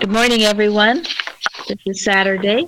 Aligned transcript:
Good 0.00 0.12
morning, 0.12 0.44
everyone. 0.44 1.04
This 1.68 1.78
is 1.84 2.02
Saturday, 2.02 2.66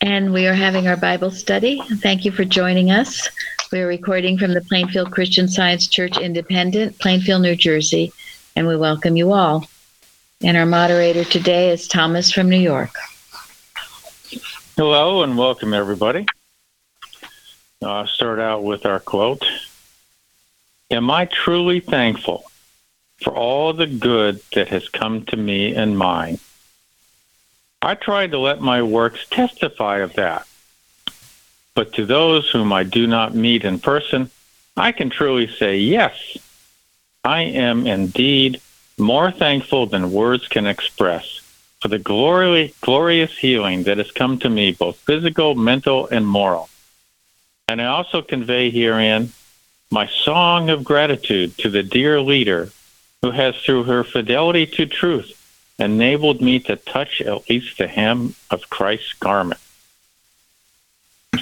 and 0.00 0.32
we 0.32 0.46
are 0.46 0.54
having 0.54 0.88
our 0.88 0.96
Bible 0.96 1.30
study. 1.30 1.82
Thank 1.96 2.24
you 2.24 2.32
for 2.32 2.46
joining 2.46 2.90
us. 2.90 3.28
We 3.70 3.80
are 3.80 3.86
recording 3.86 4.38
from 4.38 4.54
the 4.54 4.62
Plainfield 4.62 5.12
Christian 5.12 5.48
Science 5.48 5.86
Church 5.86 6.16
Independent, 6.16 6.98
Plainfield, 6.98 7.42
New 7.42 7.56
Jersey, 7.56 8.14
and 8.56 8.66
we 8.66 8.74
welcome 8.74 9.18
you 9.18 9.32
all. 9.32 9.66
And 10.42 10.56
our 10.56 10.64
moderator 10.64 11.24
today 11.24 11.72
is 11.72 11.86
Thomas 11.86 12.32
from 12.32 12.48
New 12.48 12.58
York. 12.58 12.94
Hello, 14.78 15.22
and 15.22 15.36
welcome, 15.36 15.74
everybody. 15.74 16.24
I'll 17.82 18.06
start 18.06 18.38
out 18.38 18.64
with 18.64 18.86
our 18.86 18.98
quote 18.98 19.44
Am 20.90 21.10
I 21.10 21.26
truly 21.26 21.80
thankful 21.80 22.49
for 23.22 23.34
all 23.34 23.72
the 23.72 23.86
good 23.86 24.40
that 24.54 24.68
has 24.68 24.88
come 24.88 25.24
to 25.26 25.36
me 25.36 25.74
and 25.74 25.98
mine? 25.98 26.38
I 27.82 27.94
try 27.94 28.26
to 28.26 28.38
let 28.38 28.60
my 28.60 28.82
works 28.82 29.26
testify 29.30 29.98
of 29.98 30.14
that. 30.14 30.46
But 31.74 31.94
to 31.94 32.04
those 32.04 32.50
whom 32.50 32.72
I 32.72 32.82
do 32.82 33.06
not 33.06 33.34
meet 33.34 33.64
in 33.64 33.78
person, 33.78 34.30
I 34.76 34.92
can 34.92 35.08
truly 35.08 35.46
say, 35.46 35.78
yes, 35.78 36.36
I 37.24 37.42
am 37.42 37.86
indeed 37.86 38.60
more 38.98 39.30
thankful 39.30 39.86
than 39.86 40.12
words 40.12 40.46
can 40.48 40.66
express 40.66 41.40
for 41.80 41.88
the 41.88 41.98
glory, 41.98 42.74
glorious 42.82 43.36
healing 43.38 43.84
that 43.84 43.98
has 43.98 44.10
come 44.10 44.38
to 44.40 44.50
me, 44.50 44.72
both 44.72 44.96
physical, 44.96 45.54
mental, 45.54 46.06
and 46.08 46.26
moral. 46.26 46.68
And 47.68 47.80
I 47.80 47.86
also 47.86 48.20
convey 48.20 48.70
herein 48.70 49.32
my 49.90 50.06
song 50.06 50.68
of 50.70 50.84
gratitude 50.84 51.56
to 51.58 51.70
the 51.70 51.82
dear 51.82 52.20
leader 52.20 52.70
who 53.22 53.30
has, 53.30 53.56
through 53.56 53.84
her 53.84 54.02
fidelity 54.04 54.66
to 54.66 54.86
truth, 54.86 55.36
enabled 55.78 56.40
me 56.40 56.58
to 56.60 56.76
touch 56.76 57.20
at 57.20 57.48
least 57.50 57.78
the 57.78 57.86
hem 57.86 58.34
of 58.50 58.68
Christ's 58.70 59.12
garment. 59.14 59.60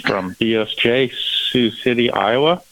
From 0.04 0.34
BSJ, 0.34 1.12
Sioux 1.50 1.70
City, 1.70 2.10
Iowa, 2.10 2.62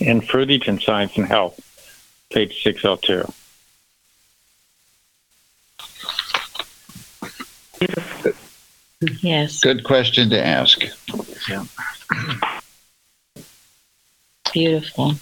and 0.00 0.22
Fruitage 0.22 0.68
in 0.68 0.80
Science 0.80 1.16
and 1.16 1.26
Health, 1.26 1.60
page 2.30 2.62
602. 2.62 3.30
Yes, 9.20 9.60
Good 9.60 9.82
question 9.84 10.30
to 10.30 10.44
ask. 10.44 10.82
Yeah. 11.48 11.64
beautiful. 14.52 15.14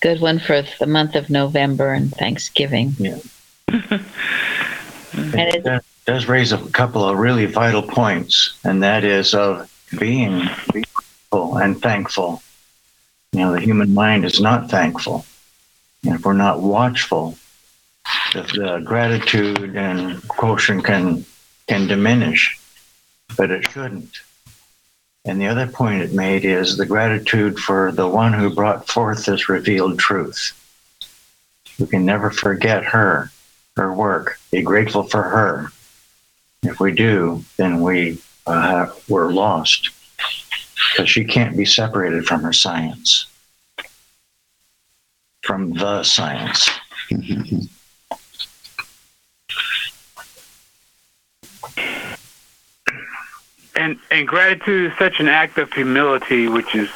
Good 0.00 0.20
one 0.20 0.38
for 0.38 0.62
the 0.78 0.86
month 0.86 1.14
of 1.14 1.30
November 1.30 1.92
and 1.92 2.12
Thanksgiving. 2.12 2.94
Yeah. 2.98 3.18
And 5.16 5.34
it, 5.34 5.64
That 5.64 5.84
does 6.04 6.26
raise 6.26 6.52
a 6.52 6.58
couple 6.70 7.04
of 7.04 7.18
really 7.18 7.46
vital 7.46 7.82
points, 7.82 8.58
and 8.64 8.82
that 8.82 9.02
is 9.02 9.34
of 9.34 9.70
being 9.98 10.48
grateful 10.68 11.56
and 11.56 11.80
thankful. 11.80 12.42
You 13.32 13.40
know, 13.40 13.52
the 13.52 13.60
human 13.60 13.94
mind 13.94 14.24
is 14.24 14.40
not 14.40 14.70
thankful. 14.70 15.24
And 16.04 16.14
if 16.14 16.24
we're 16.24 16.34
not 16.34 16.60
watchful, 16.60 17.36
the, 18.32 18.42
the 18.42 18.82
gratitude 18.84 19.76
and 19.76 20.26
quotient 20.28 20.84
can 20.84 21.24
can 21.66 21.86
diminish, 21.86 22.58
but 23.36 23.50
it 23.50 23.68
shouldn't. 23.70 24.20
And 25.26 25.40
the 25.40 25.48
other 25.48 25.66
point 25.66 26.02
it 26.02 26.12
made 26.12 26.44
is 26.44 26.76
the 26.76 26.86
gratitude 26.86 27.58
for 27.58 27.90
the 27.90 28.06
one 28.06 28.32
who 28.32 28.54
brought 28.54 28.86
forth 28.86 29.26
this 29.26 29.48
revealed 29.48 29.98
truth. 29.98 30.52
We 31.80 31.86
can 31.86 32.06
never 32.06 32.30
forget 32.30 32.84
her, 32.84 33.30
her 33.76 33.92
work, 33.92 34.38
be 34.52 34.62
grateful 34.62 35.02
for 35.02 35.22
her. 35.22 35.72
If 36.62 36.78
we 36.78 36.92
do, 36.92 37.44
then 37.56 37.80
we 37.82 38.20
uh, 38.46 38.86
we're 39.08 39.32
lost 39.32 39.90
because 40.92 41.10
she 41.10 41.24
can't 41.24 41.56
be 41.56 41.64
separated 41.64 42.24
from 42.24 42.42
her 42.42 42.52
science, 42.52 43.26
from 45.42 45.72
the 45.72 46.04
science. 46.04 46.70
And 53.76 53.98
and 54.10 54.26
gratitude 54.26 54.90
is 54.90 54.98
such 54.98 55.20
an 55.20 55.28
act 55.28 55.58
of 55.58 55.72
humility, 55.72 56.48
which 56.48 56.74
is 56.74 56.88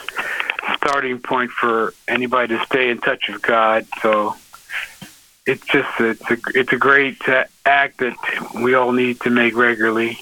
starting 0.77 1.19
point 1.21 1.51
for 1.51 1.95
anybody 2.09 2.57
to 2.57 2.65
stay 2.65 2.91
in 2.91 2.99
touch 2.99 3.29
with 3.29 3.43
God. 3.43 3.87
So 4.03 4.35
it's 5.47 5.65
just 5.67 5.89
it's 6.01 6.31
a 6.31 6.39
it's 6.55 6.73
a 6.73 6.79
great 6.79 7.29
uh, 7.29 7.45
act 7.67 7.99
that 7.99 8.17
we 8.55 8.75
all 8.75 8.93
need 8.93 9.21
to 9.21 9.31
make 9.31 9.55
regularly. 9.55 10.19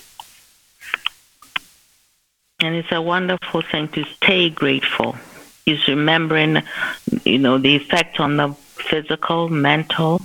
And 2.61 2.75
it's 2.75 2.91
a 2.91 3.01
wonderful 3.01 3.63
thing 3.63 3.89
to 3.89 4.05
stay 4.05 4.51
grateful. 4.51 5.17
Is 5.65 5.87
remembering, 5.87 6.63
you 7.25 7.39
know, 7.39 7.59
the 7.59 7.77
effect 7.77 8.21
on 8.21 8.39
the 8.39 8.55
physical, 8.55 9.51
mental, 9.51 10.23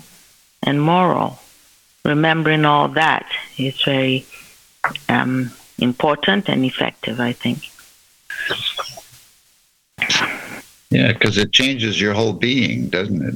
and 0.64 0.82
moral. 0.82 1.40
Remembering 2.06 2.64
all 2.64 2.88
that 2.90 3.30
is 3.58 3.82
very 3.84 4.26
um, 5.10 5.52
important 5.80 6.50
and 6.50 6.66
effective, 6.66 7.20
I 7.20 7.34
think. 7.34 7.70
Yeah, 10.90 11.14
because 11.14 11.38
it 11.38 11.52
changes 11.52 12.00
your 12.00 12.14
whole 12.14 12.34
being, 12.34 12.90
doesn't 12.90 13.22
it? 13.22 13.36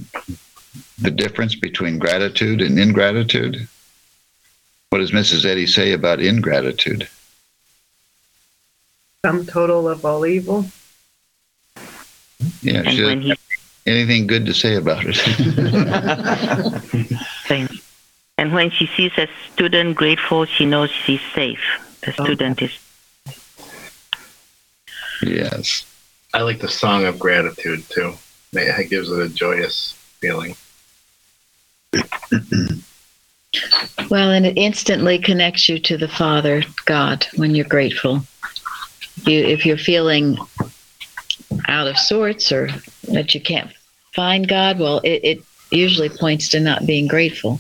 The 1.00 1.12
difference 1.12 1.56
between 1.56 1.97
gratitude 1.97 2.62
and 2.62 2.80
ingratitude. 2.80 3.68
What 4.90 5.00
does 5.00 5.12
Mrs. 5.12 5.46
Eddy 5.46 5.68
say 5.68 5.94
about 5.94 6.20
ingratitude? 6.20 7.08
sum 9.26 9.46
total 9.46 9.90
of 9.90 10.06
all 10.06 10.26
evil. 10.26 10.66
Yeah, 12.62 12.84
And 12.86 12.90
she 12.90 13.03
when 13.03 13.20
doesn't 13.20 13.22
he 13.22 13.30
have 13.30 13.40
anything 13.86 14.28
good 14.28 14.46
to 14.46 14.53
say 14.53 14.76
about 14.76 15.03
it. 15.06 15.18
and 18.38 18.53
when 18.53 18.70
she 18.70 18.88
sees 18.88 19.12
a 19.18 19.28
student 19.52 19.96
grateful, 19.96 20.46
she 20.46 20.66
knows 20.66 20.92
she's 20.92 21.22
safe. 21.34 21.59
The 22.07 22.13
student 22.13 22.62
is 22.62 22.72
yes. 25.22 25.85
I 26.34 26.41
like 26.41 26.59
the 26.59 26.69
song 26.69 27.03
of 27.03 27.19
gratitude 27.19 27.84
too. 27.90 28.13
It 28.53 28.90
gives 28.90 29.12
it 29.12 29.19
a 29.19 29.28
joyous 29.28 29.91
feeling. 30.22 30.56
well, 34.09 34.31
and 34.31 34.46
it 34.46 34.57
instantly 34.57 35.19
connects 35.19 35.67
you 35.67 35.79
to 35.79 35.97
the 35.97 36.07
Father, 36.07 36.63
God, 36.85 37.28
when 37.35 37.53
you're 37.56 37.66
grateful. 37.66 38.22
You, 39.25 39.40
if 39.40 39.66
you're 39.66 39.78
feeling 39.78 40.38
out 41.67 41.88
of 41.88 41.97
sorts 41.97 42.53
or 42.53 42.69
that 43.09 43.35
you 43.35 43.41
can't 43.41 43.72
find 44.13 44.47
God, 44.47 44.79
well, 44.79 45.00
it, 45.03 45.19
it 45.23 45.44
usually 45.72 46.09
points 46.09 46.47
to 46.50 46.62
not 46.62 46.85
being 46.85 47.07
grateful. 47.07 47.59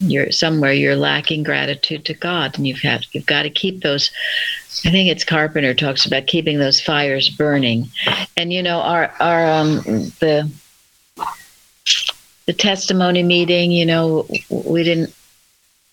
You're 0.00 0.30
somewhere 0.30 0.74
you're 0.74 0.96
lacking 0.96 1.42
gratitude 1.42 2.04
to 2.04 2.14
God, 2.14 2.56
and 2.56 2.66
you've 2.66 2.82
had 2.82 3.06
you've 3.12 3.26
got 3.26 3.44
to 3.44 3.50
keep 3.50 3.82
those. 3.82 4.10
I 4.84 4.90
think 4.90 5.08
it's 5.08 5.24
Carpenter 5.24 5.72
talks 5.72 6.04
about 6.04 6.26
keeping 6.26 6.58
those 6.58 6.80
fires 6.80 7.30
burning, 7.30 7.88
and 8.36 8.52
you 8.52 8.62
know 8.62 8.80
our 8.80 9.10
our 9.20 9.46
um 9.46 9.76
the 10.20 10.50
the 12.44 12.52
testimony 12.52 13.22
meeting. 13.22 13.70
You 13.70 13.86
know 13.86 14.28
we 14.50 14.84
didn't 14.84 15.14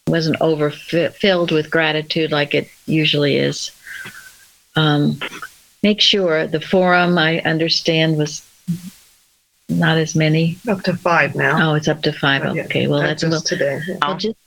wasn't 0.08 0.42
overfilled 0.42 1.52
with 1.52 1.72
gratitude 1.72 2.32
like 2.32 2.54
it 2.54 2.68
usually 2.86 3.38
is. 3.38 3.72
Um, 4.76 5.20
make 5.82 6.02
sure 6.02 6.46
the 6.46 6.60
forum 6.60 7.18
I 7.18 7.40
understand 7.40 8.18
was 8.18 8.46
not 9.70 9.98
as 9.98 10.16
many. 10.16 10.58
Up 10.68 10.82
to 10.84 10.96
five 10.96 11.36
now. 11.36 11.72
Oh, 11.72 11.76
it's 11.76 11.88
up 11.88 12.02
to 12.04 12.12
five. 12.14 12.44
Yeah, 12.56 12.64
Okay, 12.64 12.88
well 12.88 13.02
not 13.02 13.08
that's 13.08 13.24
a 13.24 13.30
just 13.30 13.52
little. 13.52 13.58
today. 13.58 13.82
yeah. 13.88 13.98
Well, 14.02 14.18
just 14.18 14.38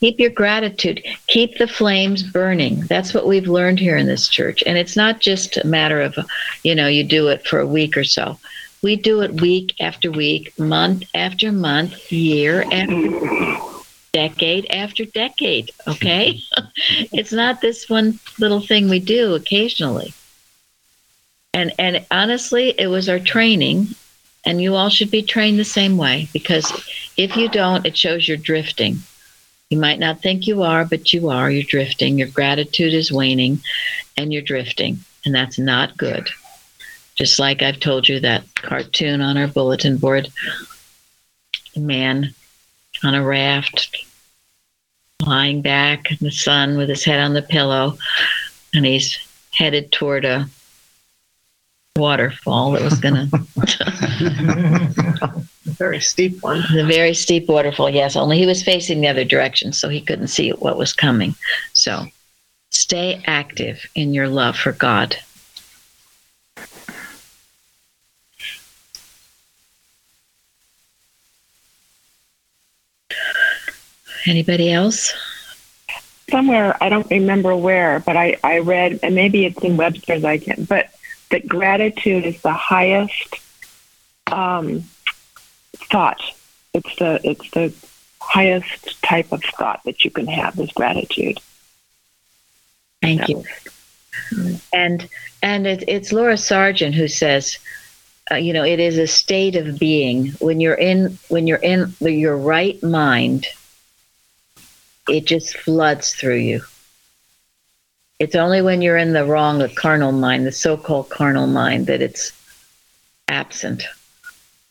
keep 0.00 0.18
your 0.18 0.30
gratitude. 0.30 1.02
Keep 1.28 1.58
the 1.58 1.68
flames 1.68 2.22
burning. 2.22 2.80
That's 2.82 3.14
what 3.14 3.26
we've 3.26 3.46
learned 3.48 3.78
here 3.78 3.96
in 3.96 4.06
this 4.06 4.28
church, 4.28 4.62
and 4.66 4.76
it's 4.76 4.96
not 4.96 5.20
just 5.20 5.56
a 5.56 5.66
matter 5.66 6.00
of, 6.00 6.16
you 6.62 6.74
know, 6.74 6.88
you 6.88 7.04
do 7.04 7.28
it 7.28 7.46
for 7.46 7.60
a 7.60 7.66
week 7.66 7.96
or 7.96 8.04
so. 8.04 8.38
We 8.82 8.96
do 8.96 9.22
it 9.22 9.40
week 9.40 9.74
after 9.80 10.10
week, 10.10 10.58
month 10.58 11.04
after 11.14 11.52
month, 11.52 12.12
year 12.12 12.64
after 12.70 13.56
decade 14.12 14.66
after 14.70 15.04
decade. 15.06 15.70
Okay, 15.86 16.40
it's 17.12 17.32
not 17.32 17.60
this 17.60 17.88
one 17.88 18.18
little 18.38 18.60
thing 18.60 18.88
we 18.88 18.98
do 19.00 19.34
occasionally. 19.34 20.12
And 21.54 21.72
and 21.78 22.04
honestly, 22.10 22.74
it 22.76 22.88
was 22.88 23.08
our 23.08 23.20
training, 23.20 23.86
and 24.44 24.60
you 24.60 24.74
all 24.74 24.88
should 24.90 25.10
be 25.10 25.22
trained 25.22 25.58
the 25.58 25.64
same 25.64 25.96
way 25.96 26.28
because 26.32 26.70
if 27.16 27.36
you 27.36 27.48
don't, 27.48 27.86
it 27.86 27.96
shows 27.96 28.26
you're 28.26 28.36
drifting. 28.36 28.98
You 29.70 29.78
might 29.78 30.00
not 30.00 30.20
think 30.20 30.46
you 30.46 30.62
are, 30.62 30.84
but 30.84 31.12
you 31.12 31.30
are. 31.30 31.50
You're 31.50 31.62
drifting. 31.62 32.18
Your 32.18 32.28
gratitude 32.28 32.92
is 32.92 33.12
waning, 33.12 33.60
and 34.16 34.32
you're 34.32 34.42
drifting, 34.42 34.98
and 35.24 35.32
that's 35.32 35.56
not 35.56 35.96
good. 35.96 36.28
Just 37.14 37.38
like 37.38 37.62
I've 37.62 37.78
told 37.78 38.08
you 38.08 38.18
that 38.20 38.52
cartoon 38.56 39.20
on 39.20 39.38
our 39.38 39.46
bulletin 39.46 39.96
board, 39.96 40.28
man 41.76 42.34
on 43.04 43.14
a 43.14 43.24
raft, 43.24 43.96
lying 45.24 45.62
back 45.62 46.10
in 46.10 46.18
the 46.20 46.32
sun 46.32 46.76
with 46.76 46.88
his 46.88 47.04
head 47.04 47.20
on 47.20 47.34
the 47.34 47.42
pillow, 47.42 47.96
and 48.74 48.84
he's 48.84 49.16
headed 49.52 49.92
toward 49.92 50.24
a 50.24 50.48
waterfall 51.96 52.72
that 52.72 52.82
was 52.82 52.98
going 52.98 53.14
to, 53.66 55.44
Very 55.64 56.00
steep 56.00 56.42
one. 56.42 56.64
the 56.72 56.84
very 56.84 57.14
steep 57.14 57.46
waterfall, 57.48 57.88
yes, 57.88 58.16
only 58.16 58.36
he 58.36 58.46
was 58.46 58.64
facing 58.64 59.00
the 59.00 59.06
other 59.06 59.24
direction, 59.24 59.72
so 59.72 59.88
he 59.88 60.00
couldn't 60.00 60.26
see 60.26 60.50
what 60.50 60.76
was 60.76 60.92
coming. 60.92 61.36
So 61.72 62.06
stay 62.70 63.22
active 63.26 63.86
in 63.94 64.12
your 64.12 64.26
love 64.26 64.56
for 64.56 64.72
God. 64.72 65.16
Anybody 74.26 74.72
else? 74.72 75.12
somewhere 76.30 76.76
I 76.82 76.88
don't 76.88 77.08
remember 77.10 77.54
where, 77.54 78.00
but 78.00 78.16
I, 78.16 78.36
I 78.42 78.58
read 78.60 78.98
and 79.02 79.14
maybe 79.14 79.44
it's 79.44 79.62
in 79.62 79.76
Webster's 79.76 80.24
I 80.24 80.38
can 80.38 80.64
but 80.64 80.88
that 81.34 81.48
gratitude 81.48 82.24
is 82.24 82.40
the 82.42 82.52
highest 82.52 83.40
um, 84.28 84.84
thought. 85.90 86.22
It's 86.72 86.94
the 86.94 87.20
it's 87.24 87.50
the 87.50 87.74
highest 88.20 89.02
type 89.02 89.32
of 89.32 89.42
thought 89.42 89.82
that 89.84 90.04
you 90.04 90.12
can 90.12 90.28
have 90.28 90.56
is 90.60 90.70
gratitude. 90.70 91.40
Thank 93.02 93.28
you. 93.28 93.42
And 94.72 95.08
and 95.42 95.66
it, 95.66 95.82
it's 95.88 96.12
Laura 96.12 96.38
Sargent 96.38 96.94
who 96.94 97.08
says, 97.08 97.58
uh, 98.30 98.36
you 98.36 98.52
know, 98.52 98.64
it 98.64 98.78
is 98.78 98.96
a 98.96 99.08
state 99.08 99.56
of 99.56 99.76
being 99.76 100.28
when 100.38 100.60
you're 100.60 100.74
in 100.74 101.18
when 101.30 101.48
you're 101.48 101.58
in 101.58 101.92
your 102.00 102.36
right 102.36 102.80
mind. 102.80 103.48
It 105.08 105.24
just 105.24 105.56
floods 105.56 106.14
through 106.14 106.36
you. 106.36 106.62
It's 108.20 108.36
only 108.36 108.62
when 108.62 108.80
you're 108.80 108.96
in 108.96 109.12
the 109.12 109.24
wrong, 109.24 109.58
the 109.58 109.68
carnal 109.68 110.12
mind, 110.12 110.46
the 110.46 110.52
so-called 110.52 111.10
carnal 111.10 111.48
mind, 111.48 111.86
that 111.86 112.00
it's 112.00 112.32
absent. 113.28 113.84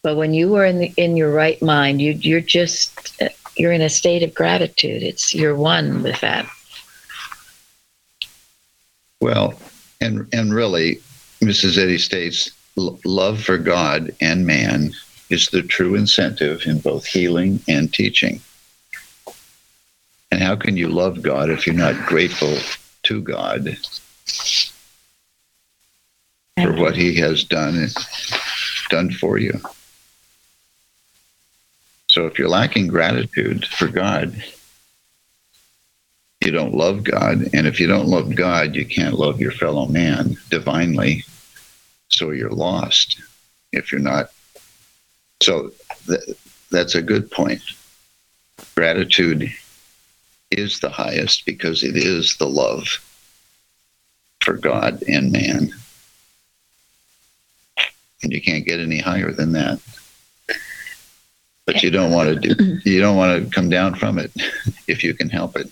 But 0.01 0.15
when 0.15 0.33
you 0.33 0.55
are 0.55 0.65
in 0.65 0.79
the, 0.79 0.93
in 0.97 1.17
your 1.17 1.31
right 1.31 1.61
mind, 1.61 2.01
you 2.01 2.13
you're 2.13 2.41
just 2.41 3.21
you're 3.57 3.71
in 3.71 3.81
a 3.81 3.89
state 3.89 4.23
of 4.23 4.33
gratitude. 4.33 5.03
It's 5.03 5.33
you're 5.33 5.55
one 5.55 6.03
with 6.03 6.19
that. 6.21 6.45
Well, 9.19 9.53
and 10.01 10.27
and 10.33 10.53
really, 10.53 11.01
Mrs. 11.41 11.77
Eddy 11.77 11.97
states, 11.97 12.51
love 12.75 13.41
for 13.41 13.57
God 13.57 14.15
and 14.21 14.45
man 14.45 14.93
is 15.29 15.47
the 15.47 15.61
true 15.61 15.95
incentive 15.95 16.65
in 16.65 16.79
both 16.79 17.05
healing 17.05 17.59
and 17.67 17.93
teaching. 17.93 18.41
And 20.31 20.41
how 20.41 20.55
can 20.55 20.77
you 20.77 20.89
love 20.89 21.21
God 21.21 21.49
if 21.49 21.67
you're 21.67 21.75
not 21.75 22.05
grateful 22.05 22.57
to 23.03 23.21
God 23.21 23.77
for 26.61 26.73
what 26.73 26.95
He 26.95 27.15
has 27.17 27.43
done 27.43 27.87
done 28.89 29.11
for 29.11 29.37
you? 29.37 29.59
So 32.09 32.27
if 32.27 32.37
you're 32.37 32.49
lacking 32.49 32.87
gratitude 32.87 33.65
for 33.65 33.87
God, 33.87 34.41
you 36.41 36.51
don't 36.51 36.75
love 36.75 37.03
God. 37.03 37.49
And 37.53 37.65
if 37.65 37.79
you 37.79 37.87
don't 37.87 38.07
love 38.07 38.35
God, 38.35 38.75
you 38.75 38.85
can't 38.85 39.15
love 39.15 39.39
your 39.39 39.51
fellow 39.51 39.87
man 39.87 40.35
divinely. 40.49 41.23
So 42.09 42.31
you're 42.31 42.51
lost 42.51 43.21
if 43.71 43.91
you're 43.91 44.01
not. 44.01 44.27
So 45.41 45.71
th- 46.05 46.37
that's 46.69 46.95
a 46.95 47.01
good 47.01 47.31
point. 47.31 47.61
Gratitude 48.75 49.51
is 50.57 50.79
the 50.79 50.89
highest 50.89 51.45
because 51.45 51.83
it 51.83 51.95
is 51.95 52.35
the 52.37 52.47
love 52.47 52.87
for 54.41 54.53
God 54.53 55.03
and 55.07 55.31
man. 55.31 55.73
And 58.21 58.31
you 58.31 58.41
can't 58.41 58.65
get 58.65 58.79
any 58.79 58.99
higher 58.99 59.31
than 59.31 59.51
that. 59.53 59.79
But 61.65 61.81
you 61.81 61.91
don't 61.91 62.11
want 62.11 62.29
to 62.29 62.53
do 62.53 62.79
you 62.89 62.99
don't 62.99 63.17
want 63.17 63.43
to 63.43 63.49
come 63.49 63.69
down 63.69 63.95
from 63.95 64.19
it 64.19 64.31
if 64.87 65.03
you 65.03 65.13
can 65.13 65.29
help 65.29 65.55
it. 65.55 65.69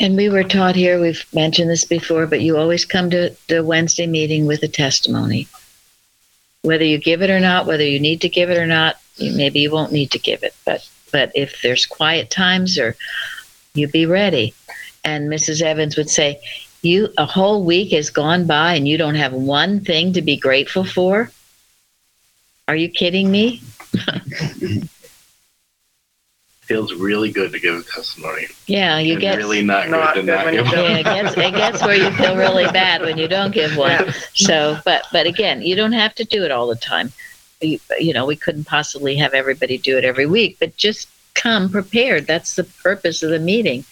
And 0.00 0.16
we 0.16 0.28
were 0.28 0.42
taught 0.42 0.74
here, 0.74 1.00
we've 1.00 1.24
mentioned 1.32 1.70
this 1.70 1.84
before, 1.84 2.26
but 2.26 2.40
you 2.40 2.56
always 2.56 2.84
come 2.84 3.10
to 3.10 3.36
the 3.48 3.62
Wednesday 3.62 4.06
meeting 4.06 4.46
with 4.46 4.62
a 4.64 4.68
testimony. 4.68 5.46
Whether 6.62 6.84
you 6.84 6.98
give 6.98 7.22
it 7.22 7.30
or 7.30 7.38
not, 7.38 7.66
whether 7.66 7.84
you 7.84 8.00
need 8.00 8.20
to 8.22 8.28
give 8.28 8.50
it 8.50 8.58
or 8.58 8.66
not, 8.66 8.96
maybe 9.20 9.60
you 9.60 9.70
won't 9.70 9.92
need 9.92 10.10
to 10.12 10.18
give 10.18 10.42
it. 10.42 10.54
But 10.64 10.88
but 11.12 11.30
if 11.34 11.60
there's 11.62 11.86
quiet 11.86 12.30
times 12.30 12.78
or 12.78 12.96
you 13.74 13.88
be 13.88 14.06
ready. 14.06 14.54
And 15.04 15.28
Mrs. 15.30 15.62
Evans 15.62 15.96
would 15.96 16.10
say, 16.10 16.40
You 16.82 17.08
a 17.18 17.26
whole 17.26 17.64
week 17.64 17.92
has 17.92 18.10
gone 18.10 18.46
by 18.46 18.74
and 18.74 18.86
you 18.88 18.96
don't 18.98 19.14
have 19.14 19.32
one 19.32 19.80
thing 19.80 20.12
to 20.14 20.22
be 20.22 20.36
grateful 20.36 20.84
for? 20.84 21.30
Are 22.68 22.76
you 22.76 22.88
kidding 22.88 23.30
me? 23.30 23.62
Feels 26.62 26.94
really 26.94 27.32
good 27.32 27.50
to 27.52 27.58
give 27.58 27.74
a 27.74 27.82
testimony. 27.82 28.46
Yeah, 28.66 28.98
you 28.98 29.14
and 29.14 29.20
get 29.20 29.36
really 29.36 29.62
not, 29.62 29.88
Not 29.90 30.14
good 30.14 30.20
to 30.20 30.26
good 30.26 30.36
not 30.36 30.44
when 30.44 30.54
give 30.54 30.66
one. 30.66 30.74
yeah, 30.76 30.96
it 30.98 31.04
gets 31.04 31.36
it 31.36 31.54
gets 31.54 31.82
where 31.82 31.96
you 31.96 32.10
feel 32.12 32.36
really 32.36 32.64
bad 32.66 33.02
when 33.02 33.18
you 33.18 33.26
don't 33.26 33.52
give 33.52 33.76
one. 33.76 33.90
Yeah. 33.90 34.12
So, 34.34 34.78
but 34.84 35.04
but 35.12 35.26
again, 35.26 35.60
you 35.60 35.74
don't 35.74 35.92
have 35.92 36.14
to 36.14 36.24
do 36.24 36.44
it 36.44 36.52
all 36.52 36.68
the 36.68 36.76
time. 36.76 37.12
You, 37.62 38.12
know, 38.12 38.26
we 38.26 38.36
couldn't 38.36 38.64
possibly 38.64 39.16
have 39.16 39.34
everybody 39.34 39.78
do 39.78 39.96
it 39.96 40.04
every 40.04 40.26
week, 40.26 40.56
but 40.58 40.76
just 40.76 41.08
come 41.34 41.70
prepared. 41.70 42.26
That's 42.26 42.56
the 42.56 42.64
purpose 42.64 43.22
of 43.22 43.30
the 43.30 43.38
meeting, 43.38 43.84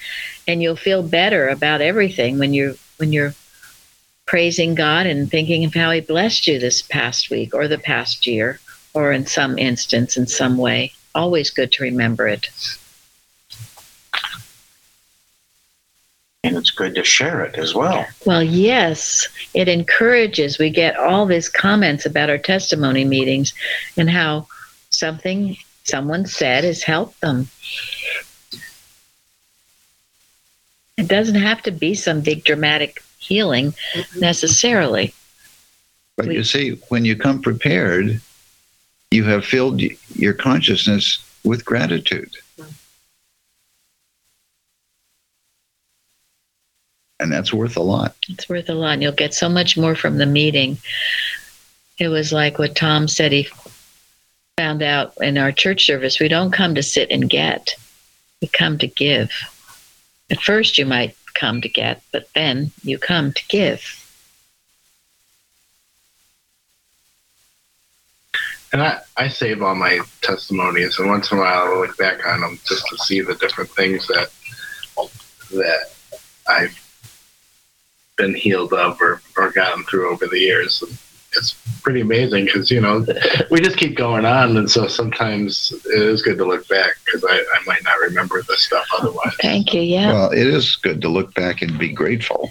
and 0.46 0.62
you'll 0.62 0.76
feel 0.76 1.02
better 1.02 1.48
about 1.48 1.80
everything 1.80 2.38
when 2.38 2.52
you're 2.52 2.74
when 2.98 3.12
you're 3.12 3.34
praising 4.26 4.74
God 4.74 5.06
and 5.06 5.30
thinking 5.30 5.64
of 5.64 5.74
how 5.74 5.90
He 5.90 6.00
blessed 6.00 6.46
you 6.46 6.58
this 6.58 6.82
past 6.82 7.30
week 7.30 7.54
or 7.54 7.68
the 7.68 7.78
past 7.78 8.26
year, 8.26 8.60
or 8.94 9.12
in 9.12 9.26
some 9.26 9.58
instance, 9.58 10.16
in 10.16 10.26
some 10.26 10.56
way. 10.56 10.92
Always 11.14 11.50
good 11.50 11.72
to 11.72 11.82
remember 11.82 12.28
it. 12.28 12.48
And 16.42 16.56
it's 16.56 16.70
good 16.70 16.94
to 16.94 17.04
share 17.04 17.44
it 17.44 17.56
as 17.56 17.74
well. 17.74 18.06
Well, 18.24 18.42
yes, 18.42 19.28
it 19.52 19.68
encourages. 19.68 20.58
We 20.58 20.70
get 20.70 20.96
all 20.96 21.26
these 21.26 21.50
comments 21.50 22.06
about 22.06 22.30
our 22.30 22.38
testimony 22.38 23.04
meetings 23.04 23.52
and 23.98 24.08
how 24.08 24.46
something 24.88 25.56
someone 25.84 26.24
said 26.24 26.64
has 26.64 26.82
helped 26.82 27.20
them. 27.20 27.48
It 30.96 31.08
doesn't 31.08 31.34
have 31.34 31.62
to 31.64 31.70
be 31.70 31.94
some 31.94 32.20
big 32.22 32.44
dramatic 32.44 33.02
healing 33.18 33.74
necessarily. 34.16 35.12
But 36.16 36.28
We- 36.28 36.36
you 36.36 36.44
see, 36.44 36.70
when 36.88 37.04
you 37.04 37.16
come 37.16 37.42
prepared, 37.42 38.20
you 39.10 39.24
have 39.24 39.44
filled 39.44 39.82
your 40.14 40.32
consciousness 40.32 41.18
with 41.44 41.64
gratitude. 41.66 42.32
And 47.20 47.30
that's 47.30 47.52
worth 47.52 47.76
a 47.76 47.82
lot. 47.82 48.16
It's 48.28 48.48
worth 48.48 48.68
a 48.68 48.74
lot. 48.74 48.94
And 48.94 49.02
you'll 49.02 49.12
get 49.12 49.34
so 49.34 49.48
much 49.48 49.76
more 49.76 49.94
from 49.94 50.18
the 50.18 50.26
meeting. 50.26 50.78
It 51.98 52.08
was 52.08 52.32
like 52.32 52.58
what 52.58 52.74
Tom 52.74 53.06
said 53.06 53.30
he 53.30 53.46
found 54.56 54.82
out 54.82 55.12
in 55.20 55.38
our 55.38 55.52
church 55.52 55.86
service. 55.86 56.18
We 56.18 56.28
don't 56.28 56.50
come 56.50 56.74
to 56.74 56.82
sit 56.82 57.10
and 57.10 57.28
get, 57.28 57.76
we 58.40 58.48
come 58.48 58.78
to 58.78 58.86
give. 58.86 59.30
At 60.30 60.40
first, 60.40 60.78
you 60.78 60.86
might 60.86 61.14
come 61.34 61.60
to 61.60 61.68
get, 61.68 62.02
but 62.10 62.28
then 62.34 62.72
you 62.82 62.98
come 62.98 63.32
to 63.32 63.42
give. 63.48 63.96
And 68.72 68.82
I, 68.82 69.00
I 69.16 69.28
save 69.28 69.62
all 69.62 69.74
my 69.74 70.00
testimonies, 70.22 70.98
and 70.98 71.08
once 71.08 71.32
in 71.32 71.38
a 71.38 71.40
while 71.40 71.64
I'll 71.64 71.80
look 71.80 71.98
back 71.98 72.26
on 72.26 72.40
them 72.40 72.58
just 72.64 72.86
to 72.88 72.98
see 72.98 73.20
the 73.20 73.34
different 73.34 73.70
things 73.70 74.06
that 74.06 74.30
that 75.50 75.90
I've 76.46 76.89
been 78.20 78.34
healed 78.34 78.72
of 78.72 79.00
or, 79.00 79.22
or 79.36 79.50
gotten 79.50 79.84
through 79.84 80.10
over 80.12 80.26
the 80.26 80.38
years. 80.38 80.82
It's 81.32 81.54
pretty 81.82 82.00
amazing 82.00 82.46
because 82.46 82.70
you 82.70 82.80
know 82.80 83.06
we 83.50 83.60
just 83.60 83.76
keep 83.76 83.96
going 83.96 84.24
on, 84.24 84.56
and 84.56 84.70
so 84.70 84.88
sometimes 84.88 85.72
it 85.86 86.02
is 86.02 86.22
good 86.22 86.38
to 86.38 86.44
look 86.44 86.66
back 86.68 86.96
because 87.04 87.24
I, 87.24 87.36
I 87.36 87.64
might 87.66 87.84
not 87.84 87.98
remember 88.00 88.42
this 88.42 88.64
stuff 88.64 88.86
otherwise. 88.98 89.34
Thank 89.40 89.72
you. 89.72 89.80
Yeah. 89.80 90.12
Well, 90.12 90.30
it 90.32 90.46
is 90.46 90.76
good 90.76 91.00
to 91.02 91.08
look 91.08 91.32
back 91.34 91.62
and 91.62 91.78
be 91.78 91.92
grateful 91.92 92.50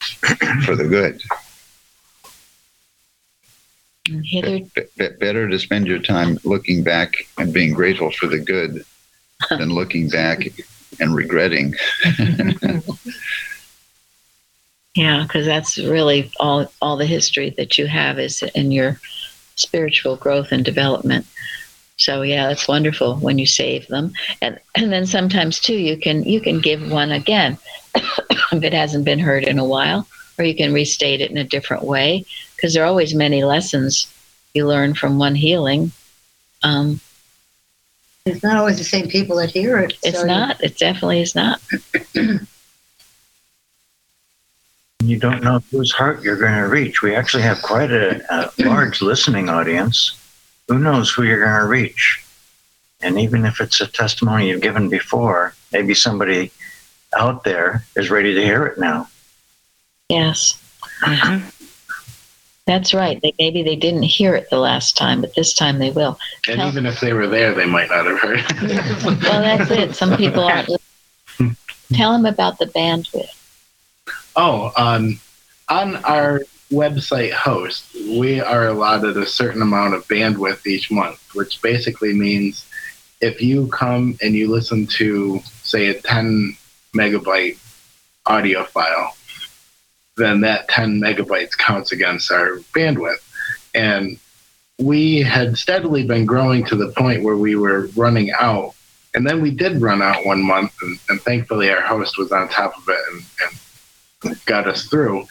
for 0.64 0.76
the 0.76 0.86
good. 0.88 1.20
Mm, 4.08 4.22
Hither, 4.24 4.58
B- 4.74 4.82
b- 4.96 5.16
better 5.18 5.48
to 5.48 5.58
spend 5.58 5.88
your 5.88 5.98
time 5.98 6.38
looking 6.44 6.84
back 6.84 7.12
and 7.36 7.52
being 7.52 7.74
grateful 7.74 8.12
for 8.12 8.28
the 8.28 8.38
good 8.38 8.84
than 9.50 9.70
looking 9.70 10.08
back 10.08 10.46
and 11.00 11.14
regretting. 11.14 11.74
yeah, 14.94 15.22
because 15.22 15.46
that's 15.46 15.78
really 15.78 16.30
all 16.40 16.70
all 16.82 16.96
the 16.96 17.06
history 17.06 17.50
that 17.50 17.78
you 17.78 17.86
have 17.86 18.18
is 18.18 18.42
in 18.54 18.72
your 18.72 19.00
spiritual 19.56 20.16
growth 20.16 20.52
and 20.52 20.64
development. 20.64 21.26
So 21.96 22.22
yeah, 22.22 22.48
that's 22.48 22.66
wonderful 22.66 23.16
when 23.16 23.38
you 23.38 23.46
save 23.46 23.86
them, 23.88 24.12
and 24.40 24.58
and 24.74 24.92
then 24.92 25.06
sometimes 25.06 25.60
too 25.60 25.76
you 25.76 25.96
can 25.96 26.24
you 26.24 26.40
can 26.40 26.60
give 26.60 26.90
one 26.90 27.10
again 27.12 27.58
if 27.94 28.62
it 28.64 28.72
hasn't 28.72 29.04
been 29.04 29.18
heard 29.18 29.44
in 29.44 29.58
a 29.58 29.64
while, 29.64 30.06
or 30.38 30.44
you 30.44 30.54
can 30.54 30.72
restate 30.72 31.20
it 31.20 31.30
in 31.30 31.36
a 31.36 31.44
different 31.44 31.84
way 31.84 32.24
because 32.56 32.74
there 32.74 32.82
are 32.82 32.86
always 32.86 33.14
many 33.14 33.44
lessons 33.44 34.12
you 34.54 34.66
learn 34.66 34.94
from 34.94 35.18
one 35.18 35.34
healing. 35.34 35.92
Um, 36.62 37.00
It's 38.26 38.42
not 38.42 38.56
always 38.56 38.78
the 38.78 38.84
same 38.84 39.08
people 39.08 39.36
that 39.36 39.50
hear 39.50 39.78
it. 39.78 39.94
it's 40.02 40.16
so 40.18 40.22
you- 40.22 40.28
not. 40.28 40.60
It 40.62 40.78
definitely 40.78 41.20
is 41.22 41.34
not. 41.34 41.60
You 45.10 45.18
don't 45.18 45.42
know 45.42 45.58
whose 45.72 45.90
heart 45.90 46.22
you're 46.22 46.36
going 46.38 46.54
to 46.54 46.68
reach. 46.68 47.02
We 47.02 47.16
actually 47.16 47.42
have 47.42 47.60
quite 47.62 47.90
a, 47.90 48.22
a 48.32 48.52
large 48.64 49.02
listening 49.02 49.48
audience. 49.48 50.16
Who 50.68 50.78
knows 50.78 51.10
who 51.10 51.24
you're 51.24 51.44
going 51.44 51.60
to 51.60 51.66
reach? 51.66 52.24
And 53.00 53.18
even 53.18 53.44
if 53.44 53.60
it's 53.60 53.80
a 53.80 53.88
testimony 53.88 54.50
you've 54.50 54.60
given 54.60 54.88
before, 54.88 55.52
maybe 55.72 55.94
somebody 55.94 56.52
out 57.18 57.42
there 57.42 57.84
is 57.96 58.08
ready 58.08 58.34
to 58.34 58.40
hear 58.40 58.64
it 58.66 58.78
now. 58.78 59.08
Yes, 60.08 60.56
Mhm. 61.00 61.42
that's 62.66 62.94
right. 62.94 63.20
They, 63.20 63.34
maybe 63.36 63.64
they 63.64 63.74
didn't 63.74 64.04
hear 64.04 64.36
it 64.36 64.48
the 64.48 64.58
last 64.58 64.96
time, 64.96 65.22
but 65.22 65.34
this 65.34 65.52
time 65.54 65.80
they 65.80 65.90
will. 65.90 66.20
And 66.46 66.58
Tell- 66.58 66.68
even 66.68 66.86
if 66.86 67.00
they 67.00 67.14
were 67.14 67.26
there, 67.26 67.52
they 67.52 67.66
might 67.66 67.88
not 67.90 68.06
have 68.06 68.20
heard. 68.20 68.44
Well, 69.24 69.42
that's 69.42 69.70
it. 69.72 69.96
Some 69.96 70.16
people 70.16 70.44
aren't. 70.44 70.70
Tell 71.92 72.12
them 72.12 72.26
about 72.26 72.58
the 72.60 72.66
bandwidth. 72.66 73.26
Oh, 74.42 74.72
um, 74.74 75.20
on 75.68 75.96
our 75.96 76.40
website 76.72 77.32
host, 77.32 77.94
we 77.94 78.40
are 78.40 78.68
allotted 78.68 79.18
a 79.18 79.26
certain 79.26 79.60
amount 79.60 79.92
of 79.92 80.08
bandwidth 80.08 80.66
each 80.66 80.90
month, 80.90 81.20
which 81.34 81.60
basically 81.60 82.14
means 82.14 82.64
if 83.20 83.42
you 83.42 83.66
come 83.66 84.16
and 84.22 84.34
you 84.34 84.50
listen 84.50 84.86
to, 84.96 85.40
say, 85.62 85.88
a 85.88 86.00
10 86.00 86.56
megabyte 86.96 87.58
audio 88.24 88.64
file, 88.64 89.14
then 90.16 90.40
that 90.40 90.68
10 90.68 90.98
megabytes 90.98 91.54
counts 91.58 91.92
against 91.92 92.32
our 92.32 92.60
bandwidth. 92.74 93.22
And 93.74 94.18
we 94.78 95.20
had 95.20 95.58
steadily 95.58 96.06
been 96.06 96.24
growing 96.24 96.64
to 96.64 96.76
the 96.76 96.92
point 96.92 97.24
where 97.24 97.36
we 97.36 97.56
were 97.56 97.90
running 97.94 98.32
out. 98.32 98.74
And 99.12 99.26
then 99.26 99.42
we 99.42 99.50
did 99.50 99.82
run 99.82 100.00
out 100.00 100.24
one 100.24 100.42
month, 100.42 100.72
and, 100.80 100.98
and 101.10 101.20
thankfully 101.20 101.68
our 101.70 101.82
host 101.82 102.16
was 102.16 102.32
on 102.32 102.48
top 102.48 102.74
of 102.78 102.88
it 102.88 103.00
and, 103.12 103.22
and 103.42 103.60
got 104.44 104.66
us 104.66 104.86
through. 104.86 105.26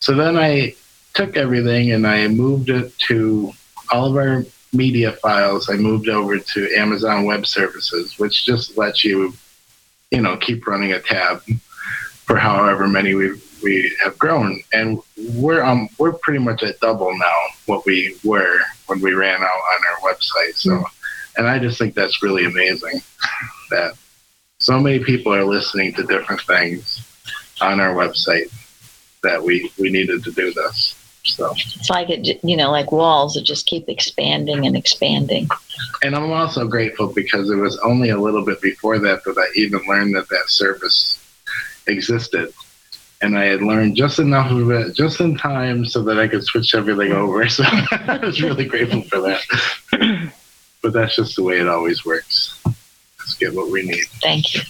So 0.00 0.14
then 0.14 0.36
I 0.36 0.74
took 1.14 1.36
everything 1.36 1.92
and 1.92 2.06
I 2.06 2.26
moved 2.28 2.70
it 2.70 2.96
to 3.08 3.52
all 3.90 4.06
of 4.06 4.16
our 4.16 4.44
media 4.72 5.12
files. 5.12 5.68
I 5.68 5.76
moved 5.76 6.08
over 6.08 6.38
to 6.38 6.74
Amazon 6.74 7.24
Web 7.24 7.46
Services, 7.46 8.18
which 8.18 8.44
just 8.44 8.78
lets 8.78 9.04
you, 9.04 9.34
you 10.10 10.20
know, 10.20 10.36
keep 10.36 10.66
running 10.66 10.92
a 10.92 11.00
tab 11.00 11.42
for 12.24 12.36
however 12.36 12.88
many 12.88 13.14
we 13.14 13.40
we 13.62 13.96
have 14.02 14.18
grown, 14.18 14.60
and 14.72 14.98
we're 15.34 15.62
um 15.62 15.88
we're 15.98 16.14
pretty 16.14 16.40
much 16.40 16.64
at 16.64 16.80
double 16.80 17.16
now 17.16 17.38
what 17.66 17.86
we 17.86 18.16
were 18.24 18.58
when 18.86 19.00
we 19.00 19.12
ran 19.12 19.40
out 19.40 19.44
on 19.44 19.80
our 19.90 20.12
website. 20.12 20.54
So, 20.54 20.84
and 21.36 21.46
I 21.46 21.58
just 21.60 21.78
think 21.78 21.94
that's 21.94 22.22
really 22.22 22.44
amazing 22.44 23.02
that 23.70 23.94
so 24.58 24.80
many 24.80 24.98
people 24.98 25.32
are 25.32 25.44
listening 25.44 25.92
to 25.94 26.02
different 26.04 26.40
things 26.42 27.06
on 27.62 27.80
our 27.80 27.94
website 27.94 28.52
that 29.22 29.42
we 29.42 29.70
we 29.78 29.90
needed 29.90 30.24
to 30.24 30.32
do 30.32 30.52
this. 30.52 30.98
So, 31.24 31.52
It's 31.52 31.88
like 31.88 32.10
it, 32.10 32.40
you 32.42 32.56
know, 32.56 32.72
like 32.72 32.90
walls 32.90 33.34
that 33.34 33.42
just 33.44 33.66
keep 33.66 33.88
expanding 33.88 34.66
and 34.66 34.76
expanding. 34.76 35.48
and 36.02 36.16
I'm 36.16 36.32
also 36.32 36.66
grateful 36.66 37.12
because 37.12 37.48
it 37.48 37.54
was 37.54 37.78
only 37.78 38.08
a 38.10 38.18
little 38.18 38.44
bit 38.44 38.60
before 38.60 38.98
that 38.98 39.22
that 39.24 39.38
I 39.38 39.46
even 39.56 39.80
learned 39.86 40.16
that 40.16 40.28
that 40.30 40.48
service 40.48 41.24
existed. 41.86 42.52
And 43.20 43.38
I 43.38 43.44
had 43.44 43.62
learned 43.62 43.94
just 43.94 44.18
enough 44.18 44.50
of 44.50 44.68
it, 44.72 44.96
just 44.96 45.20
in 45.20 45.36
time, 45.36 45.84
so 45.84 46.02
that 46.02 46.18
I 46.18 46.26
could 46.26 46.42
switch 46.42 46.74
everything 46.74 47.12
over. 47.12 47.46
So 47.48 47.62
I 47.64 48.18
was 48.20 48.42
really 48.42 48.64
grateful 48.64 49.02
for 49.02 49.20
that. 49.20 49.42
but 50.82 50.92
that's 50.92 51.14
just 51.14 51.36
the 51.36 51.44
way 51.44 51.60
it 51.60 51.68
always 51.68 52.04
works. 52.04 52.60
Let's 52.66 53.34
get 53.34 53.54
what 53.54 53.70
we 53.70 53.82
need. 53.84 54.06
Thank 54.20 54.54
you. 54.54 54.62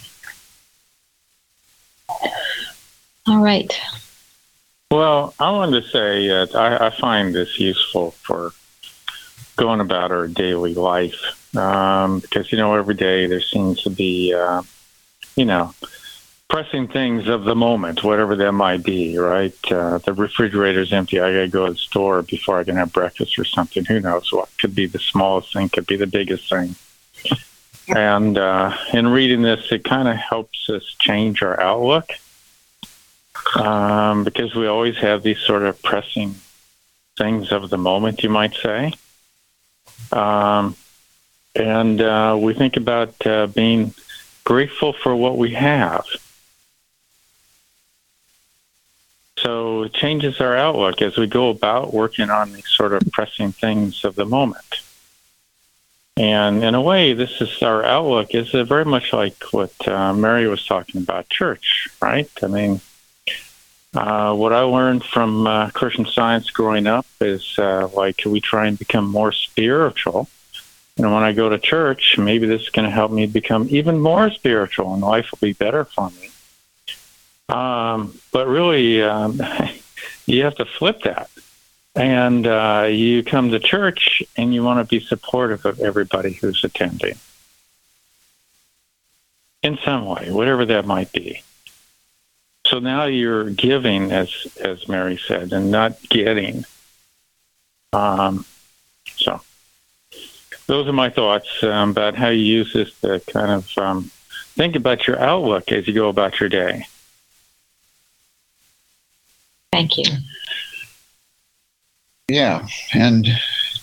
All 3.27 3.39
right. 3.39 3.73
Well, 4.91 5.33
I 5.39 5.51
wanted 5.51 5.81
to 5.81 5.89
say 5.89 6.27
that 6.27 6.55
I, 6.55 6.87
I 6.87 6.89
find 6.89 7.33
this 7.33 7.59
useful 7.59 8.11
for 8.11 8.51
going 9.55 9.79
about 9.79 10.11
our 10.11 10.27
daily 10.27 10.73
life 10.73 11.55
um, 11.55 12.19
because 12.19 12.51
you 12.51 12.57
know 12.57 12.75
every 12.75 12.95
day 12.95 13.27
there 13.27 13.41
seems 13.41 13.83
to 13.83 13.89
be 13.89 14.33
uh, 14.33 14.61
you 15.35 15.45
know 15.45 15.73
pressing 16.49 16.87
things 16.87 17.27
of 17.27 17.45
the 17.45 17.55
moment, 17.55 18.03
whatever 18.03 18.35
that 18.35 18.51
might 18.51 18.83
be. 18.83 19.17
Right? 19.17 19.57
Uh, 19.71 19.99
the 19.99 20.13
refrigerator's 20.13 20.91
empty. 20.91 21.19
I 21.19 21.31
got 21.31 21.39
to 21.39 21.47
go 21.47 21.65
to 21.67 21.73
the 21.73 21.79
store 21.79 22.21
before 22.21 22.59
I 22.59 22.65
can 22.65 22.75
have 22.75 22.91
breakfast 22.91 23.39
or 23.39 23.45
something. 23.45 23.85
Who 23.85 24.01
knows 24.01 24.31
what? 24.33 24.49
Could 24.59 24.75
be 24.75 24.85
the 24.85 24.99
smallest 24.99 25.53
thing. 25.53 25.69
Could 25.69 25.87
be 25.87 25.95
the 25.95 26.07
biggest 26.07 26.49
thing. 26.49 26.75
And 27.87 28.37
uh, 28.37 28.77
in 28.93 29.07
reading 29.07 29.41
this, 29.41 29.71
it 29.71 29.83
kind 29.83 30.07
of 30.07 30.15
helps 30.15 30.69
us 30.69 30.83
change 30.99 31.41
our 31.41 31.59
outlook 31.59 32.09
um, 33.55 34.23
because 34.23 34.55
we 34.55 34.67
always 34.67 34.97
have 34.97 35.23
these 35.23 35.39
sort 35.39 35.63
of 35.63 35.81
pressing 35.81 36.35
things 37.17 37.51
of 37.51 37.69
the 37.69 37.77
moment, 37.77 38.23
you 38.23 38.29
might 38.29 38.53
say. 38.55 38.93
Um, 40.11 40.75
and 41.55 42.01
uh, 42.01 42.37
we 42.39 42.53
think 42.53 42.77
about 42.77 43.25
uh, 43.25 43.47
being 43.47 43.93
grateful 44.43 44.93
for 44.93 45.15
what 45.15 45.37
we 45.37 45.53
have. 45.53 46.05
So 49.39 49.83
it 49.83 49.93
changes 49.93 50.39
our 50.39 50.55
outlook 50.55 51.01
as 51.01 51.17
we 51.17 51.27
go 51.27 51.49
about 51.49 51.93
working 51.93 52.29
on 52.29 52.53
these 52.53 52.67
sort 52.67 52.93
of 52.93 53.03
pressing 53.11 53.51
things 53.51 54.05
of 54.05 54.15
the 54.15 54.25
moment. 54.25 54.81
And 56.15 56.63
in 56.63 56.75
a 56.75 56.81
way, 56.81 57.13
this 57.13 57.41
is 57.41 57.61
our 57.61 57.83
outlook 57.83 58.33
is 58.35 58.53
uh, 58.53 58.63
very 58.63 58.85
much 58.85 59.11
like 59.11 59.35
what 59.51 59.87
uh, 59.87 60.13
Mary 60.13 60.47
was 60.47 60.65
talking 60.65 61.01
about 61.01 61.29
church, 61.29 61.89
right? 62.01 62.29
I 62.41 62.47
mean, 62.47 62.81
uh, 63.93 64.33
what 64.33 64.53
I 64.53 64.61
learned 64.61 65.03
from 65.03 65.45
uh, 65.45 65.69
Christian 65.69 66.05
Science 66.05 66.49
growing 66.49 66.87
up 66.87 67.05
is 67.21 67.57
uh, 67.59 67.87
like 67.93 68.21
we 68.25 68.41
try 68.41 68.67
and 68.67 68.77
become 68.77 69.05
more 69.05 69.31
spiritual. 69.31 70.27
And 70.97 71.11
when 71.11 71.23
I 71.23 71.33
go 71.33 71.49
to 71.49 71.59
church, 71.59 72.17
maybe 72.17 72.47
this 72.47 72.63
is 72.63 72.69
going 72.69 72.85
to 72.85 72.91
help 72.91 73.11
me 73.11 73.25
become 73.25 73.67
even 73.69 73.99
more 73.99 74.29
spiritual, 74.31 74.93
and 74.93 75.01
life 75.01 75.31
will 75.31 75.39
be 75.39 75.53
better 75.53 75.85
for 75.85 76.09
me. 76.11 76.29
Um, 77.49 78.19
but 78.31 78.47
really, 78.47 79.01
um, 79.01 79.39
you 80.25 80.43
have 80.43 80.55
to 80.55 80.65
flip 80.65 81.01
that. 81.03 81.29
And 81.95 82.47
uh, 82.47 82.87
you 82.89 83.23
come 83.23 83.51
to 83.51 83.59
church 83.59 84.23
and 84.35 84.51
you 84.53 84.63
want 84.63 84.79
to 84.79 84.99
be 84.99 85.03
supportive 85.03 85.63
of 85.65 85.79
everybody 85.79 86.33
who's 86.33 86.63
attending 86.63 87.15
in 89.61 89.77
some 89.85 90.05
way, 90.05 90.31
whatever 90.31 90.65
that 90.65 90.85
might 90.85 91.11
be. 91.11 91.43
So 92.73 92.79
now 92.79 93.05
you're 93.05 93.51
giving, 93.51 94.11
as 94.11 94.47
as 94.59 94.87
Mary 94.87 95.15
said, 95.27 95.53
and 95.53 95.69
not 95.69 96.01
getting. 96.09 96.65
Um, 97.93 98.45
so 99.15 99.41
those 100.65 100.87
are 100.87 100.93
my 100.93 101.11
thoughts 101.11 101.47
um, 101.61 101.91
about 101.91 102.15
how 102.15 102.29
you 102.29 102.41
use 102.41 102.73
this 102.73 102.91
to 103.01 103.19
kind 103.31 103.51
of 103.51 103.77
um, 103.77 104.09
think 104.55 104.75
about 104.75 105.05
your 105.05 105.19
outlook 105.19 105.71
as 105.71 105.87
you 105.87 105.93
go 105.93 106.09
about 106.09 106.39
your 106.39 106.49
day. 106.49 106.87
Thank 109.71 109.99
you. 109.99 110.05
Yeah. 112.27 112.67
And 112.95 113.27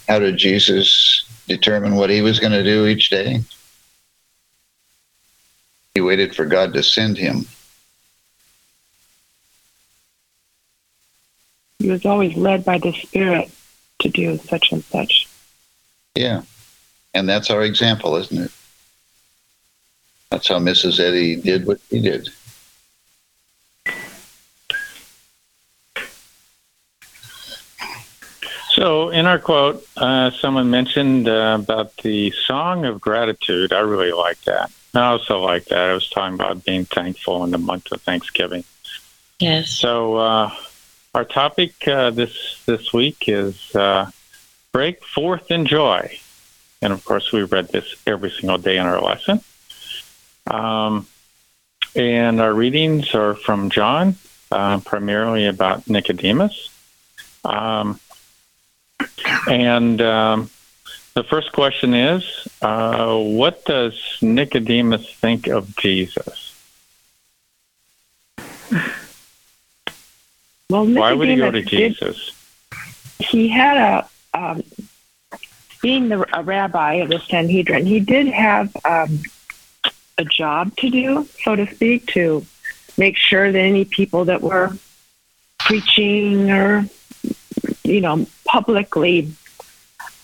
how 0.09 0.19
did 0.19 0.37
Jesus 0.37 1.29
determine 1.47 1.95
what 1.95 2.11
he 2.11 2.23
was 2.23 2.41
going 2.41 2.51
to 2.51 2.65
do 2.65 2.89
each 2.89 3.09
day? 3.09 3.45
He 5.95 6.01
waited 6.01 6.35
for 6.35 6.45
God 6.45 6.73
to 6.73 6.83
send 6.83 7.19
him. 7.19 7.47
He 11.81 11.91
was 11.91 12.05
always 12.05 12.37
led 12.37 12.65
by 12.65 12.77
the 12.77 12.93
Spirit 12.93 13.51
to 14.01 14.11
do 14.11 14.37
such 14.37 14.71
and 14.71 14.85
such. 14.85 15.27
Yeah. 16.15 16.43
And 17.15 17.27
that's 17.27 17.51
our 17.51 17.63
example, 17.63 18.17
isn't 18.17 18.39
it? 18.39 18.53
That's 20.31 20.47
how 20.47 20.59
Mrs. 20.59 21.01
Eddy 21.01 21.37
did 21.37 21.67
what 21.67 21.81
she 21.89 22.01
did. 22.01 22.29
So, 28.73 29.09
in 29.09 29.27
our 29.27 29.39
quote, 29.39 29.85
uh, 29.97 30.31
someone 30.31 30.71
mentioned 30.71 31.29
uh, 31.29 31.59
about 31.61 31.97
the 31.99 32.31
song 32.47 32.85
of 32.85 33.01
gratitude. 33.01 33.73
I 33.73 33.81
really 33.81 34.13
like 34.13 34.41
that. 34.43 34.71
I 34.95 35.07
also 35.07 35.41
like 35.41 35.65
that. 35.67 35.91
I 35.91 35.95
was 35.95 36.09
talking 36.09 36.35
about 36.35 36.65
being 36.65 36.85
thankful 36.85 37.43
in 37.45 37.51
the 37.51 37.59
month 37.59 37.91
of 37.91 38.01
Thanksgiving. 38.03 38.65
Yes. 39.39 39.71
So, 39.71 40.17
uh, 40.17 40.55
our 41.15 41.25
topic 41.25 41.89
uh, 41.89 42.11
this 42.11 42.63
this 42.67 42.93
week 42.93 43.25
is 43.29 43.75
uh, 43.75 44.11
break 44.73 45.05
forth 45.05 45.51
in 45.51 45.67
joy. 45.67 46.19
and 46.83 46.93
of 46.93 47.05
course, 47.05 47.33
we 47.33 47.43
read 47.43 47.69
this 47.69 47.97
every 48.07 48.31
single 48.31 48.59
day 48.59 48.77
in 48.77 48.87
our 48.87 49.01
lesson. 49.01 49.41
Um, 50.47 51.07
and 51.97 52.41
our 52.41 52.55
readings 52.55 53.15
are 53.15 53.35
from 53.35 53.71
John, 53.71 54.17
uh, 54.53 54.79
primarily 54.81 55.47
about 55.47 55.89
Nicodemus. 55.89 56.71
Um, 57.45 57.99
and 59.49 60.01
um, 60.01 60.51
the 61.15 61.25
first 61.25 61.51
question 61.53 61.93
is 61.95 62.49
uh, 62.63 63.17
What 63.17 63.65
does 63.65 64.01
Nicodemus 64.23 65.13
think 65.15 65.49
of 65.49 65.75
Jesus? 65.77 66.55
Well, 70.71 70.87
Why 70.87 71.13
would 71.13 71.29
he 71.29 71.37
go 71.37 71.51
to 71.51 71.59
Nicodemus 71.59 71.99
did- 71.99 72.11
Jesus? 72.13 72.33
he 73.19 73.49
had 73.49 73.77
a 73.77 74.39
um, 74.39 74.63
being 75.83 76.09
the 76.09 76.25
a 76.37 76.43
rabbi 76.43 76.95
of 76.95 77.09
the 77.09 77.19
Sanhedrin, 77.19 77.87
he 77.87 78.01
did 78.01 78.29
have 78.29 78.75
um, 78.85 79.21
a 80.17 80.25
job 80.25 80.77
to 80.77 80.91
do, 80.91 81.29
so 81.43 81.57
to 81.57 81.67
speak, 81.75 82.07
to 82.09 82.47
make 82.97 83.17
sure 83.17 83.51
that 83.51 83.59
any 83.59 83.85
people 83.85 84.27
that 84.27 84.43
were 84.43 84.77
preaching 85.59 86.51
or 86.51 86.87
you 87.83 88.01
know 88.01 88.27
publicly 88.45 89.33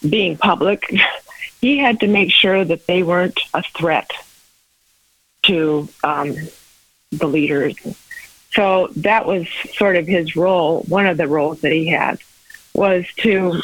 being 0.09 0.37
public, 0.37 0.95
he 1.61 1.79
had 1.79 2.00
to 2.00 2.07
make 2.07 2.31
sure 2.31 2.65
that 2.65 2.87
they 2.87 3.03
weren't 3.03 3.41
a 3.53 3.62
threat 3.62 4.11
to 5.43 5.88
um, 6.05 6.37
the 7.12 7.26
leaders. 7.26 7.75
So 8.56 8.88
that 8.96 9.26
was 9.26 9.46
sort 9.75 9.96
of 9.96 10.06
his 10.06 10.34
role. 10.34 10.80
One 10.88 11.06
of 11.06 11.18
the 11.18 11.28
roles 11.28 11.60
that 11.60 11.72
he 11.72 11.88
had 11.88 12.18
was 12.72 13.04
to 13.18 13.60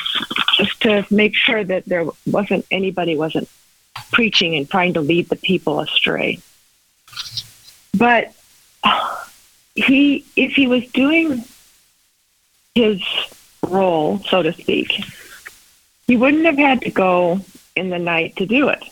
just 0.58 0.82
to 0.82 1.06
make 1.10 1.34
sure 1.34 1.64
that 1.64 1.86
there 1.86 2.04
wasn't 2.26 2.66
anybody 2.70 3.16
wasn't 3.16 3.48
preaching 4.12 4.54
and 4.54 4.70
trying 4.70 4.92
to 4.94 5.00
lead 5.00 5.30
the 5.30 5.36
people 5.36 5.80
astray. 5.80 6.40
But 7.96 8.34
he, 9.74 10.26
if 10.36 10.52
he 10.52 10.66
was 10.66 10.86
doing 10.88 11.42
his 12.74 13.02
role, 13.66 14.18
so 14.28 14.42
to 14.42 14.52
speak, 14.52 14.92
he 16.06 16.18
wouldn't 16.18 16.44
have 16.44 16.58
had 16.58 16.82
to 16.82 16.90
go 16.90 17.40
in 17.74 17.88
the 17.88 17.98
night 17.98 18.36
to 18.36 18.46
do 18.46 18.68
it. 18.68 18.82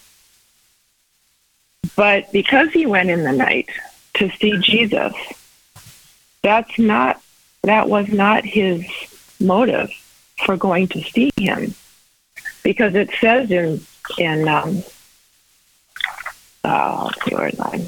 But 1.94 2.32
because 2.32 2.70
he 2.70 2.86
went 2.86 3.10
in 3.10 3.22
the 3.22 3.32
night 3.32 3.68
to 4.14 4.30
see 4.30 4.56
Jesus, 4.58 5.12
that's 6.42 6.78
not 6.78 7.20
that 7.62 7.88
was 7.88 8.08
not 8.08 8.44
his 8.44 8.84
motive 9.38 9.90
for 10.44 10.56
going 10.56 10.88
to 10.88 11.02
see 11.02 11.30
him, 11.36 11.74
because 12.62 12.94
it 12.94 13.10
says 13.20 13.50
in 13.50 13.80
in 14.18 14.48
um, 14.48 14.82
uh, 16.64 17.04
let's 17.04 17.46
it's 17.46 17.60
on, 17.60 17.86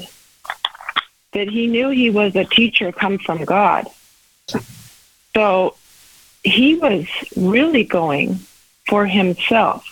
that 1.33 1.49
he 1.49 1.67
knew 1.67 1.89
he 1.89 2.09
was 2.09 2.35
a 2.35 2.45
teacher 2.45 2.91
come 2.91 3.17
from 3.17 3.43
God. 3.45 3.87
So 5.33 5.75
he 6.43 6.75
was 6.75 7.07
really 7.35 7.83
going 7.83 8.39
for 8.87 9.07
himself 9.07 9.89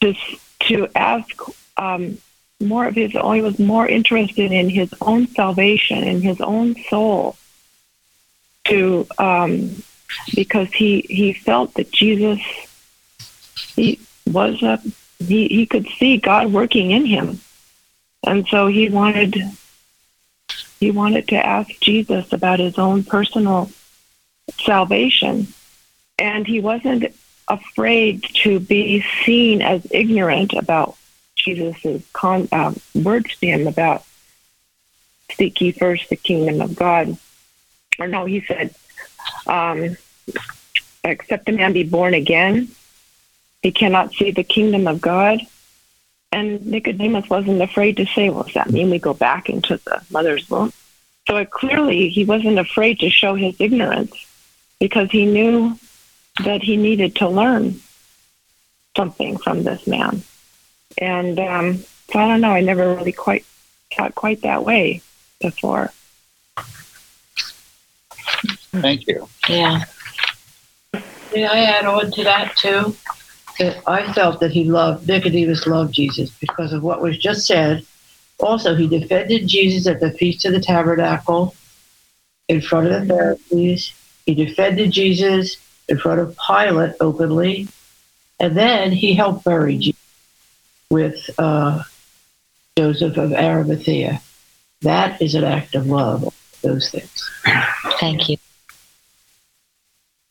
to 0.00 0.14
to 0.60 0.88
ask 0.94 1.26
um, 1.76 2.18
more 2.62 2.86
of 2.86 2.94
his. 2.94 3.12
He 3.12 3.42
was 3.42 3.58
more 3.58 3.86
interested 3.86 4.52
in 4.52 4.68
his 4.68 4.94
own 5.00 5.26
salvation, 5.28 6.04
in 6.04 6.22
his 6.22 6.40
own 6.40 6.76
soul, 6.88 7.36
to 8.64 9.06
um, 9.18 9.82
because 10.34 10.72
he 10.72 11.00
he 11.08 11.32
felt 11.32 11.74
that 11.74 11.90
Jesus 11.90 12.40
he 13.74 14.00
was 14.26 14.62
a 14.62 14.80
he 15.18 15.48
he 15.48 15.66
could 15.66 15.86
see 15.98 16.16
God 16.16 16.52
working 16.52 16.90
in 16.90 17.04
him, 17.04 17.40
and 18.24 18.46
so 18.46 18.66
he 18.66 18.88
wanted 18.88 19.36
he 20.80 20.90
wanted 20.90 21.28
to 21.28 21.36
ask 21.36 21.70
Jesus 21.80 22.32
about 22.32 22.58
his 22.58 22.78
own 22.78 23.04
personal 23.04 23.70
salvation, 24.60 25.48
and 26.18 26.46
he 26.46 26.60
wasn't 26.60 27.14
afraid 27.48 28.22
to 28.42 28.60
be 28.60 29.04
seen 29.24 29.62
as 29.62 29.86
ignorant 29.90 30.52
about 30.54 30.96
Jesus's 31.44 32.02
con- 32.12 32.48
uh, 32.52 32.72
words 32.94 33.36
to 33.36 33.46
him 33.46 33.66
about 33.66 34.04
seek 35.32 35.60
ye 35.60 35.72
first 35.72 36.08
the 36.08 36.16
kingdom 36.16 36.60
of 36.60 36.76
God. 36.76 37.16
Or 37.98 38.08
no, 38.08 38.24
he 38.24 38.40
said, 38.42 38.74
um, 39.46 39.96
except 41.04 41.48
a 41.48 41.52
man 41.52 41.72
be 41.72 41.84
born 41.84 42.14
again, 42.14 42.68
he 43.62 43.72
cannot 43.72 44.12
see 44.14 44.30
the 44.30 44.44
kingdom 44.44 44.86
of 44.86 45.00
God. 45.00 45.40
And 46.30 46.66
Nicodemus 46.66 47.28
wasn't 47.28 47.60
afraid 47.60 47.98
to 47.98 48.06
say, 48.06 48.30
well, 48.30 48.44
does 48.44 48.54
that 48.54 48.70
mean 48.70 48.90
we 48.90 48.98
go 48.98 49.12
back 49.12 49.50
into 49.50 49.76
the 49.84 50.02
mother's 50.10 50.48
womb? 50.48 50.72
So 51.28 51.36
it, 51.36 51.50
clearly 51.50 52.08
he 52.08 52.24
wasn't 52.24 52.58
afraid 52.58 53.00
to 53.00 53.10
show 53.10 53.34
his 53.34 53.60
ignorance 53.60 54.14
because 54.80 55.10
he 55.10 55.26
knew 55.26 55.78
that 56.42 56.62
he 56.62 56.76
needed 56.76 57.16
to 57.16 57.28
learn 57.28 57.80
something 58.96 59.36
from 59.36 59.62
this 59.62 59.86
man. 59.86 60.22
And 60.98 61.38
um, 61.38 61.78
so 62.12 62.18
I 62.18 62.28
don't 62.28 62.40
know, 62.40 62.52
I 62.52 62.60
never 62.60 62.94
really 62.94 63.12
quite 63.12 63.44
thought 63.96 64.14
quite 64.14 64.42
that 64.42 64.64
way 64.64 65.02
before. 65.40 65.92
Thank 68.72 69.06
you. 69.06 69.28
Yeah. 69.48 69.84
May 71.32 71.46
I 71.46 71.64
add 71.64 71.86
on 71.86 72.10
to 72.10 72.24
that 72.24 72.56
too? 72.56 72.96
That 73.58 73.82
I 73.86 74.12
felt 74.12 74.40
that 74.40 74.50
he 74.50 74.64
loved, 74.64 75.06
Nicodemus 75.06 75.66
loved 75.66 75.94
Jesus 75.94 76.30
because 76.30 76.72
of 76.72 76.82
what 76.82 77.02
was 77.02 77.18
just 77.18 77.46
said. 77.46 77.84
Also, 78.40 78.74
he 78.74 78.86
defended 78.86 79.46
Jesus 79.46 79.86
at 79.86 80.00
the 80.00 80.10
Feast 80.12 80.44
of 80.44 80.52
the 80.52 80.60
Tabernacle 80.60 81.54
in 82.48 82.60
front 82.60 82.88
of 82.88 83.06
the 83.06 83.14
Pharisees. 83.14 83.94
He 84.26 84.34
defended 84.34 84.90
Jesus 84.90 85.56
in 85.88 85.98
front 85.98 86.20
of 86.20 86.36
Pilate 86.36 86.94
openly. 87.00 87.68
And 88.40 88.56
then 88.56 88.90
he 88.90 89.14
helped 89.14 89.44
bury 89.44 89.78
Jesus 89.78 90.01
with 90.92 91.30
uh, 91.38 91.82
Joseph 92.76 93.16
of 93.16 93.32
Arimathea. 93.32 94.20
That 94.82 95.20
is 95.22 95.34
an 95.34 95.44
act 95.44 95.74
of 95.74 95.86
love, 95.86 96.32
those 96.60 96.90
things. 96.90 97.30
Thank 97.98 98.28
you. 98.28 98.36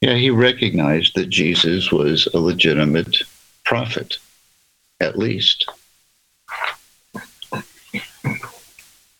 Yeah, 0.01 0.15
he 0.15 0.29
recognized 0.29 1.15
that 1.15 1.29
Jesus 1.29 1.91
was 1.91 2.27
a 2.33 2.39
legitimate 2.39 3.17
prophet, 3.65 4.17
at 4.99 5.17
least. 5.17 5.69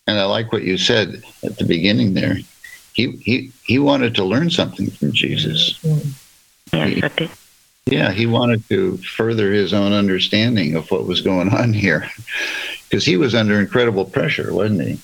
And 0.06 0.18
I 0.18 0.24
like 0.24 0.52
what 0.52 0.62
you 0.62 0.78
said 0.78 1.22
at 1.42 1.58
the 1.58 1.64
beginning 1.64 2.14
there. 2.14 2.38
He 2.92 3.12
he 3.12 3.52
he 3.64 3.78
wanted 3.78 4.14
to 4.16 4.24
learn 4.24 4.50
something 4.50 4.90
from 4.90 5.12
Jesus. 5.12 5.78
Yes, 6.72 7.02
I 7.02 7.08
did. 7.08 7.30
Yeah, 7.92 8.10
he 8.10 8.24
wanted 8.24 8.66
to 8.70 8.96
further 8.96 9.52
his 9.52 9.74
own 9.74 9.92
understanding 9.92 10.76
of 10.76 10.90
what 10.90 11.06
was 11.06 11.20
going 11.20 11.50
on 11.52 11.74
here. 11.74 12.08
Because 12.88 13.04
he 13.04 13.18
was 13.18 13.34
under 13.34 13.60
incredible 13.60 14.06
pressure, 14.06 14.52
wasn't 14.54 14.80
he? 14.82 15.00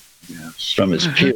From 0.75 0.91
his 0.91 1.07
peers. 1.07 1.35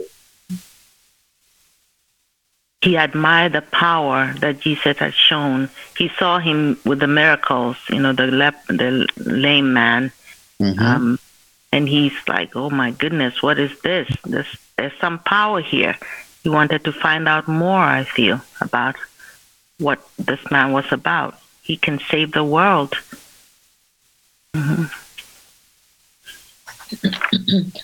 He 2.81 2.95
admired 2.97 3.53
the 3.53 3.61
power 3.61 4.33
that 4.39 4.59
Jesus 4.59 4.97
had 4.97 5.13
shown. 5.13 5.69
He 5.95 6.09
saw 6.19 6.39
him 6.39 6.77
with 6.85 6.99
the 6.99 7.07
miracles, 7.07 7.77
you 7.89 7.99
know, 7.99 8.13
the 8.13 8.27
lep- 8.27 8.65
the 8.67 9.07
lame 9.15 9.71
man, 9.73 10.11
Mhm. 10.59 10.79
um, 10.79 11.19
and 11.71 11.87
he's 11.87 12.17
like, 12.27 12.55
"Oh 12.55 12.69
my 12.69 12.91
goodness, 12.91 13.41
what 13.41 13.57
is 13.57 13.71
this? 13.81 14.09
This 14.25 14.47
there's 14.75 14.91
some 14.99 15.19
power 15.19 15.61
here." 15.61 15.95
He 16.43 16.49
wanted 16.49 16.83
to 16.83 16.91
find 16.91 17.29
out 17.29 17.47
more. 17.47 17.79
I 17.79 18.03
feel 18.03 18.41
about 18.59 18.95
what 19.77 19.99
this 20.19 20.41
man 20.51 20.73
was 20.73 20.91
about. 20.91 21.39
He 21.63 21.77
can 21.77 21.99
save 21.99 22.33
the 22.33 22.43
world. 22.43 22.95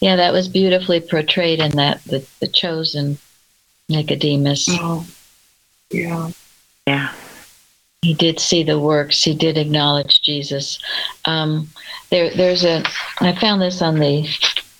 Yeah, 0.00 0.16
that 0.16 0.32
was 0.32 0.48
beautifully 0.48 1.00
portrayed 1.00 1.58
in 1.58 1.72
that 1.72 2.02
the, 2.04 2.24
the 2.40 2.48
chosen 2.48 3.18
Nicodemus. 3.88 4.66
Oh, 4.70 5.06
yeah. 5.90 6.30
Yeah. 6.86 7.12
He 8.02 8.14
did 8.14 8.38
see 8.38 8.62
the 8.62 8.78
works. 8.78 9.22
He 9.22 9.34
did 9.34 9.58
acknowledge 9.58 10.22
Jesus. 10.22 10.78
Um, 11.24 11.68
there, 12.10 12.30
there's 12.30 12.64
a. 12.64 12.84
I 13.20 13.34
found 13.34 13.62
this 13.62 13.82
on 13.82 13.98
the 13.98 14.28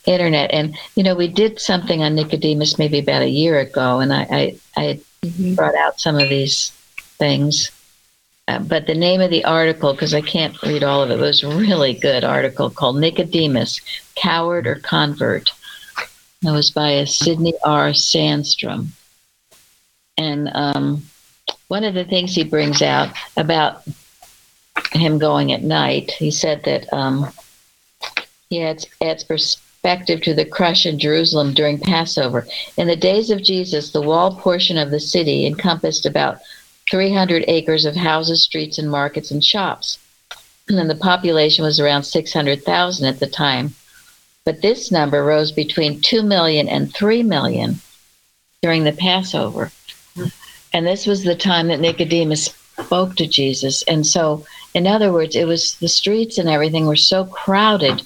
internet, 0.04 0.50
and 0.52 0.76
you 0.94 1.02
know, 1.02 1.14
we 1.14 1.28
did 1.28 1.58
something 1.58 2.02
on 2.02 2.14
Nicodemus 2.14 2.78
maybe 2.78 2.98
about 2.98 3.22
a 3.22 3.28
year 3.28 3.58
ago, 3.58 4.00
and 4.00 4.12
I, 4.12 4.26
I, 4.30 4.56
I 4.76 4.82
had 4.82 5.56
brought 5.56 5.74
out 5.74 5.98
some 5.98 6.16
of 6.16 6.28
these 6.28 6.72
things. 7.18 7.70
Uh, 8.48 8.60
but 8.60 8.86
the 8.86 8.94
name 8.94 9.20
of 9.20 9.30
the 9.30 9.44
article, 9.44 9.92
because 9.92 10.14
I 10.14 10.20
can't 10.20 10.60
read 10.62 10.84
all 10.84 11.02
of 11.02 11.10
it, 11.10 11.18
was 11.18 11.42
a 11.42 11.48
really 11.48 11.94
good 11.94 12.22
article 12.22 12.70
called 12.70 12.98
Nicodemus, 12.98 13.80
Coward 14.14 14.66
or 14.66 14.76
Convert. 14.76 15.50
It 16.42 16.50
was 16.50 16.70
by 16.70 16.90
a 16.90 17.06
Sidney 17.06 17.54
R. 17.64 17.90
Sandstrom. 17.90 18.88
And 20.16 20.48
um, 20.54 21.02
one 21.68 21.82
of 21.82 21.94
the 21.94 22.04
things 22.04 22.34
he 22.34 22.44
brings 22.44 22.82
out 22.82 23.10
about 23.36 23.82
him 24.92 25.18
going 25.18 25.52
at 25.52 25.62
night. 25.62 26.12
He 26.12 26.30
said 26.30 26.62
that 26.64 26.92
um, 26.92 27.32
he 28.48 28.62
adds, 28.62 28.86
adds 29.02 29.24
perspective 29.24 30.22
to 30.22 30.34
the 30.34 30.44
crush 30.44 30.86
in 30.86 30.98
Jerusalem 30.98 31.54
during 31.54 31.78
Passover. 31.78 32.46
In 32.76 32.86
the 32.86 32.96
days 32.96 33.30
of 33.30 33.42
Jesus, 33.42 33.90
the 33.90 34.02
wall 34.02 34.36
portion 34.36 34.78
of 34.78 34.90
the 34.90 35.00
city 35.00 35.46
encompassed 35.46 36.06
about 36.06 36.38
300 36.90 37.44
acres 37.48 37.84
of 37.84 37.96
houses, 37.96 38.42
streets, 38.42 38.78
and 38.78 38.90
markets 38.90 39.30
and 39.30 39.42
shops. 39.42 39.98
And 40.68 40.78
then 40.78 40.88
the 40.88 40.94
population 40.94 41.64
was 41.64 41.78
around 41.80 42.04
600,000 42.04 43.06
at 43.06 43.20
the 43.20 43.26
time. 43.26 43.74
But 44.44 44.62
this 44.62 44.92
number 44.92 45.24
rose 45.24 45.52
between 45.52 46.00
2 46.00 46.22
million 46.22 46.68
and 46.68 46.92
3 46.94 47.22
million 47.22 47.80
during 48.62 48.84
the 48.84 48.92
Passover. 48.92 49.70
And 50.72 50.86
this 50.86 51.06
was 51.06 51.24
the 51.24 51.36
time 51.36 51.68
that 51.68 51.80
Nicodemus 51.80 52.54
spoke 52.80 53.16
to 53.16 53.26
Jesus. 53.26 53.82
And 53.84 54.06
so, 54.06 54.44
in 54.74 54.86
other 54.86 55.12
words, 55.12 55.34
it 55.34 55.46
was 55.46 55.76
the 55.76 55.88
streets 55.88 56.38
and 56.38 56.48
everything 56.48 56.86
were 56.86 56.96
so 56.96 57.24
crowded 57.24 58.02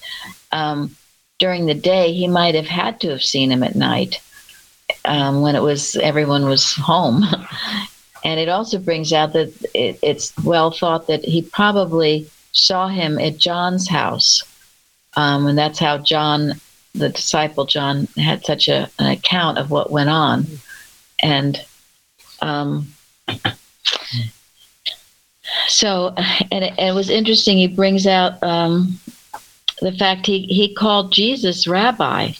um, 0.52 0.96
during 1.40 1.66
the 1.66 1.74
day, 1.74 2.12
he 2.12 2.28
might 2.28 2.54
have 2.54 2.66
had 2.66 3.00
to 3.00 3.08
have 3.08 3.22
seen 3.22 3.50
him 3.50 3.62
at 3.62 3.74
night 3.74 4.20
um, 5.04 5.40
when 5.40 5.56
it 5.56 5.62
was 5.62 5.96
everyone 5.96 6.46
was 6.46 6.72
home. 6.74 7.24
and 8.24 8.38
it 8.38 8.48
also 8.48 8.78
brings 8.78 9.12
out 9.12 9.32
that 9.32 9.52
it, 9.74 9.98
it's 10.02 10.36
well 10.44 10.70
thought 10.70 11.06
that 11.06 11.24
he 11.24 11.42
probably 11.42 12.28
saw 12.52 12.88
him 12.88 13.18
at 13.18 13.38
John's 13.38 13.88
house. 13.88 14.42
Um, 15.16 15.46
and 15.46 15.58
that's 15.58 15.78
how 15.78 15.98
John, 15.98 16.60
the 16.94 17.08
disciple 17.08 17.66
John, 17.66 18.08
had 18.16 18.44
such 18.44 18.68
a, 18.68 18.90
an 18.98 19.06
account 19.06 19.58
of 19.58 19.70
what 19.70 19.90
went 19.90 20.10
on. 20.10 20.46
And 21.22 21.64
um, 22.42 22.92
so, 25.66 26.14
and 26.50 26.64
it, 26.64 26.74
it, 26.78 26.94
was 26.94 27.10
interesting. 27.10 27.58
He 27.58 27.68
brings 27.68 28.06
out 28.06 28.42
um, 28.42 28.98
the 29.80 29.92
fact 29.92 30.26
he, 30.26 30.42
he 30.46 30.74
called 30.74 31.12
Jesus 31.12 31.66
rabbi. 31.66 32.32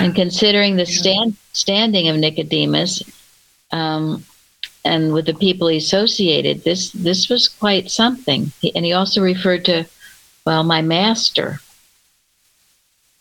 And 0.00 0.14
considering 0.14 0.74
the 0.74 0.86
stand, 0.86 1.36
standing 1.52 2.08
of 2.08 2.16
Nicodemus 2.16 3.00
um, 3.74 4.24
and 4.84 5.12
with 5.12 5.26
the 5.26 5.34
people 5.34 5.66
he 5.66 5.78
associated, 5.78 6.62
this, 6.62 6.92
this 6.92 7.28
was 7.28 7.48
quite 7.48 7.90
something. 7.90 8.52
He, 8.60 8.74
and 8.76 8.84
he 8.84 8.92
also 8.92 9.20
referred 9.20 9.64
to, 9.64 9.84
well, 10.46 10.62
my 10.62 10.80
master. 10.80 11.58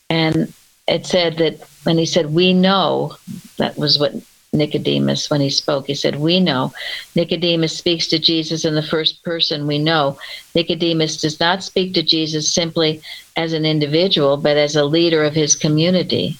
And 0.09 0.53
it 0.87 1.07
said 1.07 1.37
that 1.37 1.67
when 1.83 1.97
he 1.97 2.05
said, 2.05 2.33
we 2.33 2.53
know, 2.53 3.15
that 3.57 3.77
was 3.77 3.97
what 3.97 4.13
Nicodemus 4.53 5.31
when 5.31 5.41
he 5.41 5.49
spoke. 5.49 5.87
He 5.87 5.95
said, 5.95 6.17
We 6.17 6.39
know. 6.39 6.71
Nicodemus 7.15 7.75
speaks 7.75 8.05
to 8.07 8.19
Jesus 8.19 8.65
in 8.65 8.75
the 8.75 8.83
first 8.83 9.23
person, 9.23 9.65
we 9.65 9.79
know. 9.79 10.19
Nicodemus 10.53 11.17
does 11.17 11.39
not 11.39 11.63
speak 11.63 11.95
to 11.95 12.03
Jesus 12.03 12.53
simply 12.53 13.01
as 13.35 13.53
an 13.53 13.65
individual, 13.65 14.37
but 14.37 14.55
as 14.55 14.75
a 14.75 14.85
leader 14.85 15.23
of 15.23 15.33
his 15.33 15.55
community. 15.55 16.37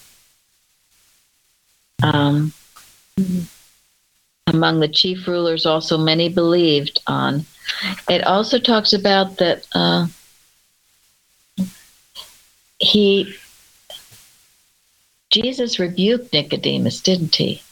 Um, 2.04 2.52
among 4.46 4.80
the 4.80 4.88
chief 4.88 5.26
rulers, 5.26 5.66
also 5.66 5.96
many 5.96 6.28
believed 6.28 7.00
on. 7.06 7.44
It 8.08 8.24
also 8.24 8.58
talks 8.58 8.92
about 8.92 9.38
that 9.38 9.66
uh, 9.74 10.06
he, 12.78 13.34
Jesus 15.30 15.78
rebuked 15.78 16.32
Nicodemus, 16.32 17.00
didn't 17.00 17.34
he? 17.34 17.62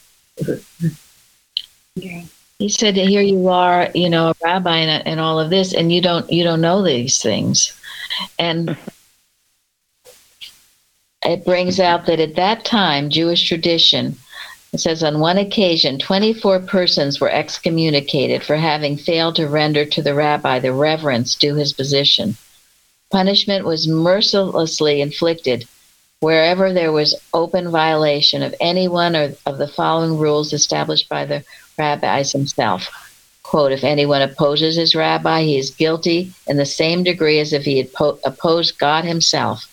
Yeah. 1.95 2.23
He 2.59 2.69
said, 2.69 2.95
"Here 2.95 3.21
you 3.21 3.49
are, 3.49 3.89
you 3.93 4.09
know, 4.09 4.29
a 4.29 4.35
rabbi 4.43 4.77
and, 4.77 5.05
and 5.05 5.19
all 5.19 5.39
of 5.39 5.49
this, 5.49 5.73
and 5.73 5.91
you 5.91 6.01
don't 6.01 6.31
you 6.31 6.43
don't 6.43 6.61
know 6.61 6.81
these 6.81 7.21
things," 7.21 7.77
and 8.39 8.77
it 11.25 11.45
brings 11.45 11.79
out 11.79 12.05
that 12.05 12.19
at 12.19 12.35
that 12.35 12.63
time, 12.65 13.09
Jewish 13.09 13.47
tradition, 13.47 14.17
it 14.73 14.79
says 14.79 15.03
on 15.03 15.19
one 15.19 15.37
occasion, 15.37 15.99
24 15.99 16.61
persons 16.61 17.21
were 17.21 17.29
excommunicated 17.29 18.41
for 18.41 18.55
having 18.55 18.97
failed 18.97 19.35
to 19.35 19.47
render 19.47 19.85
to 19.85 20.01
the 20.01 20.15
rabbi 20.15 20.57
the 20.57 20.73
reverence 20.73 21.35
due 21.35 21.53
his 21.53 21.71
position. 21.71 22.35
Punishment 23.11 23.65
was 23.65 23.87
mercilessly 23.87 24.99
inflicted 24.99 25.67
wherever 26.21 26.73
there 26.73 26.91
was 26.91 27.13
open 27.35 27.69
violation 27.69 28.41
of 28.41 28.55
any 28.59 28.87
one 28.87 29.13
of 29.13 29.57
the 29.59 29.67
following 29.67 30.17
rules 30.17 30.53
established 30.53 31.07
by 31.07 31.23
the 31.23 31.43
rabbis 31.77 32.31
himself. 32.31 32.89
Quote, 33.43 33.73
if 33.73 33.83
anyone 33.83 34.23
opposes 34.23 34.75
his 34.75 34.95
rabbi, 34.95 35.43
he 35.43 35.59
is 35.59 35.69
guilty 35.69 36.33
in 36.47 36.57
the 36.57 36.65
same 36.65 37.03
degree 37.03 37.39
as 37.39 37.53
if 37.53 37.63
he 37.63 37.77
had 37.77 37.93
po- 37.93 38.17
opposed 38.25 38.79
God 38.79 39.03
himself. 39.03 39.67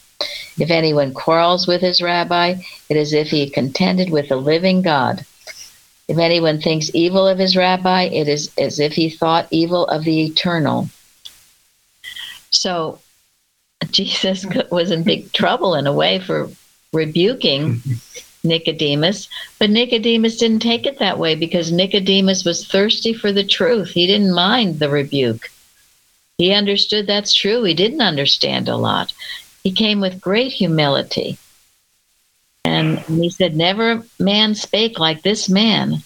If 0.58 0.70
anyone 0.70 1.14
quarrels 1.14 1.66
with 1.66 1.80
his 1.80 2.02
rabbi, 2.02 2.56
it 2.88 2.96
is 2.96 3.08
as 3.08 3.14
if 3.14 3.30
he 3.30 3.48
contended 3.48 4.10
with 4.10 4.28
the 4.28 4.36
living 4.36 4.82
God. 4.82 5.24
If 6.08 6.18
anyone 6.18 6.60
thinks 6.60 6.90
evil 6.94 7.26
of 7.26 7.38
his 7.38 7.56
rabbi, 7.56 8.02
it 8.04 8.28
is 8.28 8.50
as 8.58 8.80
if 8.80 8.94
he 8.94 9.08
thought 9.08 9.46
evil 9.50 9.86
of 9.86 10.04
the 10.04 10.24
eternal. 10.24 10.88
So 12.50 12.98
Jesus 13.90 14.44
was 14.70 14.90
in 14.90 15.02
big 15.02 15.32
trouble 15.32 15.74
in 15.74 15.86
a 15.86 15.92
way 15.92 16.18
for 16.18 16.50
rebuking 16.92 17.80
Nicodemus, 18.44 19.28
but 19.58 19.70
Nicodemus 19.70 20.38
didn't 20.38 20.62
take 20.62 20.86
it 20.86 20.98
that 20.98 21.18
way 21.18 21.34
because 21.34 21.70
Nicodemus 21.70 22.44
was 22.44 22.66
thirsty 22.66 23.12
for 23.12 23.32
the 23.32 23.44
truth. 23.44 23.90
He 23.90 24.06
didn't 24.06 24.34
mind 24.34 24.78
the 24.78 24.88
rebuke. 24.88 25.50
He 26.38 26.52
understood 26.52 27.06
that's 27.06 27.34
true. 27.34 27.64
He 27.64 27.74
didn't 27.74 28.00
understand 28.00 28.68
a 28.68 28.76
lot. 28.76 29.12
He 29.62 29.72
came 29.72 30.00
with 30.00 30.20
great 30.20 30.52
humility. 30.52 31.38
And 32.64 32.98
he 33.00 33.30
said, 33.30 33.56
Never 33.56 34.02
man 34.18 34.54
spake 34.54 34.98
like 34.98 35.22
this 35.22 35.48
man. 35.48 35.96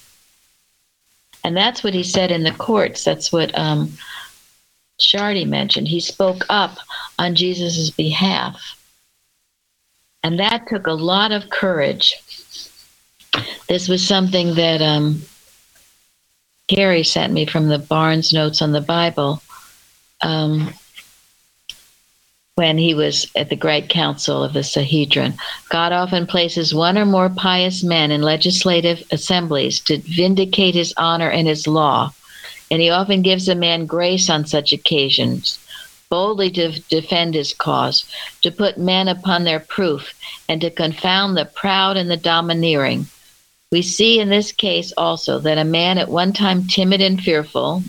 And 1.43 1.57
that's 1.57 1.85
what 1.85 1.95
he 1.95 2.03
said 2.03 2.31
in 2.31 2.43
the 2.43 2.53
courts. 2.53 3.05
That's 3.05 3.31
what 3.33 3.57
um, 3.59 3.93
Shardy 5.01 5.47
mentioned. 5.47 5.89
He 5.89 6.01
spoke 6.01 6.45
up 6.49 6.79
on 7.19 7.35
Jesus' 7.35 7.91
behalf. 7.91 8.81
And 10.23 10.41
that 10.41 10.67
took 10.69 10.87
a 10.87 10.93
lot 10.93 11.33
of 11.33 11.51
courage. 11.51 12.15
This 13.69 13.89
was 13.89 14.07
something 14.07 14.55
that 14.55 14.81
um, 14.81 15.21
Carrie 16.69 17.03
sent 17.03 17.33
me 17.33 17.45
from 17.45 17.69
the 17.69 17.79
Barnes 17.79 18.33
Notes 18.33 18.63
on 18.63 18.73
the 18.73 18.81
Bible 18.81 19.43
um, 20.23 20.73
when 22.57 22.79
he 22.79 22.95
was 22.95 23.27
at 23.35 23.49
the 23.49 23.57
Great 23.57 23.89
Council 23.89 24.45
of 24.45 24.53
the 24.53 24.63
Sanhedrin. 24.63 25.35
God 25.71 25.93
often 25.93 26.27
places 26.27 26.75
one 26.75 26.97
or 26.97 27.05
more 27.05 27.29
pious 27.29 27.83
men 27.83 28.11
in 28.11 28.23
legislative 28.23 29.03
assemblies 29.11 29.81
to 29.81 29.99
vindicate 29.99 30.75
his 30.75 30.95
honor 30.97 31.31
and 31.31 31.49
his 31.49 31.67
law 31.67 32.13
and 32.71 32.83
he 32.83 32.91
often 32.91 33.23
gives 33.23 33.49
a 33.49 33.55
man 33.55 33.87
grace 33.87 34.29
on 34.29 34.47
such 34.47 34.73
occasions, 34.73 35.59
boldly 36.09 36.51
to 36.51 36.81
defend 36.89 37.35
his 37.35 37.55
cause, 37.55 38.05
to 38.43 38.51
put 38.51 38.79
men 38.79 39.09
upon 39.09 39.45
their 39.45 39.61
proof, 39.61 40.15
and 40.49 40.61
to 40.61 40.71
confound 40.71 41.37
the 41.37 41.45
proud 41.45 41.97
and 41.97 42.11
the 42.11 42.17
domineering. 42.17 43.07
We 43.71 43.83
see 43.83 44.19
in 44.19 44.29
this 44.29 44.53
case 44.53 44.93
also 44.97 45.39
that 45.41 45.59
a 45.59 45.65
man 45.65 45.99
at 45.99 46.09
one 46.09 46.33
time 46.33 46.67
timid 46.67 47.01
and 47.01 47.21
fearful, 47.21 47.83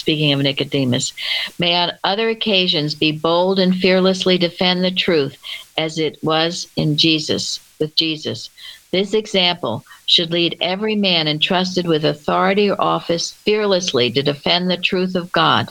speaking 0.00 0.32
of 0.32 0.40
Nicodemus, 0.40 1.12
may 1.58 1.74
on 1.76 1.92
other 2.02 2.28
occasions 2.28 2.94
be 2.94 3.12
bold 3.12 3.58
and 3.58 3.76
fearlessly 3.76 4.36
defend 4.38 4.82
the 4.82 4.90
truth 4.90 5.38
as 5.78 5.98
it 5.98 6.18
was 6.22 6.68
in 6.76 6.96
Jesus, 6.96 7.60
with 7.78 7.94
Jesus. 7.94 8.50
This 8.90 9.14
example 9.14 9.84
should 10.06 10.32
lead 10.32 10.58
every 10.60 10.96
man 10.96 11.28
entrusted 11.28 11.86
with 11.86 12.04
authority 12.04 12.70
or 12.70 12.80
office 12.80 13.32
fearlessly 13.32 14.10
to 14.10 14.22
defend 14.22 14.68
the 14.68 14.76
truth 14.76 15.14
of 15.14 15.30
God. 15.30 15.68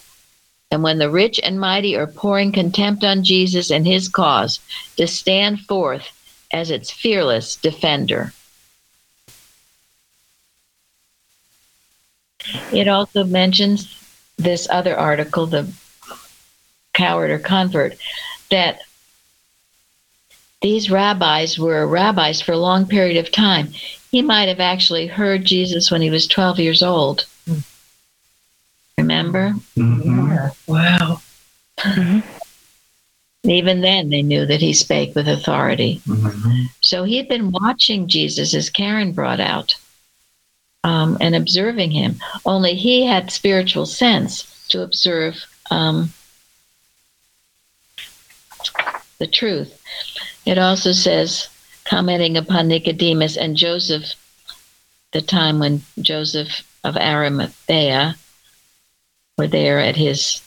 And 0.72 0.84
when 0.84 1.00
the 1.00 1.10
rich 1.10 1.40
and 1.44 1.60
mighty 1.60 1.98
are 1.98 2.08
pouring 2.08 2.52
contempt 2.52 3.04
on 3.04 3.24
Jesus 3.24 3.72
and 3.72 3.86
his 3.86 4.08
cause, 4.08 4.60
to 4.96 5.08
stand 5.08 5.62
forth 5.62 6.08
as 6.54 6.72
its 6.72 6.92
fearless 6.92 7.56
defender. 7.56 8.34
It 12.72 12.88
also 12.88 13.24
mentions 13.24 13.99
this 14.40 14.68
other 14.72 14.98
article, 14.98 15.46
the 15.46 15.72
coward 16.94 17.30
or 17.30 17.38
convert, 17.38 17.98
that 18.50 18.80
these 20.62 20.90
rabbis 20.90 21.60
were 21.60 21.86
rabbis 21.86 22.42
for 22.42 22.54
a 22.54 22.58
long 22.58 22.88
period 22.88 23.18
of 23.18 23.32
time. 23.32 23.68
He 24.12 24.22
might 24.22 24.48
have 24.48 24.60
actually 24.60 25.08
heard 25.08 25.46
Jesus 25.46 25.92
when 25.92 26.02
he 26.02 26.10
was 26.10 26.26
12 26.26 26.60
years 26.60 26.82
old. 26.82 27.26
Remember? 28.98 29.54
Mm-hmm. 29.78 30.32
Yeah. 30.32 30.50
Wow. 30.68 31.22
Mm-hmm. 31.80 32.20
Even 33.44 33.82
then, 33.82 34.10
they 34.10 34.22
knew 34.22 34.46
that 34.46 34.60
he 34.60 34.74
spake 34.74 35.16
with 35.16 35.28
authority. 35.30 36.02
Mm-hmm. 36.06 36.64
So 36.82 37.06
he 37.06 37.16
had 37.16 37.30
been 37.30 37.52
watching 37.52 38.08
Jesus, 38.08 38.54
as 38.54 38.70
Karen 38.70 39.14
brought 39.14 39.40
out, 39.40 39.76
um, 40.84 41.18
and 41.20 41.36
observing 41.36 41.92
him. 41.92 42.16
Only 42.46 42.76
he 42.76 43.06
had 43.06 43.32
spiritual 43.32 43.86
sense. 43.86 44.68
to 44.70 44.84
observe 44.84 45.46
um, 45.72 46.14
the 49.18 49.28
truth. 49.28 49.82
It 50.46 50.58
also 50.58 50.92
says, 50.92 51.50
commenting 51.86 52.38
upon 52.38 52.68
Nicodemus 52.68 53.36
and 53.36 53.58
Joseph, 53.58 54.14
the 55.12 55.22
time 55.22 55.60
when 55.60 55.82
Joseph 56.00 56.64
of 56.84 56.96
Arimathea 56.96 58.16
were 59.38 59.48
there 59.48 59.80
at 59.80 59.96
his 59.96 60.42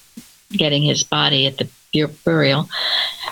getting 0.50 0.82
his 0.82 1.02
body 1.02 1.46
at 1.46 1.58
the 1.58 1.68
burial. 2.24 2.68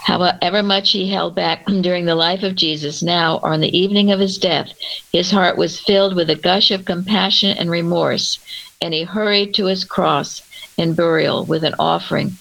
However 0.03 0.63
much 0.63 0.93
he 0.93 1.11
held 1.11 1.35
back 1.35 1.65
during 1.81 2.05
the 2.05 2.15
life 2.15 2.43
of 2.43 2.57
Jesus, 2.57 3.03
now, 3.03 3.39
or 3.43 3.53
on 3.53 3.61
the 3.61 3.77
evening 3.77 4.11
of 4.11 4.21
his 4.21 4.39
death, 4.39 4.73
his 5.13 5.31
heart 5.31 5.57
was 5.57 5.81
filled 5.81 6.15
with 6.15 6.31
a 6.31 6.35
gush 6.35 6.71
of 6.71 6.85
compassion 6.85 7.57
and 7.57 7.71
remorse, 7.71 8.39
and 8.81 8.95
he 8.95 9.05
hurried 9.05 9.55
to 9.55 9.67
his 9.67 9.85
cross 9.85 10.43
and 10.79 10.97
burial 10.97 11.45
with 11.45 11.65
an 11.65 11.75
offering, 11.79 12.33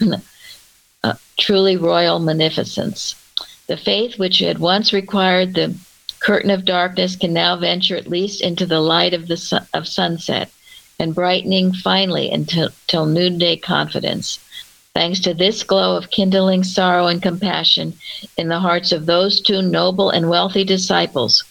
uh, 1.04 1.14
truly 1.38 1.76
royal 1.76 2.18
magnificence. 2.18 3.14
The 3.66 3.76
faith 3.76 4.18
which 4.18 4.38
had 4.38 4.58
once 4.58 4.92
required 4.92 5.54
the 5.54 5.74
curtain 6.20 6.50
of 6.50 6.64
darkness 6.64 7.16
can 7.16 7.32
now 7.32 7.56
venture 7.56 7.96
at 7.96 8.08
least 8.08 8.40
into 8.40 8.66
the 8.66 8.80
light 8.80 9.14
of 9.14 9.26
the 9.26 9.66
of 9.74 9.88
sunset 9.88 10.50
and 10.98 11.14
brightening 11.14 11.72
finally 11.72 12.30
until, 12.30 12.68
until 12.82 13.06
noonday 13.06 13.56
confidence. 13.56 14.38
Thanks 14.96 15.20
to 15.20 15.34
this 15.34 15.62
glow 15.62 15.94
of 15.94 16.08
kindling 16.08 16.64
sorrow 16.64 17.08
and 17.08 17.20
compassion 17.20 17.92
in 18.38 18.48
the 18.48 18.60
hearts 18.60 18.92
of 18.92 19.04
those 19.04 19.42
two 19.42 19.60
noble 19.60 20.08
and 20.08 20.30
wealthy 20.30 20.64
disciples, 20.64 21.44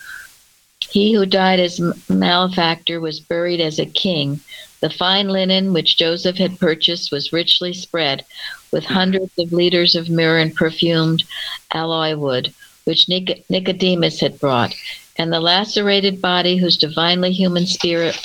he 0.90 1.14
who 1.14 1.28
died 1.28 1.60
as 1.60 1.80
malefactor 2.10 3.00
was 3.00 3.20
buried 3.20 3.62
as 3.62 3.78
a 3.78 3.86
king. 3.86 4.40
The 4.80 4.90
fine 4.90 5.28
linen 5.28 5.74
which 5.74 5.96
Joseph 5.96 6.38
had 6.38 6.60
purchased 6.60 7.12
was 7.12 7.32
richly 7.32 7.72
spread 7.72 8.26
with 8.72 8.84
hundreds 8.84 9.38
of 9.38 9.54
liters 9.54 9.94
of 9.94 10.10
myrrh 10.10 10.40
and 10.40 10.56
perfumed 10.56 11.24
aloe 11.72 12.18
wood, 12.18 12.52
which 12.86 13.08
Nicodemus 13.08 14.22
had 14.22 14.40
brought, 14.40 14.74
and 15.18 15.32
the 15.32 15.40
lacerated 15.40 16.20
body 16.20 16.58
whose 16.58 16.78
divinely 16.78 17.32
human 17.32 17.68
spirit 17.68 18.20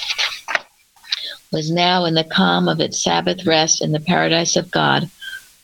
was 1.53 1.71
now 1.71 2.05
in 2.05 2.15
the 2.15 2.25
calm 2.25 2.69
of 2.69 2.81
its 2.81 3.03
Sabbath 3.03 3.45
rest 3.45 3.83
in 3.83 3.93
the 3.93 4.01
paradise 4.01 4.57
of 4.57 4.71
God, 4.71 5.11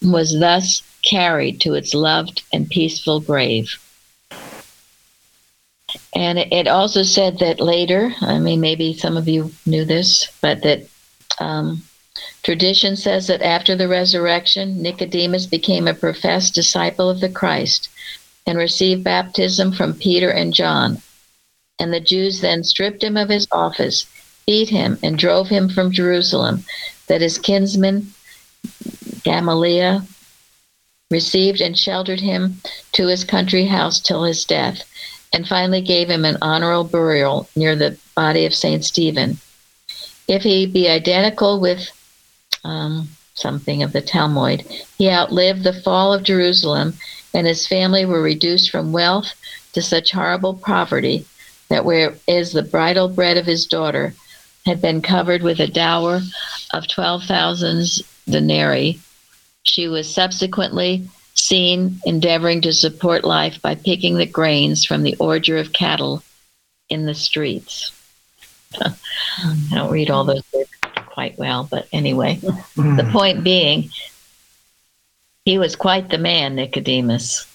was 0.03 0.39
thus 0.39 0.83
carried 1.03 1.61
to 1.61 1.75
its 1.75 1.95
loved 1.95 2.43
and 2.53 2.69
peaceful 2.69 3.21
grave. 3.21 3.79
And 6.15 6.39
it 6.39 6.67
also 6.67 7.03
said 7.03 7.39
that 7.39 7.61
later, 7.61 8.13
I 8.21 8.39
mean, 8.39 8.61
maybe 8.61 8.95
some 8.95 9.17
of 9.17 9.29
you 9.29 9.53
knew 9.65 9.85
this, 9.85 10.31
but 10.41 10.63
that 10.63 10.89
um, 11.39 11.83
tradition 12.43 12.97
says 12.97 13.29
that 13.29 13.43
after 13.43 13.77
the 13.77 13.89
resurrection, 13.89 14.83
Nicodemus 14.83 15.47
became 15.47 15.87
a 15.87 15.95
professed 15.95 16.55
disciple 16.55 17.09
of 17.09 17.21
the 17.21 17.29
Christ 17.29 17.89
and 18.47 18.59
received 18.59 19.05
baptism 19.05 19.73
from 19.73 19.95
Peter 19.95 20.31
and 20.31 20.53
John. 20.53 21.01
And 21.79 21.93
the 21.93 22.01
Jews 22.01 22.41
then 22.41 22.65
stripped 22.65 23.03
him 23.05 23.17
of 23.17 23.29
his 23.29 23.47
office 23.53 24.07
beat 24.47 24.69
him, 24.69 24.99
and 25.03 25.19
drove 25.19 25.49
him 25.49 25.69
from 25.69 25.91
Jerusalem, 25.91 26.65
that 27.09 27.21
his 27.21 27.37
kinsman 27.39 28.13
Gamaliel 29.25 30.03
received 31.11 31.61
and 31.61 31.77
sheltered 31.77 32.21
him 32.21 32.61
to 32.93 33.09
his 33.09 33.25
country 33.25 33.67
house 33.67 34.01
till 34.01 34.23
his 34.25 34.45
death, 34.45 34.83
and 35.33 35.49
finally 35.49 35.81
gave 35.81 36.09
him 36.09 36.25
an 36.25 36.39
honorable 36.43 36.85
burial 36.85 37.49
near 37.57 37.75
the 37.75 37.99
body 38.15 38.47
of 38.47 38.55
Saint 38.55 38.85
Stephen. 38.85 39.39
If 40.29 40.43
he 40.43 40.67
be 40.67 40.89
identical 40.89 41.61
with 41.61 41.91
um, 42.65 43.09
something 43.35 43.83
of 43.83 43.93
the 43.93 44.01
Talmud, 44.01 44.63
he 44.99 45.11
outlived 45.11 45.65
the 45.65 45.81
fall 45.83 46.13
of 46.13 46.23
Jerusalem, 46.23 46.95
and 47.35 47.47
his 47.47 47.67
family 47.67 48.07
were 48.07 48.23
reduced 48.23 48.71
from 48.71 48.93
wealth 48.93 49.35
to 49.73 49.83
such 49.83 50.13
horrible 50.13 50.55
poverty 50.55 51.27
that 51.69 51.85
where 51.85 52.15
is 52.27 52.53
the 52.53 52.63
bridal 52.63 53.09
bread 53.09 53.37
of 53.37 53.47
his 53.47 53.67
daughter, 53.67 54.15
had 54.67 54.83
been 54.83 55.01
covered 55.01 55.43
with 55.43 55.61
a 55.61 55.67
dower 55.67 56.21
of 56.75 56.89
12,000 56.89 57.87
denarii. 58.29 59.01
She 59.63 59.89
was 59.89 60.13
subsequently 60.13 61.09
seen 61.35 62.01
endeavoring 62.05 62.61
to 62.63 62.73
support 62.73 63.25
life 63.25 63.63
by 63.63 63.77
picking 63.77 64.17
the 64.17 64.27
grains 64.27 64.85
from 64.85 65.03
the 65.03 65.17
ordure 65.17 65.59
of 65.59 65.73
cattle 65.73 66.23
in 66.89 67.07
the 67.07 67.15
streets. 67.15 67.93
I 68.81 68.95
don't 69.71 69.93
read 69.93 70.11
all 70.11 70.25
those 70.25 70.43
words 70.53 70.71
quite 71.07 71.39
well, 71.39 71.67
but 71.71 71.89
anyway, 71.93 72.37
mm. 72.37 72.97
the 72.97 73.11
point 73.11 73.45
being, 73.45 73.91
he 75.45 75.59
was 75.59 75.77
quite 75.77 76.09
the 76.09 76.19
man, 76.19 76.57
Nicodemus 76.57 77.47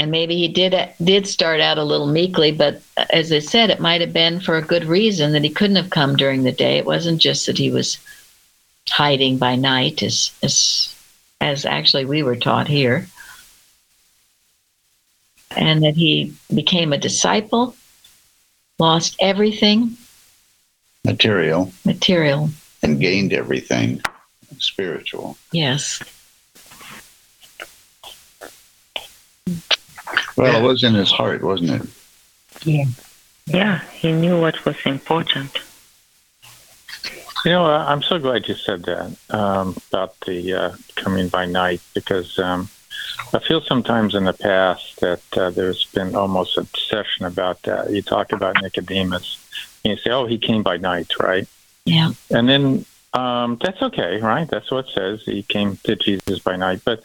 and 0.00 0.10
maybe 0.10 0.34
he 0.34 0.48
did 0.48 0.74
did 1.04 1.26
start 1.26 1.60
out 1.60 1.76
a 1.76 1.84
little 1.84 2.06
meekly 2.06 2.50
but 2.50 2.80
uh, 2.96 3.04
as 3.10 3.30
i 3.30 3.38
said 3.38 3.68
it 3.68 3.80
might 3.80 4.00
have 4.00 4.14
been 4.14 4.40
for 4.40 4.56
a 4.56 4.62
good 4.62 4.86
reason 4.86 5.32
that 5.32 5.44
he 5.44 5.50
couldn't 5.50 5.76
have 5.76 5.90
come 5.90 6.16
during 6.16 6.42
the 6.42 6.52
day. 6.52 6.78
It 6.78 6.86
wasn't 6.86 7.20
just 7.20 7.44
that 7.46 7.58
he 7.58 7.70
was 7.70 7.98
hiding 8.88 9.36
by 9.36 9.56
night 9.56 10.02
as 10.02 10.32
as 10.42 10.96
as 11.40 11.66
actually 11.66 12.06
we 12.06 12.22
were 12.22 12.36
taught 12.36 12.66
here. 12.66 13.06
And 15.54 15.82
that 15.82 15.96
he 15.96 16.32
became 16.54 16.92
a 16.92 16.98
disciple 16.98 17.76
lost 18.78 19.16
everything. 19.20 19.96
Material. 21.04 21.70
Material. 21.84 22.48
And 22.82 23.00
gained 23.00 23.34
everything 23.34 24.00
spiritual. 24.58 25.36
Yes 25.52 26.02
well, 30.36 30.62
it 30.62 30.66
was 30.66 30.82
in 30.82 30.94
his 30.94 31.10
heart, 31.10 31.42
wasn't 31.42 31.82
it? 31.82 31.88
Yeah. 32.64 32.84
Yeah, 33.46 33.80
he 33.92 34.12
knew 34.12 34.40
what 34.40 34.64
was 34.64 34.76
important. 34.84 35.50
You 37.44 37.52
know, 37.52 37.64
uh, 37.64 37.84
I'm 37.88 38.02
so 38.02 38.18
glad 38.18 38.46
you 38.48 38.54
said 38.54 38.82
that 38.84 39.16
um, 39.30 39.76
about 39.88 40.18
the 40.20 40.54
uh, 40.54 40.72
coming 40.94 41.28
by 41.28 41.46
night 41.46 41.80
because 41.94 42.38
um, 42.38 42.68
I 43.32 43.38
feel 43.38 43.62
sometimes 43.62 44.14
in 44.14 44.24
the 44.24 44.34
past 44.34 45.00
that 45.00 45.22
uh, 45.36 45.50
there's 45.50 45.84
been 45.86 46.14
almost 46.14 46.58
obsession 46.58 47.24
about 47.24 47.62
that. 47.62 47.90
You 47.90 48.02
talk 48.02 48.32
about 48.32 48.60
Nicodemus, 48.60 49.38
and 49.84 49.92
you 49.92 49.96
say, 49.96 50.10
"Oh, 50.10 50.26
he 50.26 50.36
came 50.36 50.62
by 50.62 50.76
night," 50.76 51.18
right? 51.18 51.48
Yeah. 51.86 52.12
And 52.30 52.46
then 52.46 52.84
um, 53.14 53.58
that's 53.62 53.80
okay, 53.82 54.20
right? 54.20 54.48
That's 54.48 54.70
what 54.70 54.88
it 54.88 54.94
says. 54.94 55.22
He 55.24 55.42
came 55.42 55.78
to 55.84 55.96
Jesus 55.96 56.40
by 56.40 56.56
night, 56.56 56.82
but 56.84 57.02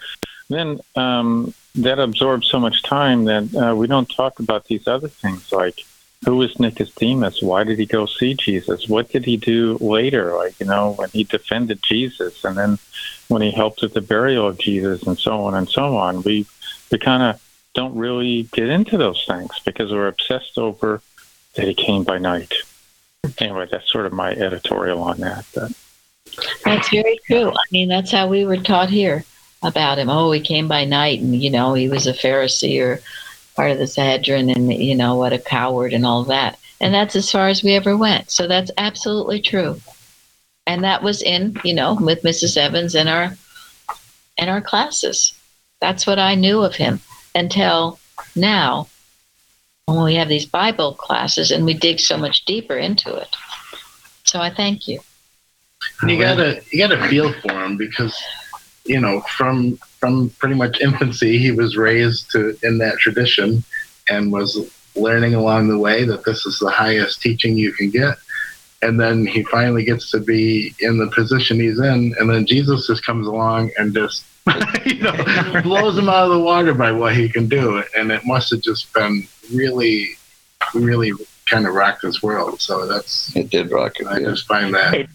then 0.50 0.82
um, 0.96 1.54
that 1.76 2.00
absorbs 2.00 2.48
so 2.48 2.60
much 2.60 2.84
time 2.84 3.26
that 3.26 3.56
uh, 3.56 3.76
we 3.76 3.88
don't 3.88 4.10
talk 4.10 4.40
about 4.40 4.66
these 4.66 4.88
other 4.88 5.08
things 5.08 5.52
like 5.52 5.86
who 6.24 6.38
was 6.38 6.60
Nicodemus? 6.60 7.42
Why 7.42 7.64
did 7.64 7.78
he 7.78 7.86
go 7.86 8.06
see 8.06 8.34
Jesus? 8.34 8.88
What 8.88 9.10
did 9.10 9.26
he 9.26 9.38
do 9.38 9.78
later? 9.80 10.36
Like, 10.36 10.60
you 10.60 10.66
know, 10.66 10.94
when 10.94 11.10
he 11.10 11.24
defended 11.24 11.84
Jesus 11.84 12.44
and 12.44 12.58
then 12.58 12.80
when 13.28 13.42
he 13.42 13.52
helped 13.52 13.82
with 13.82 13.94
the 13.94 14.02
burial 14.02 14.48
of 14.48 14.58
Jesus 14.58 15.04
and 15.04 15.18
so 15.20 15.42
on 15.42 15.54
and 15.54 15.70
so 15.70 15.98
on. 15.98 16.24
We, 16.24 16.48
we 16.92 16.98
kind 16.98 17.22
of 17.22 17.42
don't 17.76 17.96
really 17.96 18.44
get 18.54 18.70
into 18.70 18.98
those 18.98 19.24
things 19.28 19.52
because 19.66 19.92
we're 19.92 20.08
obsessed 20.08 20.58
over 20.58 21.02
that 21.56 21.68
he 21.68 21.76
came 21.76 22.04
by 22.04 22.18
night. 22.18 22.54
Anyway, 23.38 23.68
that's 23.70 23.92
sort 23.92 24.06
of 24.06 24.14
my 24.14 24.32
editorial 24.32 25.04
on 25.04 25.20
that. 25.20 25.46
But. 25.54 25.74
That's 26.64 26.90
very 26.90 27.20
true. 27.28 27.50
I 27.50 27.66
mean, 27.72 27.88
that's 27.88 28.12
how 28.12 28.28
we 28.28 28.46
were 28.46 28.58
taught 28.58 28.90
here 28.90 29.26
about 29.66 30.00
him. 30.00 30.10
Oh, 30.10 30.32
he 30.32 30.40
came 30.40 30.68
by 30.68 30.86
night, 30.86 31.20
and 31.20 31.36
you 31.36 31.50
know 31.50 31.74
he 31.74 31.90
was 31.90 32.08
a 32.08 32.14
Pharisee 32.14 32.82
or 32.82 33.02
part 33.56 33.72
of 33.72 33.78
the 33.78 33.88
Sanhedrin, 33.88 34.50
and 34.50 34.72
you 34.74 34.96
know 34.96 35.16
what 35.16 35.34
a 35.34 35.40
coward 35.40 35.94
and 35.94 36.06
all 36.06 36.24
that. 36.26 36.58
And 36.80 36.94
that's 36.94 37.16
as 37.16 37.32
far 37.32 37.48
as 37.48 37.64
we 37.64 37.74
ever 37.74 37.98
went. 37.98 38.30
So 38.30 38.48
that's 38.48 38.72
absolutely 38.78 39.42
true. 39.42 39.82
And 40.68 40.84
that 40.84 41.04
was 41.04 41.22
in 41.22 41.58
you 41.64 41.74
know 41.74 41.96
with 42.00 42.24
Mrs. 42.24 42.58
Evans 42.58 42.96
in 42.96 43.08
our 43.08 43.36
in 44.38 44.50
our 44.50 44.62
classes. 44.62 45.34
That's 45.82 46.08
what 46.08 46.20
I 46.20 46.36
knew 46.36 46.62
of 46.62 46.76
him 46.76 47.00
until 47.34 48.00
now 48.36 48.88
when 49.86 50.04
we 50.04 50.16
have 50.16 50.30
these 50.30 50.46
Bible 50.46 50.94
classes 50.94 51.52
and 51.52 51.66
we 51.66 51.74
dig 51.74 52.00
so 52.00 52.18
much 52.18 52.46
deeper 52.46 52.76
into 52.76 53.14
it. 53.16 53.36
So 54.24 54.40
I 54.40 54.50
thank 54.50 54.88
you. 54.88 55.00
You 56.08 56.18
gotta 56.18 56.62
you 56.72 56.80
gotta 56.80 57.08
feel 57.08 57.32
for 57.34 57.64
him 57.64 57.78
because 57.78 58.20
you 58.86 59.00
know, 59.00 59.22
from 59.22 59.78
from 60.00 60.30
pretty 60.38 60.56
much 60.56 60.80
infancy, 60.80 61.38
he 61.38 61.52
was 61.52 61.76
raised 61.76 62.32
to 62.32 62.58
in 62.64 62.78
that 62.78 62.98
tradition 63.00 63.64
and 64.10 64.32
was 64.32 64.72
learning 64.96 65.34
along 65.34 65.68
the 65.68 65.78
way 65.78 66.06
that 66.06 66.24
this 66.24 66.46
is 66.46 66.60
the 66.60 66.70
highest 66.70 67.22
teaching 67.22 67.58
you 67.58 67.74
can 67.74 67.90
get. 67.90 68.18
And 68.82 69.00
then 69.00 69.26
he 69.26 69.44
finally 69.44 69.84
gets 69.84 70.12
to 70.12 70.20
be 70.20 70.74
in 70.80 70.98
the 71.00 71.08
position 71.08 71.60
he's 71.60 71.80
in, 71.80 72.14
and 72.20 72.30
then 72.30 72.46
Jesus 72.46 72.88
just 72.88 73.06
comes 73.06 73.26
along 73.26 73.72
and 73.78 73.94
just 73.94 74.26
you 74.86 75.00
know 75.00 75.62
blows 75.64 75.98
him 75.98 76.08
out 76.08 76.26
of 76.26 76.34
the 76.34 76.40
water 76.40 76.74
by 76.74 76.92
what 76.92 77.16
he 77.16 77.28
can 77.28 77.48
do. 77.48 77.84
And 77.98 78.12
it 78.12 78.26
must 78.26 78.52
have 78.52 78.62
just 78.62 78.94
been 78.94 79.28
really, 79.52 80.10
really 80.76 81.12
kind 81.50 81.66
of 81.66 81.74
rocked 81.74 82.04
his 82.04 82.22
world. 82.22 82.62
So 82.62 82.86
that's 82.86 83.36
it 83.36 83.50
did 83.50 83.72
rock 83.72 84.00
it. 84.00 84.06
I 84.06 84.20
just 84.20 84.46
find 84.46 84.76
that 84.76 85.08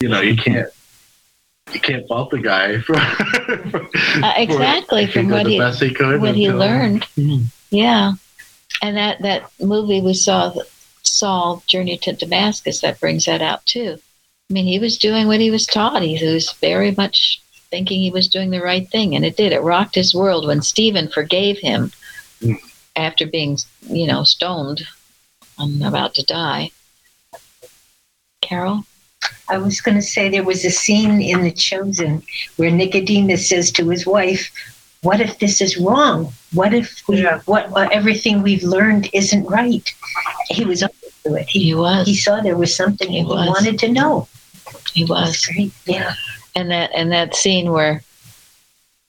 you 0.00 0.08
know 0.08 0.20
you 0.20 0.36
can't 0.36 0.68
you 1.74 1.80
can't 1.80 2.06
fault 2.08 2.30
the 2.30 2.38
guy 2.38 2.78
for, 2.86 2.96
Uh, 2.96 4.32
exactly 4.36 5.06
for, 5.06 5.12
from 5.12 5.28
what 5.30 5.46
he 5.46 5.60
he 5.78 5.94
could 5.94 6.20
what 6.20 6.34
he 6.34 6.50
learned. 6.50 7.02
Mhm. 7.16 7.44
Yeah, 7.70 8.12
and 8.82 8.96
that 8.96 9.22
that 9.22 9.50
movie 9.60 10.00
we 10.00 10.14
saw, 10.14 10.52
Saul 11.02 11.62
Journey 11.66 11.96
to 11.98 12.12
Damascus, 12.12 12.80
that 12.80 13.00
brings 13.00 13.24
that 13.26 13.42
out 13.42 13.64
too. 13.66 13.98
I 14.48 14.52
mean, 14.52 14.66
he 14.66 14.78
was 14.78 14.98
doing 14.98 15.26
what 15.28 15.40
he 15.40 15.50
was 15.50 15.66
taught. 15.66 16.02
He 16.02 16.22
was 16.24 16.52
very 16.54 16.90
much 16.92 17.40
thinking 17.70 18.00
he 18.00 18.10
was 18.10 18.26
doing 18.26 18.50
the 18.50 18.60
right 18.60 18.88
thing, 18.88 19.14
and 19.14 19.24
it 19.24 19.36
did. 19.36 19.52
It 19.52 19.60
rocked 19.62 19.94
his 19.94 20.12
world 20.14 20.46
when 20.46 20.62
Stephen 20.62 21.08
forgave 21.08 21.58
him 21.58 21.92
Mm. 22.42 22.56
after 22.96 23.26
being, 23.26 23.58
you 23.82 24.06
know, 24.06 24.24
stoned 24.24 24.80
and 25.58 25.84
about 25.84 26.14
to 26.14 26.24
die. 26.24 26.70
Carol, 28.40 28.84
I 29.48 29.58
was 29.58 29.80
going 29.80 29.96
to 29.96 30.02
say 30.02 30.28
there 30.28 30.44
was 30.44 30.64
a 30.64 30.70
scene 30.70 31.20
in 31.20 31.42
The 31.42 31.50
Chosen 31.50 32.22
where 32.56 32.70
Nicodemus 32.70 33.48
says 33.48 33.70
to 33.72 33.88
his 33.88 34.06
wife, 34.06 34.50
"What 35.02 35.20
if 35.20 35.38
this 35.38 35.60
is 35.60 35.76
wrong? 35.76 36.32
What 36.52 36.72
if 36.72 37.02
we, 37.08 37.22
Yeah. 37.22 37.40
what, 37.46 37.70
what 37.70 37.92
everything 37.92 38.42
we've 38.42 38.62
learned 38.62 39.08
isn't 39.12 39.44
right?" 39.46 39.86
He 40.48 40.64
was 40.64 40.82
open 40.82 40.96
to 41.24 41.34
it. 41.34 41.48
He 41.48 41.64
he 41.64 41.74
was, 41.74 42.06
he 42.06 42.14
saw 42.16 42.40
there 42.40 42.56
was 42.56 42.74
something 42.74 43.10
He 43.10 43.18
he 43.18 43.24
was. 43.24 43.46
wanted 43.48 43.78
to 43.80 43.88
know. 43.88 44.28
he 44.92 45.04
was. 45.04 45.32
That's 45.32 45.46
great. 45.46 45.72
Yeah. 45.86 46.14
and 46.54 46.70
that 46.70 46.90
and 46.94 47.10
that 47.12 47.34
scene 47.34 47.70
where 47.72 48.02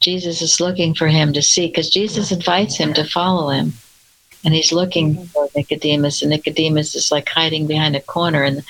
Jesus 0.02 0.42
is 0.42 0.60
looking 0.60 0.96
for 0.96 1.08
him 1.08 1.34
to 1.34 1.42
see 1.42 1.68
because 1.68 1.90
Jesus 1.90 2.32
invites 2.32 2.76
him 2.76 2.94
to 2.96 3.04
follow 3.04 3.50
him 3.50 3.74
and 4.44 4.54
he's 4.54 4.72
looking 4.72 5.14
mm-hmm. 5.16 5.24
for 5.26 5.48
Nicodemus 5.56 6.22
and 6.22 6.32
Nicodemus 6.32 6.96
is 6.96 7.12
like 7.12 7.30
hiding 7.30 7.68
behind 7.68 7.96
a 7.96 8.02
corner 8.02 8.44
and 8.44 8.64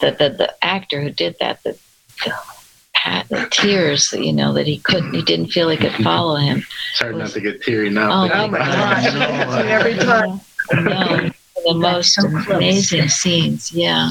the 0.00 0.12
the, 0.12 0.30
the 0.30 0.64
actor 0.64 1.00
who 1.00 1.10
did 1.10 1.36
that 1.40 1.62
the, 1.62 1.78
the, 2.24 3.24
the 3.28 3.48
tears 3.50 4.12
you 4.12 4.32
know 4.32 4.52
that 4.52 4.66
he 4.66 4.78
couldn't 4.78 5.14
he 5.14 5.22
didn't 5.22 5.48
feel 5.48 5.68
he 5.68 5.76
could 5.76 5.92
follow 6.04 6.36
him. 6.36 6.58
It's 6.58 7.00
hard 7.00 7.16
not 7.16 7.30
to 7.30 7.40
get 7.40 7.62
teary 7.62 7.90
now. 7.90 8.24
Oh, 8.24 8.28
thinking 8.28 8.52
my 8.52 8.58
about 8.58 9.04
it. 9.04 9.46
gosh. 9.46 9.64
Every 9.64 9.94
time. 9.94 10.40
no 10.72 11.30
the 11.64 11.74
most 11.74 12.14
so 12.14 12.26
amazing 12.54 13.08
scenes 13.08 13.72
yeah. 13.72 14.10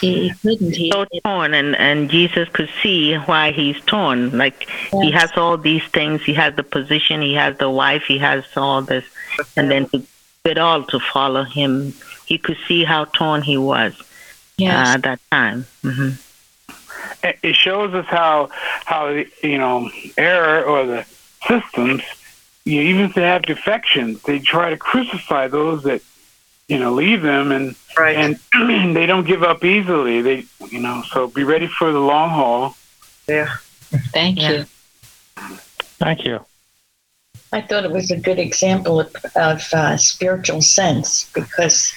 He, 0.00 0.28
he 0.28 0.34
couldn't 0.42 0.74
he 0.74 0.90
so 0.90 1.06
torn 1.24 1.54
and 1.54 1.76
and 1.76 2.10
jesus 2.10 2.48
could 2.48 2.68
see 2.82 3.14
why 3.14 3.52
he's 3.52 3.80
torn. 3.82 4.36
Like 4.36 4.68
he 4.90 5.10
has 5.12 5.30
all 5.36 5.56
these 5.56 5.84
things. 5.84 6.22
He 6.22 6.34
has 6.34 6.54
the 6.56 6.64
position 6.64 7.22
he 7.22 7.34
has 7.34 7.56
the 7.58 7.70
wife 7.70 8.02
he 8.04 8.18
has 8.18 8.44
all 8.56 8.82
this. 8.82 9.04
And 9.56 9.70
then 9.70 9.88
to 9.90 10.04
it 10.44 10.58
all 10.58 10.82
to 10.84 11.00
follow 11.00 11.42
him 11.42 11.94
he 12.26 12.36
could 12.36 12.58
see 12.68 12.84
how 12.84 13.06
torn 13.06 13.40
he 13.40 13.56
was 13.56 13.94
yes. 14.58 14.88
uh, 14.88 14.92
at 14.94 15.02
that 15.02 15.20
time 15.30 15.66
hmm 15.82 16.10
it 17.22 17.38
it 17.42 17.54
shows 17.54 17.92
us 17.94 18.06
how 18.06 18.48
how 18.84 19.08
you 19.42 19.58
know 19.58 19.90
error 20.16 20.62
or 20.64 20.86
the 20.86 21.04
systems 21.46 22.02
you 22.64 22.76
know, 22.82 22.88
even 22.90 23.02
if 23.04 23.14
they 23.14 23.22
have 23.22 23.42
defections 23.42 24.22
they 24.22 24.38
try 24.38 24.70
to 24.70 24.76
crucify 24.76 25.46
those 25.48 25.82
that 25.82 26.00
you 26.68 26.78
know 26.78 26.92
leave 26.92 27.22
them 27.22 27.52
and 27.52 27.74
Right. 27.96 28.16
and 28.16 28.38
they 28.96 29.06
don't 29.06 29.24
give 29.26 29.42
up 29.44 29.64
easily 29.64 30.20
they 30.22 30.44
you 30.70 30.80
know 30.80 31.02
so 31.08 31.28
be 31.28 31.44
ready 31.44 31.66
for 31.68 31.92
the 31.92 32.00
long 32.00 32.30
haul 32.30 32.76
yeah. 33.28 33.56
thank 34.12 34.40
Yeah. 34.40 34.50
you 34.52 34.64
Thank 35.98 36.24
you. 36.24 36.44
I 37.52 37.60
thought 37.60 37.84
it 37.84 37.90
was 37.90 38.10
a 38.10 38.16
good 38.16 38.38
example 38.38 39.00
of, 39.00 39.14
of 39.36 39.62
uh, 39.72 39.96
spiritual 39.96 40.60
sense 40.60 41.30
because 41.32 41.94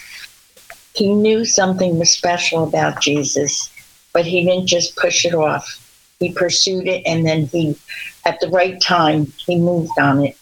he 0.97 1.13
knew 1.13 1.45
something 1.45 1.99
was 1.99 2.09
special 2.09 2.63
about 2.63 3.01
Jesus, 3.01 3.69
but 4.13 4.25
he 4.25 4.43
didn't 4.43 4.65
just 4.65 4.95
push 4.95 5.25
it 5.25 5.35
off. 5.35 5.83
He 6.19 6.33
pursued 6.33 6.87
it, 6.87 7.03
and 7.05 7.23
then 7.25 7.45
he, 7.45 7.77
at 8.25 8.39
the 8.39 8.49
right 8.49 8.81
time, 8.81 9.31
he 9.37 9.57
moved 9.57 9.97
on 9.99 10.23
it. 10.23 10.35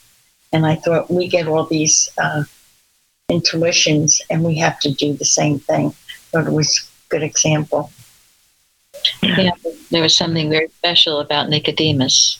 And 0.54 0.66
I 0.66 0.76
thought 0.76 1.12
we 1.12 1.28
get 1.28 1.50
all 1.50 1.66
these 1.66 2.10
uh, 2.18 2.46
intuitions, 3.28 4.22
and 4.30 4.46
we 4.46 4.56
have 4.56 4.80
to 4.80 4.94
do 4.94 5.14
the 5.14 5.26
same 5.26 5.60
thing. 5.60 5.94
Thought 6.32 6.48
it 6.48 6.54
was 6.54 6.78
a 6.78 7.10
good 7.10 7.24
example. 7.24 7.92
Yeah, 9.22 9.52
there 9.92 10.02
was 10.02 10.16
something 10.16 10.50
very 10.50 10.70
special 10.70 11.20
about 11.20 11.50
Nicodemus 11.50 12.40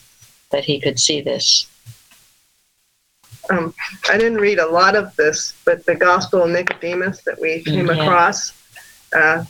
that 0.52 0.64
he 0.64 0.80
could 0.80 1.00
see 1.00 1.20
this. 1.20 1.68
Um, 3.50 3.74
I 4.10 4.18
didn't 4.18 4.40
read 4.40 4.60
a 4.60 4.68
lot 4.68 4.96
of 4.96 5.16
this, 5.16 5.54
but 5.66 5.86
the 5.86 5.96
Gospel 5.96 6.44
of 6.44 6.50
Nicodemus 6.50 7.22
that 7.22 7.40
we 7.40 7.64
came 7.64 7.88
Yeah. 7.88 7.94
across 8.04 8.54
uh, 9.14 9.46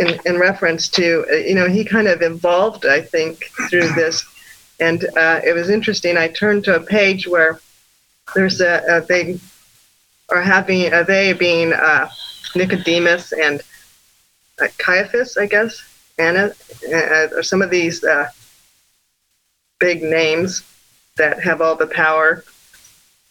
in, 0.00 0.18
in 0.26 0.38
reference 0.38 0.88
to, 0.90 1.24
uh, 1.30 1.36
you 1.36 1.54
know, 1.54 1.68
he 1.68 1.84
kind 1.84 2.08
of 2.08 2.22
evolved, 2.22 2.86
I 2.86 3.00
think, 3.00 3.44
through 3.70 3.88
this. 3.94 4.24
And 4.80 5.04
uh, 5.16 5.40
it 5.44 5.54
was 5.54 5.70
interesting. 5.70 6.16
I 6.16 6.28
turned 6.28 6.64
to 6.64 6.76
a 6.76 6.80
page 6.80 7.26
where 7.26 7.60
there's 8.34 8.60
a, 8.60 8.82
a 8.88 9.00
they 9.00 9.40
are 10.28 10.42
having, 10.42 10.92
uh, 10.92 11.02
they 11.04 11.32
being 11.32 11.72
uh, 11.72 12.08
Nicodemus 12.54 13.32
and 13.32 13.62
uh, 14.60 14.68
Caiaphas, 14.78 15.36
I 15.36 15.46
guess, 15.46 15.80
Annas, 16.18 16.82
uh, 16.84 17.28
or 17.34 17.42
some 17.42 17.62
of 17.62 17.70
these 17.70 18.04
uh, 18.04 18.28
big 19.80 20.02
names 20.02 20.62
that 21.16 21.42
have 21.42 21.60
all 21.60 21.76
the 21.76 21.86
power 21.86 22.44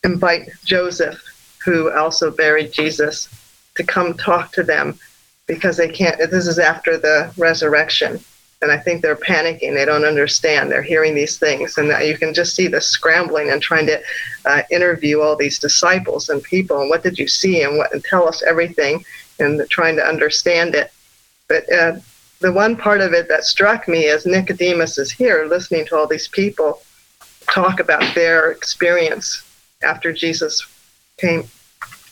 invite 0.03 0.49
Joseph, 0.63 1.21
who 1.63 1.91
also 1.91 2.31
buried 2.31 2.71
Jesus, 2.71 3.29
to 3.75 3.83
come 3.83 4.13
talk 4.15 4.51
to 4.53 4.63
them 4.63 4.97
because 5.47 5.77
they 5.77 5.87
can't. 5.87 6.17
This 6.17 6.47
is 6.47 6.59
after 6.59 6.97
the 6.97 7.31
resurrection. 7.37 8.19
And 8.61 8.71
I 8.71 8.77
think 8.77 9.01
they're 9.01 9.15
panicking. 9.15 9.75
They 9.75 9.85
don't 9.85 10.03
understand. 10.03 10.71
They're 10.71 10.81
hearing 10.81 11.13
these 11.13 11.37
things. 11.37 11.77
And 11.77 11.89
you 12.05 12.17
can 12.17 12.33
just 12.33 12.55
see 12.55 12.67
the 12.67 12.81
scrambling 12.81 13.51
and 13.51 13.61
trying 13.61 13.85
to 13.85 14.01
uh, 14.45 14.63
interview 14.71 15.21
all 15.21 15.35
these 15.35 15.59
disciples 15.59 16.29
and 16.29 16.41
people. 16.41 16.81
And 16.81 16.89
what 16.89 17.03
did 17.03 17.19
you 17.19 17.27
see? 17.27 17.61
And, 17.61 17.77
what, 17.77 17.93
and 17.93 18.03
tell 18.03 18.27
us 18.27 18.41
everything. 18.41 19.05
And 19.39 19.61
trying 19.69 19.95
to 19.97 20.03
understand 20.03 20.73
it. 20.73 20.91
But 21.47 21.71
uh, 21.71 21.99
the 22.39 22.51
one 22.51 22.75
part 22.75 23.01
of 23.01 23.13
it 23.13 23.29
that 23.29 23.43
struck 23.43 23.87
me 23.87 24.05
is 24.05 24.25
Nicodemus 24.25 24.97
is 24.97 25.11
here 25.11 25.45
listening 25.45 25.85
to 25.87 25.95
all 25.95 26.07
these 26.07 26.27
people 26.27 26.81
talk 27.41 27.79
about 27.79 28.15
their 28.15 28.51
experience 28.51 29.46
after 29.83 30.11
Jesus 30.13 30.65
came 31.17 31.43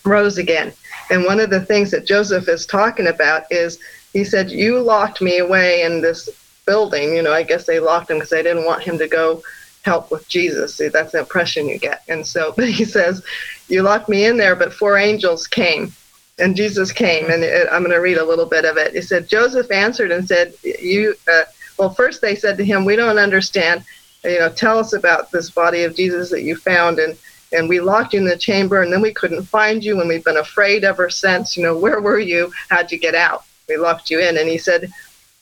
rose 0.04 0.38
again. 0.38 0.72
And 1.10 1.24
one 1.24 1.40
of 1.40 1.50
the 1.50 1.66
things 1.66 1.92
that 1.92 2.06
Joseph 2.06 2.48
is 2.48 2.66
talking 2.66 3.08
about 3.08 3.44
is 3.52 3.80
he 4.14 4.24
said, 4.24 4.52
You 4.52 4.80
locked 4.80 5.22
me 5.22 5.40
away 5.40 5.84
in 5.84 6.02
this 6.02 6.30
building. 6.66 7.16
You 7.16 7.22
know, 7.22 7.34
I 7.34 7.44
guess 7.44 7.66
they 7.66 7.80
locked 7.80 8.10
him 8.10 8.18
because 8.18 8.30
they 8.30 8.44
didn't 8.44 8.66
want 8.66 8.84
him 8.84 8.98
to 8.98 9.08
go 9.08 9.42
help 9.84 10.12
with 10.12 10.28
Jesus. 10.28 10.76
See, 10.76 10.88
that's 10.88 11.12
the 11.12 11.20
impression 11.20 11.68
you 11.68 11.78
get. 11.78 12.04
And 12.08 12.26
so 12.26 12.52
he 12.58 12.86
says, 12.86 13.24
You 13.68 13.82
locked 13.82 14.10
me 14.10 14.26
in 14.26 14.38
there, 14.38 14.56
but 14.56 14.74
four 14.74 14.98
angels 14.98 15.48
came. 15.48 15.92
And 16.38 16.56
Jesus 16.56 16.92
came, 16.92 17.30
and 17.30 17.44
it, 17.44 17.66
I'm 17.72 17.82
going 17.82 17.96
to 17.96 18.02
read 18.02 18.18
a 18.18 18.26
little 18.26 18.46
bit 18.46 18.66
of 18.66 18.76
it. 18.76 18.94
He 18.94 19.02
said, 19.02 19.30
Joseph 19.30 19.72
answered 19.72 20.12
and 20.12 20.28
said, 20.28 20.54
"You, 20.64 21.16
uh, 21.32 21.44
well, 21.80 21.92
first 21.92 22.22
they 22.22 22.36
said 22.36 22.58
to 22.58 22.66
him, 22.66 22.84
we 22.84 22.98
don't 22.98 23.18
understand. 23.18 23.86
You 24.22 24.40
know, 24.40 24.50
tell 24.50 24.78
us 24.78 24.92
about 24.92 25.32
this 25.32 25.50
body 25.50 25.84
of 25.84 25.96
Jesus 25.96 26.30
that 26.32 26.42
you 26.42 26.58
found, 26.58 27.00
and 27.00 27.18
and 27.52 27.70
we 27.70 27.80
locked 27.80 28.14
you 28.14 28.20
in 28.20 28.26
the 28.26 28.38
chamber, 28.38 28.82
and 28.82 28.92
then 28.92 29.02
we 29.02 29.14
couldn't 29.14 29.44
find 29.44 29.84
you, 29.84 30.00
and 30.00 30.10
we've 30.10 30.24
been 30.24 30.38
afraid 30.38 30.84
ever 30.84 31.10
since. 31.10 31.56
You 31.56 31.64
know, 31.64 31.78
where 31.78 32.02
were 32.02 32.20
you? 32.20 32.52
How'd 32.70 32.92
you 32.92 32.98
get 32.98 33.16
out? 33.16 33.44
We 33.68 33.78
locked 33.78 34.10
you 34.10 34.20
in." 34.20 34.38
And 34.38 34.50
he 34.50 34.58
said, 34.58 34.92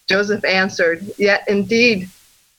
Joseph 0.08 0.46
answered, 0.46 1.06
"Yet 1.18 1.44
indeed." 1.48 2.10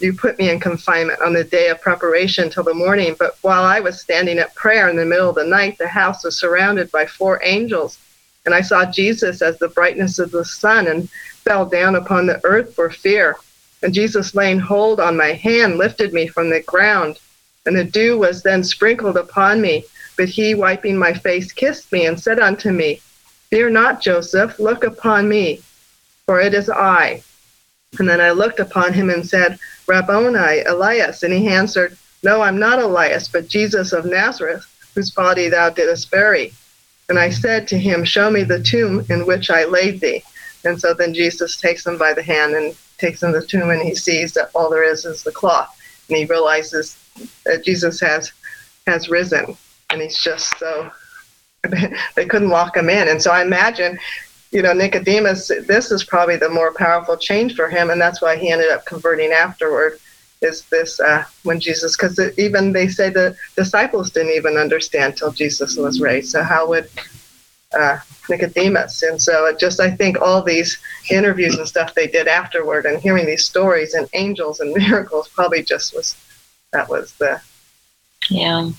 You 0.01 0.13
put 0.13 0.39
me 0.39 0.51
in 0.51 0.59
confinement 0.59 1.23
on 1.23 1.33
the 1.33 1.45
day 1.45 1.69
of 1.69 1.81
preparation 1.81 2.51
till 2.51 2.65
the 2.65 2.75
morning. 2.75 3.15
But 3.17 3.39
while 3.43 3.63
I 3.63 3.79
was 3.79 4.01
standing 4.01 4.39
at 4.39 4.55
prayer 4.55 4.89
in 4.89 4.97
the 4.97 5.05
middle 5.05 5.31
of 5.31 5.37
the 5.37 5.45
night, 5.45 5.79
the 5.79 5.87
house 5.87 6.25
was 6.25 6.37
surrounded 6.37 6.91
by 6.91 7.07
four 7.07 7.41
angels 7.45 7.97
and 8.45 8.55
I 8.55 8.61
saw 8.61 8.85
Jesus 8.85 9.43
as 9.43 9.59
the 9.59 9.69
brightness 9.69 10.19
of 10.19 10.31
the 10.31 10.45
sun 10.45 10.87
and 10.87 11.09
fell 11.11 11.65
down 11.65 11.97
upon 11.97 12.27
the 12.27 12.41
earth 12.45 12.75
for 12.75 12.91
fear. 12.91 13.37
And 13.83 13.95
Jesus, 13.95 14.35
laying 14.35 14.61
hold 14.61 15.01
on 15.01 15.17
my 15.17 15.33
hand, 15.33 15.79
lifted 15.79 16.13
me 16.13 16.27
from 16.27 16.51
the 16.51 16.61
ground. 16.61 17.19
And 17.67 17.77
the 17.77 17.85
dew 17.85 18.19
was 18.19 18.43
then 18.43 18.63
sprinkled 18.63 19.17
upon 19.17 19.61
me. 19.61 19.85
But 20.17 20.29
he, 20.29 20.55
wiping 20.55 20.97
my 20.97 21.13
face, 21.13 21.53
kissed 21.53 21.91
me 21.91 22.07
and 22.07 22.21
said 22.21 22.39
unto 22.39 22.71
me, 22.71 23.01
Fear 23.51 23.71
not, 23.71 24.01
Joseph, 24.01 24.59
look 24.59 24.85
upon 24.85 25.29
me, 25.29 25.61
for 26.27 26.41
it 26.41 26.55
is 26.55 26.71
I. 26.71 27.23
And 27.99 28.09
then 28.09 28.21
I 28.21 28.31
looked 28.31 28.61
upon 28.61 28.93
him 28.93 29.11
and 29.11 29.27
said, 29.27 29.59
Rabboni, 29.87 30.63
Elias. 30.63 31.23
And 31.23 31.33
he 31.33 31.49
answered, 31.49 31.97
No, 32.23 32.43
I'm 32.43 32.59
not 32.59 32.79
Elias, 32.79 33.29
but 33.29 33.49
Jesus 33.49 33.93
of 33.93 34.05
Nazareth, 34.05 34.67
whose 34.95 35.11
body 35.11 35.49
thou 35.49 35.71
didst 35.71 36.11
bury. 36.11 36.53
And 37.09 37.19
I 37.19 37.31
said 37.31 37.69
to 37.69 37.79
him, 37.79 38.05
Show 38.05 38.31
me 38.31 38.45
the 38.45 38.63
tomb 38.63 39.05
in 39.11 39.27
which 39.27 39.51
I 39.51 39.65
laid 39.65 40.01
thee. 40.01 40.23
And 40.65 40.81
so 40.81 40.95
then 40.95 41.13
Jesus 41.13 41.57
takes 41.57 41.87
him 41.87 41.99
by 41.99 42.15
the 42.15 42.23
hand 42.23 42.55
and 42.55 42.75
takes 42.99 43.23
him 43.23 43.33
to 43.33 43.41
the 43.41 43.47
tomb, 43.47 43.71
and 43.71 43.83
he 43.83 43.95
sees 43.95 44.33
that 44.33 44.51
all 44.55 44.71
there 44.71 44.85
is 44.85 45.05
is 45.05 45.23
the 45.23 45.33
cloth. 45.33 45.79
And 46.09 46.17
he 46.17 46.25
realizes 46.25 46.97
that 47.45 47.65
Jesus 47.65 48.01
has 48.01 48.33
has 48.87 49.09
risen. 49.09 49.57
And 49.91 50.01
he's 50.01 50.19
just 50.19 50.59
so, 50.59 50.91
they 52.17 52.27
couldn't 52.27 52.49
lock 52.49 52.77
him 52.77 52.89
in. 52.89 53.09
And 53.09 53.21
so 53.21 53.31
I 53.31 53.43
imagine, 53.43 53.99
you 54.51 54.63
know, 54.63 54.73
Nicodemus, 54.73 55.49
this 55.49 55.91
is 55.91 56.05
probably 56.05 56.37
the 56.37 56.49
more 56.49 56.73
powerful 56.75 57.17
change 57.17 57.55
for 57.55 57.69
him. 57.69 57.91
And 57.91 58.01
that's 58.01 58.21
why 58.21 58.37
he 58.37 58.51
ended 58.51 58.71
up 58.71 58.87
converting 58.87 59.33
afterward. 59.33 59.99
is 60.43 60.63
this 60.67 61.01
uh, 61.01 61.25
when 61.45 61.61
Jesus, 61.61 61.97
because 61.97 62.19
even 62.39 62.73
they 62.73 62.89
say 62.89 63.09
the 63.09 63.37
disciples 63.57 64.11
didn't 64.11 64.33
even 64.33 64.57
understand 64.57 65.17
till 65.17 65.33
Jesus 65.33 65.77
was 65.77 66.01
raised. 66.01 66.31
So 66.31 66.43
how 66.43 66.69
would 66.69 66.89
uh, 67.73 67.99
Nicodemus? 68.29 69.03
And 69.03 69.21
so 69.21 69.47
it 69.47 69.59
just, 69.59 69.81
I 69.81 69.91
think 69.91 70.21
all 70.21 70.43
these 70.43 70.79
interviews 71.11 71.57
and 71.57 71.67
stuff 71.67 71.95
they 71.95 72.07
did 72.07 72.29
afterward 72.29 72.85
and 72.85 73.01
hearing 73.01 73.27
these 73.27 73.45
stories 73.45 73.95
and 73.95 74.09
angels 74.13 74.61
and 74.61 74.75
miracles 74.77 75.29
probably 75.29 75.63
just 75.63 75.95
was, 75.95 76.17
that 76.75 76.91
was 76.91 77.13
the, 77.15 77.41
Yeah. 78.29 78.71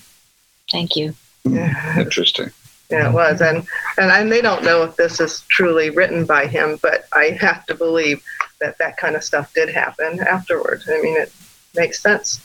Thank 0.70 0.94
you. 0.96 1.14
yeah. 1.44 1.98
Interesting. 1.98 2.50
Yeah, 2.90 3.08
it 3.08 3.12
was, 3.12 3.40
and 3.40 3.66
and 3.98 4.12
and 4.12 4.30
they 4.30 4.40
don't 4.40 4.62
know 4.62 4.84
if 4.84 4.94
this 4.94 5.18
is 5.18 5.40
truly 5.48 5.90
written 5.90 6.24
by 6.24 6.46
him, 6.46 6.78
but 6.80 7.08
I 7.12 7.36
have 7.40 7.66
to 7.66 7.74
believe 7.74 8.22
that 8.60 8.78
that 8.78 8.96
kind 8.96 9.16
of 9.16 9.24
stuff 9.24 9.52
did 9.54 9.68
happen 9.68 10.20
afterward. 10.20 10.82
I 10.88 11.02
mean, 11.02 11.16
it 11.16 11.32
makes 11.74 12.00
sense. 12.00 12.40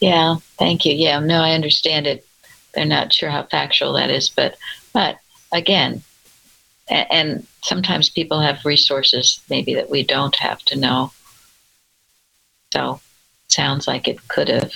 Yeah. 0.00 0.36
Thank 0.58 0.84
you. 0.84 0.92
Yeah. 0.92 1.18
No, 1.20 1.40
I 1.40 1.52
understand 1.52 2.06
it. 2.06 2.26
They're 2.74 2.84
not 2.84 3.12
sure 3.12 3.30
how 3.30 3.44
factual 3.44 3.94
that 3.94 4.10
is, 4.10 4.28
but 4.28 4.58
but 4.92 5.16
again, 5.50 6.02
and, 6.88 7.06
and 7.10 7.46
sometimes 7.62 8.10
people 8.10 8.40
have 8.40 8.66
resources 8.66 9.40
maybe 9.48 9.72
that 9.74 9.88
we 9.88 10.02
don't 10.02 10.36
have 10.36 10.62
to 10.66 10.76
know. 10.78 11.10
So 12.74 13.00
sounds 13.54 13.86
like 13.86 14.08
it 14.08 14.18
could 14.28 14.48
have. 14.48 14.72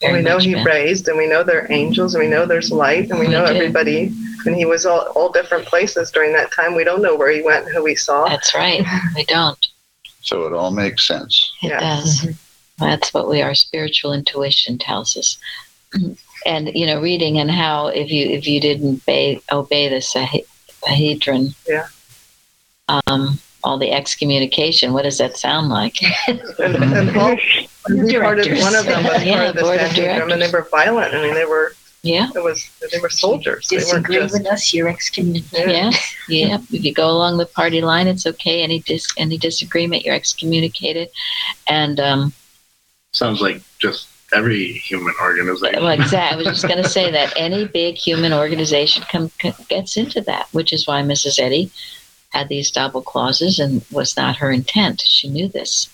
And 0.00 0.12
very 0.12 0.18
we 0.18 0.22
know 0.22 0.38
he 0.38 0.54
been. 0.54 0.64
raised, 0.64 1.08
and 1.08 1.18
we 1.18 1.26
know 1.26 1.42
there 1.42 1.64
are 1.64 1.72
angels, 1.72 2.14
and 2.14 2.22
we 2.22 2.30
know 2.30 2.46
there's 2.46 2.70
light, 2.70 3.10
and 3.10 3.18
we 3.18 3.26
We 3.26 3.32
know 3.32 3.46
do. 3.46 3.52
everybody. 3.52 4.12
And 4.46 4.54
he 4.54 4.64
was 4.64 4.86
all 4.86 5.00
all 5.16 5.30
different 5.32 5.66
places 5.66 6.12
during 6.12 6.32
that 6.34 6.52
time. 6.52 6.76
We 6.76 6.84
don't 6.84 7.02
know 7.02 7.16
where 7.16 7.30
he 7.32 7.42
went, 7.42 7.66
and 7.66 7.74
who 7.74 7.82
we 7.82 7.96
saw. 7.96 8.28
That's 8.28 8.54
right. 8.54 8.84
We 9.16 9.24
don't. 9.24 9.66
So 10.22 10.46
it 10.46 10.52
all 10.52 10.70
makes 10.70 11.06
sense. 11.06 11.52
It 11.62 11.70
Yeah. 11.70 11.80
does. 11.80 12.26
That's 12.78 13.12
what 13.12 13.28
we 13.28 13.42
our 13.42 13.54
spiritual 13.56 14.12
intuition 14.12 14.78
tells 14.78 15.16
us. 15.16 15.36
And 16.46 16.70
you 16.76 16.86
know, 16.86 17.00
reading 17.00 17.38
and 17.40 17.50
how 17.50 17.88
if 17.88 18.12
you 18.12 18.28
if 18.30 18.46
you 18.46 18.60
didn't 18.60 19.02
obey, 19.02 19.40
obey 19.50 19.88
the 19.88 20.00
Sah- 20.00 20.46
Sahedrin, 20.86 21.52
Yeah. 21.68 21.88
um, 23.08 23.40
all 23.64 23.78
the 23.78 23.90
excommunication. 23.92 24.92
What 24.92 25.02
does 25.02 25.18
that 25.18 25.36
sound 25.36 25.68
like? 25.68 25.96
And, 26.28 26.40
and 26.58 27.10
Paul, 27.14 27.36
part 27.86 28.38
of, 28.38 28.58
one 28.58 28.74
of 28.76 28.84
them 28.86 29.04
was 29.04 29.24
Yeah, 29.24 29.36
part 29.36 29.48
of 29.48 29.54
the 29.56 29.62
board 29.62 29.80
of 29.80 29.90
Sanhedrin, 29.92 30.32
and 30.32 30.42
they 30.42 30.50
were 30.50 30.66
violent. 30.70 31.14
I 31.14 31.22
mean, 31.22 31.34
they 31.34 31.44
were 31.44 31.72
Yeah, 32.02 32.28
it 32.34 32.42
was 32.42 32.68
they 32.92 33.00
were 33.00 33.10
soldiers. 33.10 33.68
They 33.68 33.76
Disagree 33.78 34.16
just 34.16 34.34
with 34.34 34.46
us, 34.46 34.72
you're 34.72 34.88
excommunicated. 34.88 35.70
yeah, 35.70 35.90
yeah. 36.28 36.58
If 36.72 36.84
you 36.84 36.92
go 36.94 37.08
along 37.10 37.38
the 37.38 37.46
party 37.46 37.80
line, 37.80 38.06
it's 38.06 38.26
okay. 38.26 38.62
Any 38.62 38.80
dis 38.80 39.06
any 39.16 39.38
disagreement, 39.38 40.04
you're 40.04 40.14
excommunicated. 40.14 41.08
And 41.68 41.98
um, 42.00 42.32
Sounds 43.12 43.40
like 43.40 43.62
just 43.78 44.06
every 44.34 44.72
human 44.72 45.14
organization. 45.22 45.82
Well, 45.82 45.98
exactly. 45.98 46.44
I 46.46 46.50
was 46.50 46.60
just 46.60 46.68
going 46.68 46.82
to 46.82 46.88
say 46.88 47.10
that 47.10 47.32
any 47.36 47.64
big 47.66 47.96
human 47.96 48.32
organization 48.34 49.02
come, 49.10 49.30
c- 49.40 49.54
gets 49.68 49.96
into 49.96 50.20
that, 50.22 50.46
which 50.52 50.72
is 50.74 50.86
why 50.86 51.02
Mrs. 51.02 51.38
Eddy 51.40 51.70
had 52.30 52.48
these 52.48 52.70
double 52.70 53.02
clauses 53.02 53.58
and 53.58 53.84
was 53.90 54.16
not 54.16 54.36
her 54.36 54.50
intent. 54.50 55.00
She 55.00 55.28
knew 55.28 55.48
this. 55.48 55.88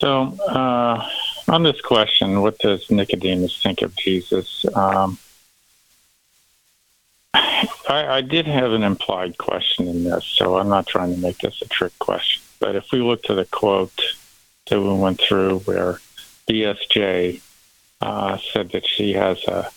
So, 0.00 0.34
uh, 0.48 1.08
on 1.48 1.62
this 1.62 1.80
question, 1.80 2.40
what 2.40 2.58
does 2.58 2.90
Nicodemus 2.90 3.62
think 3.62 3.82
of 3.82 3.94
Jesus? 3.96 4.64
Um, 4.74 5.18
I, 7.34 8.06
I 8.16 8.20
did 8.20 8.46
have 8.46 8.72
an 8.72 8.82
implied 8.82 9.36
question 9.36 9.88
in 9.88 10.04
this, 10.04 10.24
so 10.24 10.56
I'm 10.56 10.68
not 10.68 10.86
trying 10.86 11.14
to 11.14 11.20
make 11.20 11.38
this 11.38 11.60
a 11.60 11.68
trick 11.68 11.98
question. 11.98 12.42
But 12.60 12.76
if 12.76 12.92
we 12.92 13.00
look 13.00 13.22
to 13.24 13.34
the 13.34 13.44
quote 13.44 14.00
that 14.68 14.80
we 14.80 14.92
went 14.94 15.20
through 15.20 15.58
where 15.60 16.00
BSJ 16.48 17.40
uh, 18.00 18.38
said 18.52 18.70
that 18.70 18.86
she 18.86 19.12
has 19.12 19.44
a, 19.44 19.70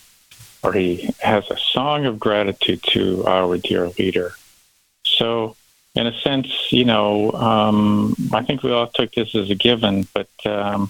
or 0.64 0.74
he 0.74 1.14
has 1.20 1.50
a 1.50 1.58
song 1.58 2.06
of 2.06 2.20
gratitude 2.20 2.82
to 2.84 3.26
our 3.26 3.58
dear 3.58 3.90
leader. 3.90 4.34
So, 5.06 5.56
in 5.96 6.08
a 6.08 6.20
sense, 6.22 6.72
you 6.72 6.86
know, 6.86 7.32
um, 7.34 8.16
I 8.34 8.42
think 8.44 8.64
we 8.64 8.72
all 8.72 8.88
took 8.88 9.14
this 9.14 9.36
as 9.36 9.50
a 9.50 9.56
given, 9.56 10.08
but, 10.14 10.30
um, 10.46 10.90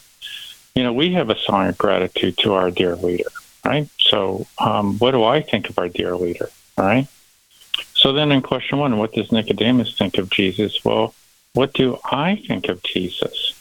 you 0.76 0.84
know, 0.84 0.94
we 0.94 1.14
have 1.14 1.30
a 1.30 1.40
song 1.40 1.68
of 1.68 1.78
gratitude 1.78 2.38
to 2.40 2.54
our 2.54 2.72
dear 2.72 2.96
leader, 2.96 3.30
right? 3.66 3.90
So, 4.00 4.48
um, 4.60 4.98
what 5.00 5.12
do 5.12 5.24
I 5.24 5.42
think 5.42 5.70
of 5.70 5.78
our 5.78 5.90
dear 5.90 6.16
leader, 6.16 6.50
right? 6.78 7.08
So 8.04 8.12
then 8.12 8.34
in 8.34 8.42
question 8.42 8.80
one, 8.80 8.98
what 8.98 9.14
does 9.14 9.32
Nicodemus 9.32 9.98
think 9.98 10.18
of 10.18 10.30
Jesus? 10.30 10.84
Well, 10.84 11.16
what 11.54 11.72
do 11.72 12.00
I 12.04 12.36
think 12.36 12.68
of 12.68 12.84
Jesus? 12.84 13.54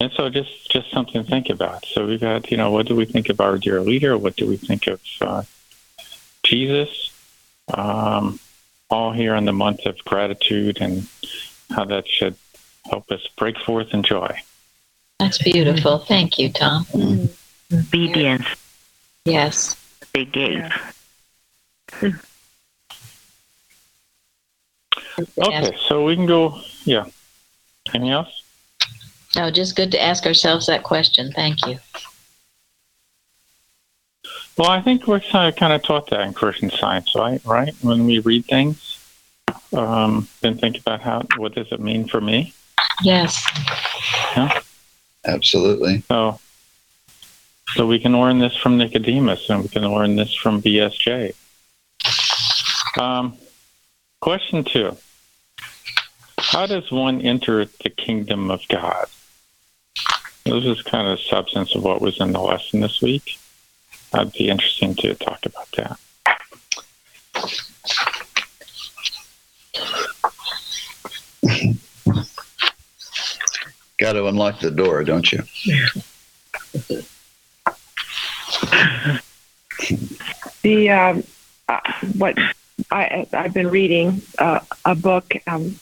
And 0.00 0.10
so 0.16 0.30
just 0.30 0.70
just 0.70 0.90
something 0.90 1.22
to 1.22 1.28
think 1.28 1.50
about. 1.50 1.84
So 1.84 2.06
we've 2.06 2.20
got, 2.20 2.50
you 2.50 2.56
know, 2.56 2.70
what 2.70 2.86
do 2.86 2.96
we 2.96 3.04
think 3.04 3.28
of 3.28 3.40
our 3.40 3.58
dear 3.58 3.82
leader? 3.82 4.16
What 4.16 4.34
do 4.36 4.46
we 4.46 4.56
think 4.56 4.86
of 4.86 5.00
uh, 5.20 5.42
Jesus? 6.42 7.12
Um, 7.72 8.40
all 8.88 9.12
here 9.12 9.36
in 9.36 9.44
the 9.44 9.52
month 9.52 9.86
of 9.86 9.98
gratitude 10.04 10.78
and 10.80 11.06
how 11.70 11.84
that 11.84 12.08
should 12.08 12.34
help 12.88 13.10
us 13.12 13.24
break 13.36 13.58
forth 13.58 13.92
in 13.92 14.02
joy. 14.02 14.40
That's 15.20 15.38
beautiful. 15.38 15.98
Thank 15.98 16.38
you, 16.38 16.50
Tom. 16.50 16.86
Obedience 17.72 18.46
Yes. 19.26 19.76
they 20.14 20.24
gave. 20.24 20.64
Okay, 25.38 25.76
so 25.86 26.04
we 26.04 26.16
can 26.16 26.26
go. 26.26 26.58
Yeah. 26.84 27.04
Anything 27.88 28.10
else? 28.10 28.42
No, 29.36 29.50
just 29.50 29.76
good 29.76 29.92
to 29.92 30.02
ask 30.02 30.26
ourselves 30.26 30.66
that 30.66 30.82
question. 30.82 31.32
Thank 31.32 31.64
you. 31.66 31.78
Well, 34.58 34.68
I 34.70 34.82
think 34.82 35.06
we're 35.06 35.20
kind 35.20 35.48
of, 35.48 35.56
kind 35.58 35.72
of 35.72 35.82
taught 35.82 36.10
that 36.10 36.20
in 36.20 36.34
Christian 36.34 36.70
Science, 36.70 37.14
right? 37.14 37.40
Right? 37.44 37.74
When 37.80 38.04
we 38.04 38.18
read 38.18 38.44
things, 38.46 38.98
um, 39.72 40.28
then 40.40 40.58
think 40.58 40.78
about 40.78 41.00
how 41.00 41.22
what 41.36 41.54
does 41.54 41.70
it 41.70 41.80
mean 41.80 42.06
for 42.06 42.20
me? 42.20 42.52
Yes. 43.02 43.42
Yeah. 44.36 44.60
Absolutely. 45.24 46.02
So, 46.08 46.40
so 47.74 47.86
we 47.86 47.98
can 47.98 48.18
learn 48.18 48.38
this 48.38 48.56
from 48.56 48.78
Nicodemus, 48.78 49.48
and 49.48 49.62
we 49.62 49.68
can 49.68 49.82
learn 49.82 50.16
this 50.16 50.34
from 50.34 50.60
BSJ. 50.60 51.34
Um, 53.00 53.36
question 54.20 54.64
two: 54.64 54.96
How 56.38 56.66
does 56.66 56.90
one 56.90 57.20
enter 57.22 57.64
the 57.64 57.90
kingdom 57.90 58.50
of 58.50 58.66
God? 58.68 59.06
This 60.50 60.64
is 60.64 60.82
kind 60.82 61.06
of 61.06 61.16
the 61.16 61.24
substance 61.24 61.76
of 61.76 61.84
what 61.84 62.00
was 62.00 62.20
in 62.20 62.32
the 62.32 62.40
lesson 62.40 62.80
this 62.80 63.00
week. 63.00 63.38
That'd 64.10 64.32
be 64.32 64.48
interesting 64.48 64.96
to 64.96 65.14
talk 65.14 65.46
about 65.46 65.70
that. 65.76 65.96
Got 73.98 74.14
to 74.14 74.26
unlock 74.26 74.58
the 74.58 74.72
door, 74.72 75.04
don't 75.04 75.30
you? 75.30 75.44
the 80.62 80.90
um, 80.90 81.22
uh, 81.68 81.78
what 82.18 82.36
I 82.90 83.24
I've 83.32 83.54
been 83.54 83.68
reading 83.68 84.20
uh, 84.38 84.58
a 84.84 84.96
book 84.96 85.32
um, 85.46 85.78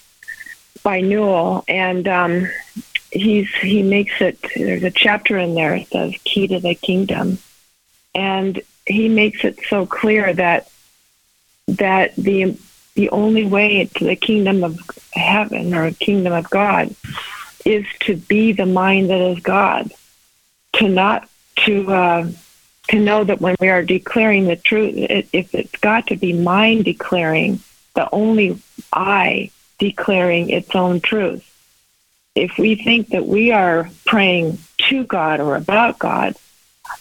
by 0.82 1.00
Newell, 1.00 1.64
and 1.68 2.06
um, 2.06 2.50
he's 3.10 3.48
he 3.56 3.82
makes 3.82 4.20
it. 4.20 4.38
There's 4.54 4.84
a 4.84 4.90
chapter 4.90 5.38
in 5.38 5.54
there 5.54 5.78
that 5.78 5.88
says 5.88 6.14
"Key 6.24 6.48
to 6.48 6.60
the 6.60 6.74
Kingdom," 6.74 7.38
and 8.14 8.60
he 8.86 9.08
makes 9.08 9.44
it 9.44 9.58
so 9.68 9.86
clear 9.86 10.32
that 10.32 10.70
that 11.66 12.16
the 12.16 12.58
the 12.94 13.10
only 13.10 13.46
way 13.46 13.84
to 13.84 14.04
the 14.04 14.16
kingdom 14.16 14.64
of 14.64 14.80
heaven 15.12 15.72
or 15.74 15.90
kingdom 15.92 16.32
of 16.32 16.50
God 16.50 16.94
is 17.64 17.86
to 18.00 18.16
be 18.16 18.52
the 18.52 18.66
mind 18.66 19.10
that 19.10 19.20
is 19.20 19.40
God, 19.40 19.92
to 20.74 20.88
not 20.88 21.28
to 21.66 21.92
uh, 21.92 22.30
to 22.88 22.98
know 22.98 23.24
that 23.24 23.40
when 23.40 23.56
we 23.60 23.68
are 23.68 23.82
declaring 23.82 24.46
the 24.46 24.56
truth, 24.56 24.96
it, 24.96 25.28
if 25.32 25.54
it's 25.54 25.76
got 25.76 26.08
to 26.08 26.16
be 26.16 26.32
mind 26.32 26.84
declaring, 26.84 27.60
the 27.94 28.08
only 28.12 28.60
I 28.92 29.50
declaring 29.78 30.50
its 30.50 30.74
own 30.74 31.00
truth. 31.00 31.44
If 32.38 32.58
we 32.58 32.74
think 32.76 33.08
that 33.08 33.26
we 33.26 33.52
are 33.52 33.90
praying 34.04 34.58
to 34.88 35.04
God 35.04 35.40
or 35.40 35.56
about 35.56 35.98
God, 35.98 36.36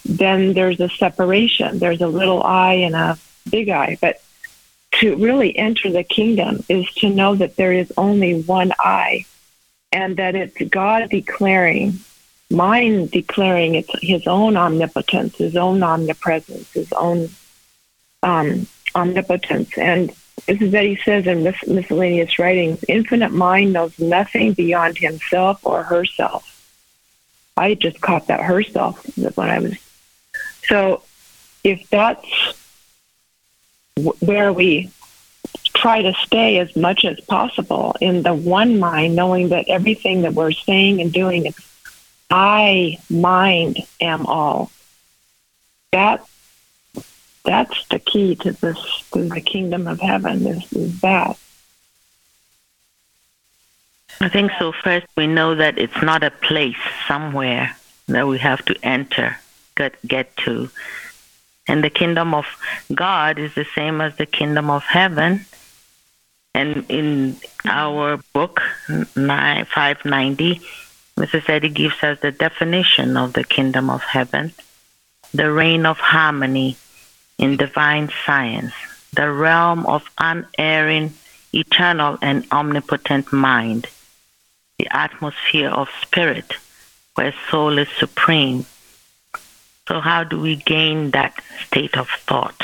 then 0.05 0.53
there's 0.53 0.79
a 0.79 0.89
separation. 0.89 1.79
There's 1.79 2.01
a 2.01 2.07
little 2.07 2.43
I 2.43 2.73
and 2.73 2.95
a 2.95 3.17
big 3.49 3.69
I. 3.69 3.97
But 4.01 4.21
to 4.93 5.15
really 5.15 5.55
enter 5.57 5.91
the 5.91 6.03
kingdom 6.03 6.63
is 6.69 6.91
to 6.95 7.09
know 7.09 7.35
that 7.35 7.55
there 7.55 7.71
is 7.71 7.91
only 7.97 8.41
one 8.41 8.73
I 8.79 9.25
and 9.91 10.17
that 10.17 10.35
it's 10.35 10.57
God 10.69 11.09
declaring 11.09 11.99
mind 12.49 13.11
declaring 13.11 13.75
its 13.75 13.89
his 14.01 14.25
own 14.27 14.55
omnipotence, 14.55 15.35
his 15.37 15.55
own 15.55 15.83
omnipresence, 15.83 16.71
his 16.71 16.91
own 16.93 17.29
um, 18.23 18.67
omnipotence, 18.95 19.77
and 19.77 20.13
this 20.45 20.61
is 20.61 20.71
what 20.71 20.83
he 20.83 20.95
says 20.97 21.27
in 21.27 21.43
mis- 21.43 21.67
miscellaneous 21.67 22.39
writings, 22.39 22.83
infinite 22.87 23.31
mind 23.31 23.73
knows 23.73 23.97
nothing 23.99 24.53
beyond 24.53 24.97
himself 24.97 25.65
or 25.65 25.83
herself. 25.83 26.53
I 27.57 27.73
just 27.73 27.99
caught 27.99 28.27
that 28.27 28.41
herself 28.41 29.03
when 29.17 29.49
I 29.49 29.59
was. 29.59 29.77
So 30.67 31.01
if 31.63 31.89
that's 31.89 32.27
where 34.19 34.53
we 34.53 34.91
try 35.73 36.01
to 36.01 36.13
stay 36.13 36.59
as 36.59 36.75
much 36.75 37.03
as 37.03 37.19
possible 37.21 37.95
in 37.99 38.21
the 38.23 38.33
one 38.33 38.79
mind, 38.79 39.15
knowing 39.15 39.49
that 39.49 39.67
everything 39.67 40.21
that 40.21 40.33
we're 40.33 40.51
saying 40.51 41.01
and 41.01 41.11
doing 41.11 41.45
is 41.47 41.55
I 42.29 42.99
mind 43.09 43.79
am 44.01 44.25
all. 44.25 44.71
That 45.91 46.25
that's 47.47 47.87
the 47.87 47.99
key 47.99 48.35
to 48.35 48.51
this 48.51 49.03
to 49.13 49.27
the 49.29 49.41
kingdom 49.41 49.87
of 49.87 49.99
heaven 50.01 50.45
is, 50.45 50.71
is 50.73 50.99
that. 51.01 51.37
I 54.19 54.29
think 54.29 54.51
so. 54.59 54.71
First, 54.71 55.07
we 55.15 55.27
know 55.27 55.55
that 55.55 55.77
it's 55.77 56.01
not 56.01 56.23
a 56.23 56.31
place 56.31 56.83
somewhere 57.07 57.75
that 58.07 58.27
we 58.27 58.37
have 58.39 58.63
to 58.65 58.75
enter, 58.83 59.37
get 59.75 59.95
get 60.05 60.35
to, 60.37 60.69
and 61.67 61.83
the 61.83 61.89
kingdom 61.89 62.33
of 62.33 62.45
God 62.93 63.39
is 63.39 63.55
the 63.55 63.65
same 63.75 64.01
as 64.01 64.15
the 64.17 64.25
kingdom 64.25 64.69
of 64.69 64.83
heaven. 64.83 65.45
And 66.53 66.85
in 66.89 67.37
our 67.65 68.17
book, 68.33 68.59
590, 68.89 70.61
Mrs. 71.17 71.49
Eddy 71.49 71.69
gives 71.69 72.03
us 72.03 72.19
the 72.19 72.31
definition 72.31 73.15
of 73.15 73.33
the 73.33 73.43
kingdom 73.43 73.89
of 73.89 74.01
heaven 74.01 74.53
the 75.33 75.51
reign 75.51 75.85
of 75.85 75.97
harmony 75.97 76.77
in 77.37 77.57
divine 77.57 78.09
science, 78.25 78.73
the 79.13 79.31
realm 79.31 79.85
of 79.85 80.09
unerring, 80.17 81.13
eternal, 81.53 82.17
and 82.21 82.45
omnipotent 82.51 83.31
mind, 83.31 83.87
the 84.79 84.87
atmosphere 84.95 85.69
of 85.69 85.89
spirit 86.01 86.53
where 87.15 87.33
soul 87.49 87.77
is 87.77 87.87
supreme. 87.97 88.65
So, 89.87 89.99
how 89.99 90.23
do 90.23 90.39
we 90.39 90.55
gain 90.55 91.11
that 91.11 91.33
state 91.65 91.97
of 91.97 92.09
thought? 92.09 92.61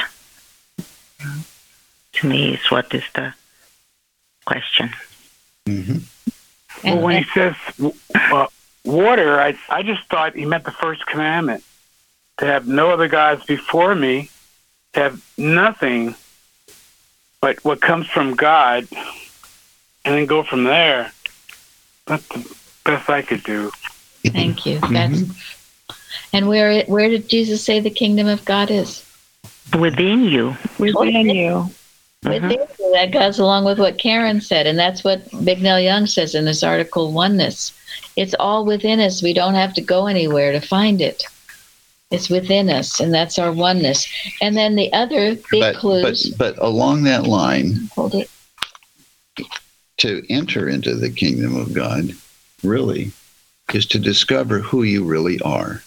To 2.13 2.27
me, 2.27 2.53
is 2.53 2.69
what 2.69 2.93
is 2.93 3.03
the 3.15 3.33
question. 4.45 4.91
Mm-hmm. 5.65 5.97
Well, 6.83 7.01
when 7.01 7.23
he 7.23 7.29
says 7.33 7.55
uh, 8.15 8.47
water, 8.83 9.39
I 9.39 9.57
I 9.69 9.83
just 9.83 10.03
thought 10.09 10.35
he 10.35 10.45
meant 10.45 10.65
the 10.65 10.71
first 10.71 11.05
commandment 11.05 11.63
to 12.37 12.45
have 12.45 12.67
no 12.67 12.91
other 12.91 13.07
gods 13.07 13.45
before 13.45 13.95
me, 13.95 14.29
to 14.93 14.99
have 14.99 15.33
nothing 15.37 16.15
but 17.41 17.63
what 17.65 17.81
comes 17.81 18.07
from 18.07 18.35
God, 18.35 18.87
and 20.05 20.15
then 20.15 20.25
go 20.25 20.43
from 20.43 20.63
there. 20.63 21.11
That's 22.05 22.27
the 22.29 22.55
best 22.85 23.09
I 23.09 23.21
could 23.21 23.43
do. 23.43 23.71
Thank 24.25 24.65
you. 24.65 24.79
Mm-hmm. 24.79 24.93
That's 24.93 25.23
and 26.31 26.47
where 26.47 26.83
where 26.85 27.09
did 27.09 27.27
Jesus 27.27 27.63
say 27.63 27.79
the 27.79 27.89
kingdom 27.89 28.27
of 28.27 28.43
God 28.45 28.71
is? 28.71 29.05
Within 29.77 30.23
you. 30.23 30.55
Within 30.79 31.29
you. 31.29 31.69
Within 32.23 32.43
mm-hmm. 32.43 32.83
you. 32.83 32.93
That 32.93 33.11
goes 33.11 33.39
along 33.39 33.65
with 33.65 33.79
what 33.79 33.97
Karen 33.97 34.39
said, 34.39 34.65
and 34.65 34.77
that's 34.77 35.03
what 35.03 35.29
Big 35.31 35.45
Bicknell 35.45 35.79
Young 35.79 36.05
says 36.05 36.35
in 36.35 36.45
this 36.45 36.63
article, 36.63 37.11
Oneness. 37.11 37.73
It's 38.15 38.35
all 38.39 38.65
within 38.65 38.99
us. 38.99 39.21
We 39.21 39.33
don't 39.33 39.55
have 39.55 39.73
to 39.73 39.81
go 39.81 40.07
anywhere 40.07 40.51
to 40.51 40.61
find 40.61 41.01
it. 41.01 41.23
It's 42.13 42.29
within 42.29 42.69
us, 42.69 42.99
and 42.99 43.11
that's 43.11 43.39
our 43.39 43.51
oneness. 43.51 44.07
And 44.39 44.55
then 44.55 44.75
the 44.75 44.93
other 44.93 45.35
big 45.49 45.59
but, 45.59 45.75
clues. 45.75 46.29
But, 46.29 46.55
but 46.55 46.63
along 46.63 47.03
that 47.03 47.25
line, 47.25 47.89
hold 47.95 48.13
it. 48.13 48.29
To 49.97 50.23
enter 50.29 50.69
into 50.69 50.93
the 50.93 51.09
kingdom 51.09 51.55
of 51.55 51.73
God, 51.73 52.11
really, 52.61 53.11
is 53.73 53.87
to 53.87 53.99
discover 53.99 54.59
who 54.59 54.83
you 54.83 55.03
really 55.03 55.39
are. 55.41 55.81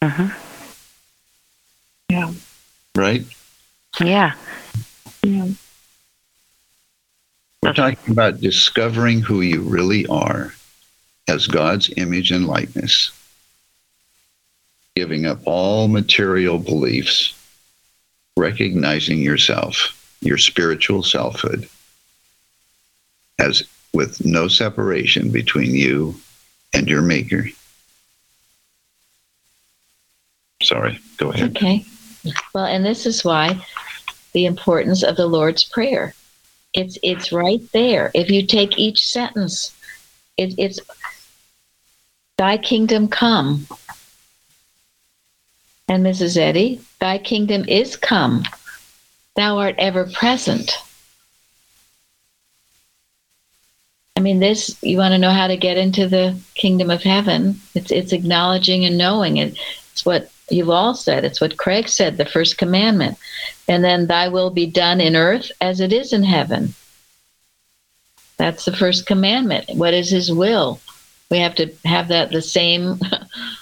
Uh-huh. 0.00 0.28
Yeah. 2.08 2.32
Right? 2.94 3.24
Yeah. 4.00 4.34
Yeah. 5.24 5.48
We're 7.60 7.72
talking 7.72 8.12
about 8.12 8.40
discovering 8.40 9.20
who 9.20 9.40
you 9.40 9.62
really 9.62 10.06
are 10.06 10.54
as 11.28 11.48
God's 11.48 11.92
image 11.96 12.30
and 12.30 12.46
likeness, 12.46 13.10
giving 14.94 15.26
up 15.26 15.40
all 15.44 15.88
material 15.88 16.58
beliefs, 16.58 17.34
recognizing 18.36 19.18
yourself, 19.18 20.16
your 20.20 20.38
spiritual 20.38 21.02
selfhood, 21.02 21.68
as 23.38 23.62
with 23.92 24.24
no 24.24 24.48
separation 24.48 25.30
between 25.30 25.74
you 25.74 26.14
and 26.72 26.88
your 26.88 27.02
maker. 27.02 27.46
Sorry, 30.62 30.98
go 31.16 31.30
ahead. 31.30 31.56
Okay. 31.56 31.84
Well, 32.54 32.66
and 32.66 32.84
this 32.84 33.04
is 33.04 33.24
why 33.24 33.64
the 34.32 34.46
importance 34.46 35.02
of 35.02 35.16
the 35.16 35.26
Lord's 35.26 35.64
Prayer. 35.64 36.14
It's 36.72 36.98
it's 37.02 37.32
right 37.32 37.60
there. 37.72 38.10
If 38.14 38.30
you 38.30 38.46
take 38.46 38.78
each 38.78 39.06
sentence, 39.06 39.76
it, 40.38 40.54
it's 40.56 40.80
Thy 42.42 42.56
kingdom 42.56 43.06
come. 43.06 43.68
And 45.88 46.04
Mrs. 46.04 46.36
Eddy, 46.36 46.80
Thy 47.00 47.18
kingdom 47.18 47.64
is 47.68 47.96
come. 47.96 48.44
Thou 49.36 49.58
art 49.58 49.74
ever 49.78 50.06
present. 50.12 50.72
I 54.16 54.20
mean, 54.20 54.40
this, 54.40 54.76
you 54.82 54.98
want 54.98 55.12
to 55.12 55.18
know 55.18 55.30
how 55.30 55.46
to 55.46 55.56
get 55.56 55.78
into 55.78 56.06
the 56.06 56.38
kingdom 56.54 56.90
of 56.90 57.02
heaven. 57.02 57.60
It's, 57.74 57.90
it's 57.90 58.12
acknowledging 58.12 58.84
and 58.84 58.98
knowing 58.98 59.38
it. 59.38 59.58
It's 59.92 60.04
what 60.04 60.30
you've 60.50 60.70
all 60.70 60.94
said. 60.94 61.24
It's 61.24 61.40
what 61.40 61.56
Craig 61.56 61.88
said, 61.88 62.16
the 62.16 62.26
first 62.26 62.58
commandment. 62.58 63.18
And 63.68 63.82
then, 63.82 64.06
Thy 64.06 64.28
will 64.28 64.50
be 64.50 64.66
done 64.66 65.00
in 65.00 65.16
earth 65.16 65.50
as 65.60 65.80
it 65.80 65.92
is 65.92 66.12
in 66.12 66.22
heaven. 66.22 66.74
That's 68.36 68.64
the 68.64 68.76
first 68.76 69.06
commandment. 69.06 69.70
What 69.74 69.94
is 69.94 70.10
His 70.10 70.30
will? 70.30 70.80
We 71.30 71.38
have 71.38 71.54
to 71.56 71.72
have 71.84 72.08
that 72.08 72.30
the 72.30 72.42
same 72.42 73.00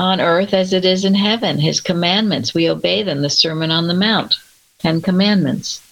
on 0.00 0.18
earth 0.18 0.54
as 0.54 0.72
it 0.72 0.86
is 0.86 1.04
in 1.04 1.14
heaven. 1.14 1.58
His 1.58 1.78
commandments, 1.78 2.54
we 2.54 2.70
obey 2.70 3.02
them. 3.02 3.20
The 3.20 3.28
Sermon 3.28 3.70
on 3.70 3.86
the 3.86 3.94
Mount, 3.94 4.34
Ten 4.78 5.02
Commandments. 5.02 5.82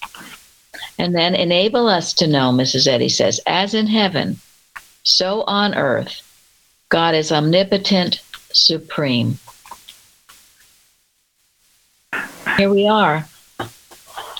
And 0.98 1.14
then 1.14 1.34
enable 1.34 1.88
us 1.88 2.14
to 2.14 2.26
know, 2.26 2.50
Mrs. 2.50 2.86
Eddy 2.86 3.10
says, 3.10 3.38
as 3.46 3.74
in 3.74 3.86
heaven, 3.86 4.40
so 5.02 5.42
on 5.42 5.74
earth, 5.74 6.22
God 6.88 7.14
is 7.14 7.30
omnipotent, 7.30 8.22
supreme. 8.50 9.38
Here 12.56 12.70
we 12.70 12.88
are, 12.88 13.28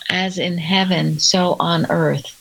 as 0.08 0.38
in 0.38 0.56
heaven, 0.56 1.18
so 1.18 1.56
on 1.60 1.84
earth. 1.90 2.34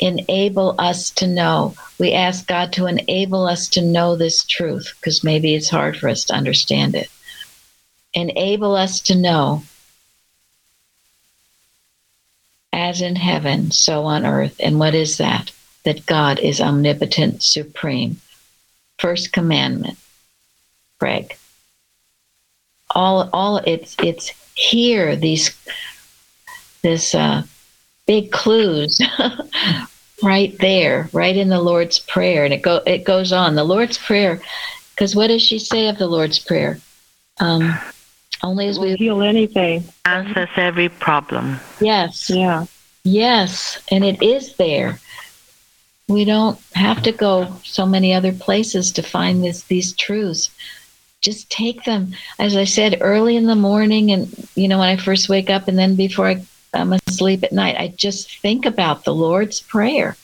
Enable 0.00 0.74
us 0.78 1.10
to 1.10 1.26
know. 1.26 1.74
We 1.98 2.12
ask 2.12 2.46
God 2.46 2.72
to 2.74 2.86
enable 2.86 3.46
us 3.46 3.68
to 3.68 3.82
know 3.82 4.16
this 4.16 4.44
truth 4.44 4.92
because 4.96 5.22
maybe 5.22 5.54
it's 5.54 5.68
hard 5.68 5.96
for 5.96 6.08
us 6.08 6.24
to 6.24 6.34
understand 6.34 6.94
it. 6.94 7.08
Enable 8.12 8.74
us 8.74 9.00
to 9.00 9.14
know 9.14 9.62
as 12.72 13.00
in 13.00 13.14
heaven, 13.14 13.70
so 13.70 14.04
on 14.04 14.26
earth. 14.26 14.56
And 14.58 14.80
what 14.80 14.94
is 14.94 15.18
that? 15.18 15.52
That 15.84 16.06
God 16.06 16.40
is 16.40 16.60
omnipotent, 16.60 17.42
supreme. 17.42 18.20
First 18.98 19.32
commandment, 19.32 19.98
Craig. 20.98 21.36
All, 22.90 23.28
all 23.32 23.58
it's 23.58 23.96
it's 24.02 24.32
here. 24.54 25.16
These 25.16 25.56
this 26.82 27.14
uh, 27.14 27.44
big 28.06 28.30
clues 28.30 29.00
right 30.22 30.56
there, 30.58 31.08
right 31.12 31.36
in 31.36 31.48
the 31.48 31.60
Lord's 31.60 31.98
prayer, 31.98 32.44
and 32.44 32.54
it 32.54 32.62
go 32.62 32.80
it 32.86 33.04
goes 33.04 33.32
on. 33.32 33.54
The 33.54 33.64
Lord's 33.64 33.98
prayer, 33.98 34.40
because 34.90 35.14
what 35.14 35.28
does 35.28 35.42
she 35.42 35.58
say 35.58 35.88
of 35.88 35.98
the 35.98 36.08
Lord's 36.08 36.38
prayer? 36.38 36.78
Um, 37.40 37.78
only 38.42 38.68
as 38.68 38.78
we 38.78 38.94
heal 38.96 39.22
anything. 39.22 39.84
Answers 40.04 40.48
every 40.56 40.88
problem. 40.88 41.58
Yes. 41.80 42.30
Yeah. 42.30 42.66
Yes, 43.04 43.82
and 43.90 44.02
it 44.02 44.22
is 44.22 44.56
there. 44.56 44.98
We 46.08 46.24
don't 46.24 46.58
have 46.74 47.02
to 47.02 47.12
go 47.12 47.54
so 47.62 47.84
many 47.86 48.14
other 48.14 48.32
places 48.32 48.92
to 48.92 49.02
find 49.02 49.44
this 49.44 49.62
these 49.64 49.94
truths. 49.94 50.50
Just 51.20 51.50
take 51.50 51.84
them, 51.84 52.14
as 52.38 52.56
I 52.56 52.64
said, 52.64 52.98
early 53.00 53.36
in 53.36 53.46
the 53.46 53.56
morning, 53.56 54.10
and 54.10 54.48
you 54.54 54.68
know 54.68 54.78
when 54.78 54.88
I 54.88 54.96
first 54.96 55.28
wake 55.28 55.50
up, 55.50 55.68
and 55.68 55.78
then 55.78 55.96
before 55.96 56.28
I, 56.28 56.42
I'm 56.74 56.92
asleep 56.92 57.44
at 57.44 57.52
night. 57.52 57.76
I 57.78 57.88
just 57.88 58.40
think 58.40 58.66
about 58.66 59.04
the 59.04 59.14
Lord's 59.14 59.60
prayer. 59.60 60.16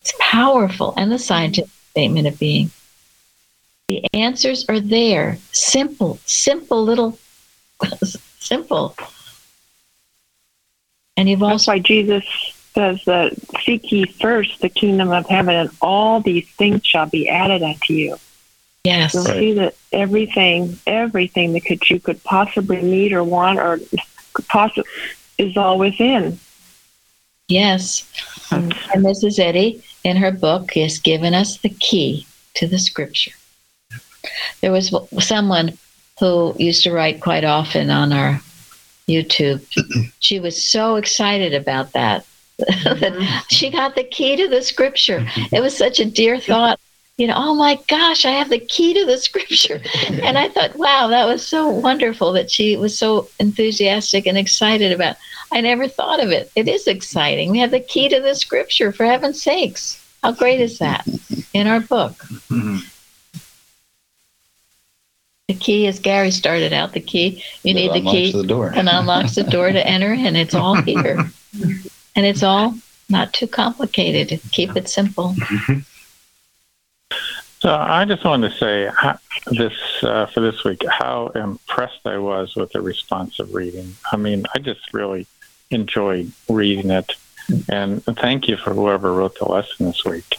It's 0.00 0.14
powerful, 0.18 0.94
and 0.96 1.12
the 1.12 1.18
scientific 1.18 1.70
statement 1.90 2.26
of 2.26 2.38
being. 2.38 2.70
The 3.88 4.04
answers 4.14 4.64
are 4.68 4.80
there. 4.80 5.38
Simple, 5.52 6.18
simple 6.24 6.82
little, 6.82 7.18
simple. 8.38 8.96
And 11.16 11.28
you've 11.28 11.40
That's 11.40 11.52
also 11.52 11.72
why 11.72 11.78
Jesus 11.80 12.24
says 12.74 13.04
that 13.04 13.36
seek 13.62 13.90
ye 13.92 14.06
first 14.06 14.60
the 14.60 14.68
kingdom 14.68 15.10
of 15.10 15.26
heaven, 15.26 15.54
and 15.54 15.70
all 15.82 16.20
these 16.20 16.48
things 16.50 16.86
shall 16.86 17.06
be 17.06 17.28
added 17.28 17.62
unto 17.62 17.92
you. 17.92 18.16
yes, 18.84 19.12
You'll 19.12 19.24
see 19.24 19.52
that 19.54 19.74
everything, 19.92 20.78
everything 20.86 21.52
that 21.52 21.64
could 21.66 21.90
you 21.90 22.00
could 22.00 22.22
possibly 22.24 22.80
need 22.80 23.12
or 23.12 23.24
want 23.24 23.58
or 23.58 23.78
could 24.32 24.46
possi 24.46 24.84
is 25.40 25.56
all 25.56 25.78
within. 25.78 26.38
yes. 27.48 28.08
Hmm. 28.48 28.70
And 28.92 29.04
Mrs. 29.04 29.38
Eddy, 29.38 29.82
in 30.04 30.16
her 30.16 30.32
book, 30.32 30.74
has 30.74 30.98
given 30.98 31.34
us 31.34 31.58
the 31.58 31.70
key 31.70 32.26
to 32.54 32.66
the 32.66 32.78
scripture. 32.78 33.32
There 34.60 34.72
was 34.72 34.94
someone 35.18 35.78
who 36.18 36.54
used 36.58 36.84
to 36.84 36.92
write 36.92 37.20
quite 37.20 37.44
often 37.44 37.90
on 37.90 38.12
our 38.12 38.40
YouTube. 39.08 39.64
She 40.20 40.38
was 40.38 40.62
so 40.62 40.96
excited 40.96 41.54
about 41.54 41.92
that. 41.92 42.26
that 42.58 43.14
mm-hmm. 43.14 43.38
she 43.48 43.70
got 43.70 43.94
the 43.96 44.04
key 44.04 44.36
to 44.36 44.48
the 44.48 44.62
scripture. 44.62 45.26
It 45.50 45.60
was 45.60 45.76
such 45.76 45.98
a 45.98 46.04
dear 46.04 46.38
thought. 46.38 46.78
You 47.16 47.26
know, 47.26 47.34
oh 47.36 47.54
my 47.54 47.78
gosh, 47.88 48.24
I 48.24 48.30
have 48.30 48.48
the 48.48 48.58
key 48.58 48.94
to 48.94 49.04
the 49.04 49.18
scripture. 49.28 49.82
And 50.22 50.38
I 50.38 50.48
thought, 50.48 50.76
wow, 50.76 51.08
that 51.08 51.26
was 51.26 51.46
so 51.46 51.68
wonderful 51.68 52.32
that 52.32 52.50
she 52.50 52.76
was 52.76 52.96
so 52.96 53.28
enthusiastic 53.38 54.26
and 54.26 54.38
excited 54.38 54.90
about. 54.92 55.16
I 55.52 55.60
never 55.60 55.86
thought 55.88 56.22
of 56.22 56.30
it. 56.30 56.50
It 56.56 56.68
is 56.68 56.86
exciting. 56.86 57.50
We 57.50 57.58
have 57.58 57.72
the 57.72 57.80
key 57.80 58.08
to 58.08 58.20
the 58.20 58.34
scripture, 58.34 58.92
for 58.92 59.04
heaven's 59.04 59.42
sakes. 59.42 59.98
How 60.22 60.32
great 60.32 60.60
is 60.60 60.78
that 60.78 61.06
in 61.52 61.66
our 61.66 61.80
book? 61.80 62.24
The 65.48 65.54
key, 65.54 65.86
as 65.88 65.98
Gary 65.98 66.30
started 66.30 66.72
out, 66.72 66.92
the 66.92 67.00
key, 67.00 67.42
you 67.64 67.74
need 67.74 67.92
the 67.92 68.02
key 68.02 68.30
the 68.32 68.44
door. 68.46 68.72
and 68.74 68.88
unlocks 68.88 69.34
the 69.34 69.42
door 69.42 69.72
to 69.72 69.84
enter, 69.86 70.12
and 70.12 70.36
it's 70.36 70.54
all 70.54 70.76
here. 70.76 71.30
And 72.16 72.26
it's 72.26 72.42
all 72.42 72.74
not 73.08 73.32
too 73.32 73.46
complicated. 73.46 74.40
Keep 74.50 74.76
it 74.76 74.88
simple. 74.88 75.34
So 77.60 77.74
I 77.74 78.06
just 78.06 78.24
wanted 78.24 78.52
to 78.52 78.56
say 78.56 78.90
this 79.50 79.74
uh, 80.02 80.24
for 80.26 80.40
this 80.40 80.64
week 80.64 80.82
how 80.88 81.26
impressed 81.28 82.06
I 82.06 82.16
was 82.16 82.56
with 82.56 82.72
the 82.72 82.80
responsive 82.80 83.54
reading. 83.54 83.96
I 84.10 84.16
mean, 84.16 84.46
I 84.54 84.60
just 84.60 84.94
really 84.94 85.26
enjoyed 85.70 86.32
reading 86.48 86.90
it, 86.90 87.12
and 87.68 88.02
thank 88.02 88.48
you 88.48 88.56
for 88.56 88.72
whoever 88.72 89.12
wrote 89.12 89.38
the 89.38 89.44
lesson 89.44 89.86
this 89.86 90.06
week. 90.06 90.38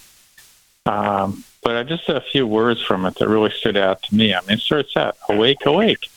Um, 0.88 1.44
but 1.62 1.76
I 1.76 1.84
just 1.84 2.10
a 2.10 2.22
few 2.22 2.48
words 2.48 2.82
from 2.82 3.06
it 3.06 3.14
that 3.20 3.28
really 3.28 3.52
stood 3.52 3.78
out 3.78 4.02
to 4.04 4.16
me. 4.16 4.34
I 4.34 4.42
mean, 4.42 4.58
it 4.58 4.62
starts 4.62 4.98
out 4.98 5.16
awake, 5.30 5.64
awake, 5.68 6.10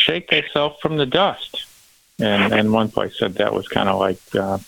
shake 0.00 0.28
thyself 0.28 0.80
from 0.80 0.96
the 0.96 1.06
dust, 1.06 1.66
and 2.18 2.52
and 2.52 2.72
one 2.72 2.90
place 2.90 3.16
said 3.16 3.34
that 3.34 3.54
was 3.54 3.68
kind 3.68 3.88
of 3.88 4.00
like. 4.00 4.18
Uh, 4.34 4.58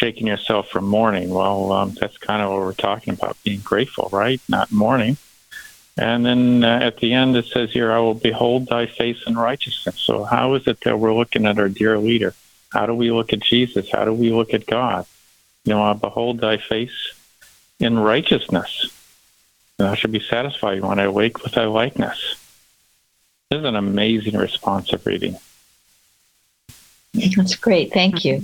shaking 0.00 0.26
yourself 0.26 0.68
from 0.68 0.86
mourning. 0.86 1.28
Well, 1.28 1.72
um, 1.72 1.94
that's 2.00 2.16
kind 2.16 2.40
of 2.40 2.50
what 2.50 2.60
we're 2.60 2.72
talking 2.72 3.12
about, 3.12 3.36
being 3.44 3.60
grateful, 3.60 4.08
right? 4.10 4.40
Not 4.48 4.72
mourning. 4.72 5.18
And 5.98 6.24
then 6.24 6.64
uh, 6.64 6.78
at 6.82 6.96
the 6.96 7.12
end, 7.12 7.36
it 7.36 7.44
says 7.44 7.70
here, 7.70 7.92
I 7.92 7.98
will 7.98 8.14
behold 8.14 8.68
thy 8.68 8.86
face 8.86 9.18
in 9.26 9.36
righteousness. 9.36 10.00
So, 10.00 10.24
how 10.24 10.54
is 10.54 10.66
it 10.66 10.80
that 10.80 10.98
we're 10.98 11.12
looking 11.12 11.44
at 11.44 11.58
our 11.58 11.68
dear 11.68 11.98
leader? 11.98 12.34
How 12.72 12.86
do 12.86 12.94
we 12.94 13.10
look 13.10 13.34
at 13.34 13.40
Jesus? 13.40 13.90
How 13.90 14.06
do 14.06 14.14
we 14.14 14.30
look 14.30 14.54
at 14.54 14.64
God? 14.64 15.04
You 15.64 15.74
know, 15.74 15.82
I 15.82 15.92
behold 15.92 16.40
thy 16.40 16.56
face 16.56 17.12
in 17.78 17.98
righteousness. 17.98 18.90
And 19.78 19.88
I 19.88 19.94
should 19.96 20.12
be 20.12 20.20
satisfied 20.20 20.82
when 20.82 20.98
I 20.98 21.08
wake 21.08 21.42
with 21.42 21.52
thy 21.52 21.66
likeness. 21.66 22.36
This 23.50 23.58
is 23.58 23.64
an 23.66 23.76
amazing 23.76 24.38
responsive 24.38 25.04
reading. 25.04 25.36
That's 27.12 27.56
great. 27.56 27.92
Thank 27.92 28.24
you. 28.24 28.42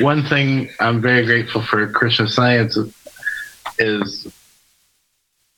One 0.00 0.24
thing 0.24 0.70
I'm 0.80 1.00
very 1.00 1.24
grateful 1.24 1.62
for 1.62 1.86
Christian 1.90 2.28
Science 2.28 2.76
is 3.78 4.26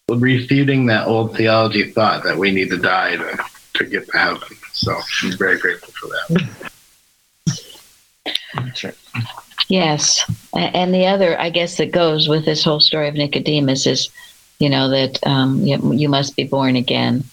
refuting 0.09 0.87
that 0.87 1.07
old 1.07 1.37
theology 1.37 1.91
thought 1.91 2.25
that 2.25 2.37
we 2.37 2.51
need 2.51 2.71
to 2.71 2.77
die 2.77 3.17
to, 3.17 3.45
to 3.75 3.85
get 3.85 4.07
to 4.11 4.19
heaven. 4.19 4.57
So 4.73 4.95
I'm 5.23 5.37
very 5.39 5.59
grateful 5.59 5.93
for 5.93 6.09
that. 6.09 6.71
That's 8.55 8.85
right. 8.85 8.95
Yes. 9.69 10.31
And 10.53 10.93
the 10.93 11.07
other, 11.07 11.41
I 11.41 11.51
guess, 11.51 11.77
that 11.79 11.93
goes 11.93 12.29
with 12.29 12.45
this 12.45 12.63
whole 12.63 12.81
story 12.81 13.09
of 13.09 13.15
Nicodemus 13.15 13.87
is, 13.87 14.11
you 14.59 14.69
know, 14.69 14.91
that 14.91 15.27
um, 15.27 15.63
you, 15.63 15.93
you 15.93 16.09
must 16.09 16.37
be 16.37 16.45
born 16.45 16.77
again. 16.77 17.25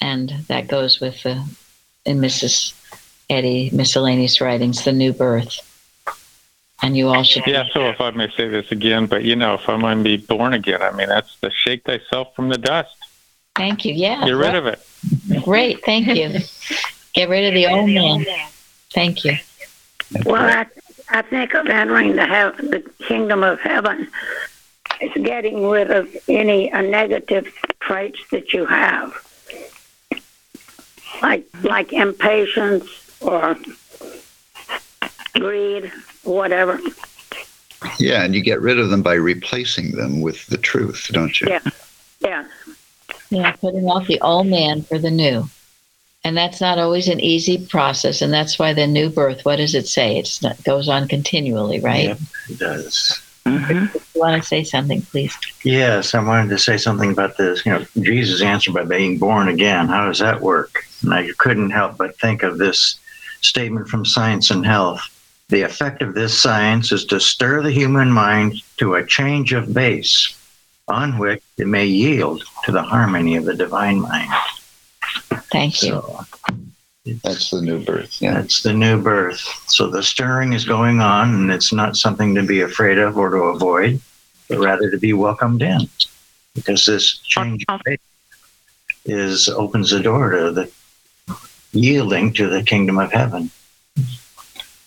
And 0.00 0.30
that 0.48 0.68
goes 0.68 1.00
with 1.00 1.22
the, 1.22 1.44
in 2.04 2.18
Mrs. 2.18 2.74
Eddy 3.28 3.70
miscellaneous 3.72 4.40
writings, 4.40 4.84
the 4.84 4.92
new 4.92 5.12
birth. 5.12 5.66
And 6.82 6.96
you 6.96 7.08
all 7.08 7.22
should. 7.22 7.46
Yeah, 7.46 7.64
so 7.72 7.82
if 7.88 8.00
I 8.00 8.10
may 8.12 8.30
say 8.30 8.48
this 8.48 8.72
again, 8.72 9.06
but 9.06 9.22
you 9.22 9.36
know, 9.36 9.54
if 9.54 9.68
I'm 9.68 9.80
going 9.80 9.98
to 9.98 10.04
be 10.04 10.16
born 10.16 10.54
again, 10.54 10.80
I 10.80 10.90
mean, 10.92 11.08
that's 11.08 11.36
the 11.40 11.50
shake 11.50 11.84
thyself 11.84 12.34
from 12.34 12.48
the 12.48 12.56
dust. 12.56 12.96
Thank 13.54 13.84
you. 13.84 13.92
Yeah. 13.92 14.24
Get 14.24 14.32
rid 14.32 14.54
of 14.54 14.66
it. 14.66 14.80
Great. 15.44 15.84
Thank 15.84 16.06
you. 16.06 16.38
Get 17.12 17.28
rid 17.28 17.48
of 17.48 17.54
the 17.54 17.66
old 17.66 17.90
man. 17.90 18.24
Thank 18.90 19.24
you. 19.24 19.34
Well, 20.24 20.42
I, 20.42 20.66
I 21.10 21.22
think 21.22 21.54
of 21.54 21.66
entering 21.66 22.16
the, 22.16 22.26
heav- 22.26 22.56
the 22.56 22.80
kingdom 23.06 23.42
of 23.42 23.60
heaven 23.60 24.08
is 25.00 25.12
getting 25.22 25.68
rid 25.68 25.90
of 25.90 26.08
any 26.28 26.72
uh, 26.72 26.82
negative 26.82 27.52
traits 27.80 28.20
that 28.30 28.52
you 28.52 28.66
have, 28.66 29.12
like 31.22 31.46
like 31.62 31.92
impatience 31.92 32.88
or 33.20 33.56
greed, 35.34 35.92
whatever. 36.24 36.80
Yeah, 37.98 38.24
and 38.24 38.34
you 38.34 38.42
get 38.42 38.60
rid 38.60 38.78
of 38.78 38.90
them 38.90 39.02
by 39.02 39.14
replacing 39.14 39.92
them 39.92 40.20
with 40.20 40.46
the 40.46 40.58
truth, 40.58 41.08
don't 41.12 41.40
you? 41.40 41.48
Yeah, 41.48 41.60
yeah. 42.20 42.46
Yeah, 43.30 43.52
putting 43.52 43.86
off 43.86 44.06
the 44.06 44.20
old 44.20 44.48
man 44.48 44.82
for 44.82 44.98
the 44.98 45.10
new. 45.10 45.48
And 46.24 46.36
that's 46.36 46.60
not 46.60 46.78
always 46.78 47.08
an 47.08 47.20
easy 47.20 47.64
process. 47.66 48.20
And 48.20 48.32
that's 48.32 48.58
why 48.58 48.74
the 48.74 48.86
new 48.86 49.08
birth, 49.08 49.44
what 49.44 49.56
does 49.56 49.74
it 49.74 49.88
say? 49.88 50.18
It's 50.18 50.42
not, 50.42 50.62
goes 50.64 50.88
on 50.88 51.08
continually, 51.08 51.80
right? 51.80 52.08
Yep, 52.08 52.18
it 52.50 52.58
does. 52.58 53.22
You 53.50 53.88
want 54.14 54.40
to 54.40 54.46
say 54.46 54.64
something, 54.64 55.02
please. 55.02 55.36
Yes, 55.64 56.14
I 56.14 56.22
wanted 56.22 56.50
to 56.50 56.58
say 56.58 56.76
something 56.76 57.10
about 57.10 57.36
this. 57.36 57.64
You 57.64 57.72
know, 57.72 57.86
Jesus 58.00 58.42
answered 58.42 58.74
by 58.74 58.84
being 58.84 59.18
born 59.18 59.48
again. 59.48 59.88
How 59.88 60.06
does 60.06 60.18
that 60.18 60.40
work? 60.40 60.84
And 61.02 61.12
I 61.12 61.30
couldn't 61.38 61.70
help 61.70 61.96
but 61.96 62.18
think 62.18 62.42
of 62.42 62.58
this 62.58 62.98
statement 63.40 63.88
from 63.88 64.04
Science 64.04 64.50
and 64.50 64.64
Health. 64.64 65.00
The 65.48 65.62
effect 65.62 66.02
of 66.02 66.14
this 66.14 66.38
science 66.38 66.92
is 66.92 67.04
to 67.06 67.18
stir 67.18 67.62
the 67.62 67.72
human 67.72 68.10
mind 68.12 68.62
to 68.76 68.94
a 68.94 69.06
change 69.06 69.52
of 69.52 69.74
base 69.74 70.36
on 70.86 71.18
which 71.18 71.42
it 71.58 71.66
may 71.66 71.86
yield 71.86 72.44
to 72.64 72.72
the 72.72 72.82
harmony 72.82 73.36
of 73.36 73.44
the 73.44 73.54
divine 73.54 74.00
mind. 74.00 74.30
Thank 75.50 75.82
you. 75.82 75.90
So 75.90 76.24
That's 77.22 77.50
the 77.50 77.62
new 77.62 77.82
birth. 77.82 78.20
Yeah. 78.20 78.34
that's 78.34 78.62
the 78.62 78.72
new 78.72 79.00
birth. 79.00 79.40
So 79.68 79.88
the 79.88 80.02
stirring 80.02 80.52
is 80.52 80.64
going 80.64 81.00
on, 81.00 81.34
and 81.34 81.50
it's 81.50 81.72
not 81.72 81.96
something 81.96 82.34
to 82.34 82.42
be 82.42 82.60
afraid 82.60 82.98
of 82.98 83.16
or 83.16 83.30
to 83.30 83.36
avoid, 83.36 84.00
but 84.48 84.58
rather 84.58 84.90
to 84.90 84.98
be 84.98 85.12
welcomed 85.12 85.62
in, 85.62 85.88
because 86.54 86.84
this 86.84 87.18
change 87.18 87.64
of 87.68 87.80
faith 87.86 88.00
is 89.06 89.48
opens 89.48 89.90
the 89.90 90.00
door 90.00 90.30
to 90.30 90.50
the 90.50 90.70
yielding 91.72 92.34
to 92.34 92.48
the 92.48 92.62
kingdom 92.62 92.98
of 92.98 93.10
heaven. 93.12 93.50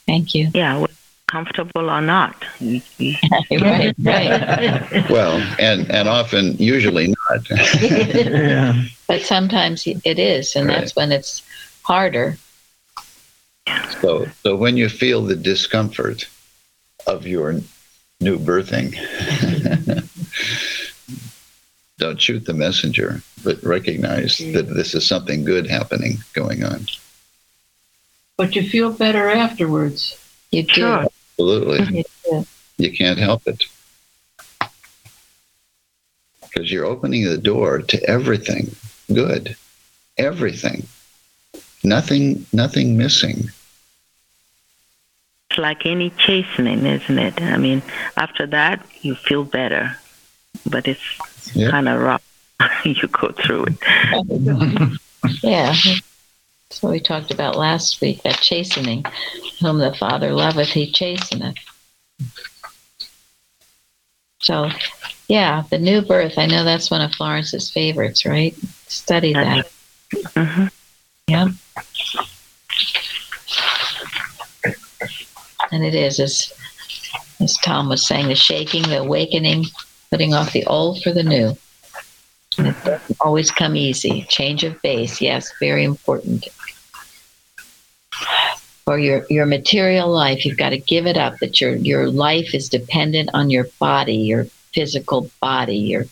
Thank 0.05 0.36
you. 0.36 0.49
Yeah, 0.53 0.78
whether 0.78 0.93
comfortable 1.34 1.89
or 1.89 2.01
not. 2.01 2.36
right, 2.61 3.95
right. 4.03 5.09
Well, 5.09 5.41
and 5.59 5.89
and 5.89 6.07
often, 6.07 6.55
usually 6.57 7.07
not. 7.07 7.49
Yeah. 7.82 8.84
but 9.07 9.22
sometimes 9.22 9.88
it 9.88 10.20
is. 10.20 10.55
And 10.55 10.70
that's 10.70 10.95
when 10.95 11.11
it's 11.11 11.41
harder. 11.84 12.38
So, 14.02 14.26
so 14.42 14.56
when 14.56 14.76
you 14.76 14.90
feel 14.90 15.22
the 15.22 15.36
discomfort 15.36 16.28
of 17.08 17.26
your 17.28 17.62
new 18.20 18.38
birthing, 18.40 18.94
don't 21.98 22.22
shoot 22.22 22.46
the 22.46 22.54
messenger, 22.54 23.22
but 23.44 23.64
recognize 23.64 24.38
that 24.38 24.68
this 24.68 24.96
is 24.96 25.08
something 25.08 25.44
good 25.44 25.68
happening 25.68 26.18
going 26.34 26.64
on. 26.64 26.88
But 28.36 28.56
you 28.56 28.68
feel 28.68 28.92
better 28.92 29.30
afterwards. 29.30 30.20
You 30.52 30.64
do. 30.64 30.74
Sure. 30.74 31.08
Absolutely, 31.40 32.04
You 32.24 32.48
you 32.78 32.92
can't 32.92 33.20
help 33.20 33.48
it 33.48 33.64
because 36.42 36.72
you're 36.72 36.86
opening 36.86 37.26
the 37.26 37.38
door 37.38 37.80
to 37.80 38.04
everything 38.10 38.76
good, 39.12 39.56
everything, 40.18 40.86
nothing, 41.84 42.46
nothing 42.54 42.98
missing. 42.98 43.50
It's 45.50 45.60
like 45.60 45.86
any 45.86 46.10
chastening, 46.12 46.86
isn't 46.86 47.20
it? 47.20 47.42
I 47.42 47.58
mean, 47.58 47.82
after 48.18 48.48
that, 48.48 48.86
you 49.02 49.16
feel 49.16 49.44
better, 49.44 49.96
but 50.70 50.88
it's 50.88 51.02
Yeah. 51.54 51.70
kind 51.70 51.88
of 51.90 52.02
rough. 52.02 52.24
you 52.86 52.96
go 53.08 53.32
through 53.32 53.66
it. 53.70 55.00
Yeah. 55.42 55.74
That's 56.70 56.82
what 56.84 56.92
we 56.92 57.00
talked 57.00 57.32
about 57.32 57.56
last 57.56 58.02
week, 58.02 58.24
that 58.24 58.40
chastening. 58.42 59.06
Whom 59.62 59.78
the 59.78 59.94
Father 59.94 60.34
loveth, 60.34 60.68
he 60.70 60.92
chasteneth. 60.92 61.56
So, 64.42 64.70
yeah, 65.30 65.64
the 65.70 65.78
new 65.80 66.02
birth. 66.02 66.38
I 66.38 66.46
know 66.46 66.66
that's 66.66 66.92
one 66.92 67.00
of 67.00 67.14
Florence's 67.14 67.70
favorites, 67.70 68.26
right? 68.26 68.54
Study 68.88 69.32
that. 69.32 69.66
Mhm. 70.12 70.72
Yeah. 71.34 71.48
And 75.72 75.84
it 75.84 75.96
is, 75.96 76.20
as, 76.20 76.54
as 77.40 77.58
Tom 77.64 77.90
was 77.90 78.06
saying, 78.06 78.28
the 78.28 78.36
shaking, 78.36 78.84
the 78.84 79.00
awakening, 79.00 79.66
putting 80.12 80.36
off 80.36 80.54
the 80.54 80.64
old 80.68 81.02
for 81.02 81.12
the 81.12 81.24
new. 81.24 81.58
And 82.60 82.68
it 82.68 82.76
doesn't 82.84 83.18
always 83.20 83.50
come 83.50 83.76
easy. 83.76 84.28
Change 84.30 84.64
of 84.64 84.80
base, 84.84 85.22
yes, 85.22 85.52
very 85.60 85.84
important. 85.84 86.48
For 88.86 89.00
your, 89.00 89.26
your 89.32 89.48
material 89.48 90.10
life, 90.10 90.46
you've 90.46 90.60
got 90.60 90.70
to 90.70 90.78
give 90.78 91.08
it 91.08 91.18
up. 91.18 91.40
That 91.40 91.60
your 91.60 91.74
your 91.78 92.12
life 92.12 92.54
is 92.54 92.70
dependent 92.70 93.32
on 93.34 93.50
your 93.50 93.66
body, 93.80 94.18
your 94.18 94.46
physical 94.74 95.32
body. 95.42 95.78
Your 95.78 96.06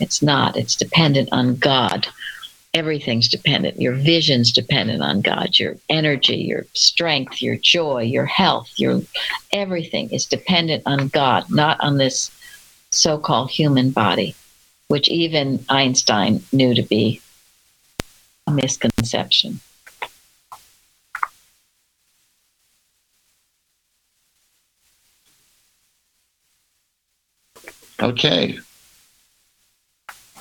it's 0.00 0.20
not. 0.20 0.56
It's 0.56 0.74
dependent 0.74 1.28
on 1.30 1.56
God 1.56 2.08
everything's 2.74 3.28
dependent. 3.28 3.80
Your 3.80 3.94
vision's 3.94 4.52
dependent 4.52 5.02
on 5.02 5.20
God. 5.20 5.58
Your 5.58 5.76
energy, 5.88 6.36
your 6.36 6.66
strength, 6.74 7.42
your 7.42 7.56
joy, 7.56 8.02
your 8.02 8.26
health, 8.26 8.70
your 8.76 9.02
everything 9.52 10.10
is 10.10 10.26
dependent 10.26 10.84
on 10.86 11.08
God, 11.08 11.50
not 11.50 11.80
on 11.80 11.98
this 11.98 12.30
so-called 12.90 13.50
human 13.50 13.90
body, 13.90 14.34
which 14.88 15.08
even 15.08 15.64
Einstein 15.68 16.42
knew 16.52 16.74
to 16.74 16.82
be 16.82 17.20
a 18.46 18.52
misconception. 18.52 19.60
Okay. 28.00 28.58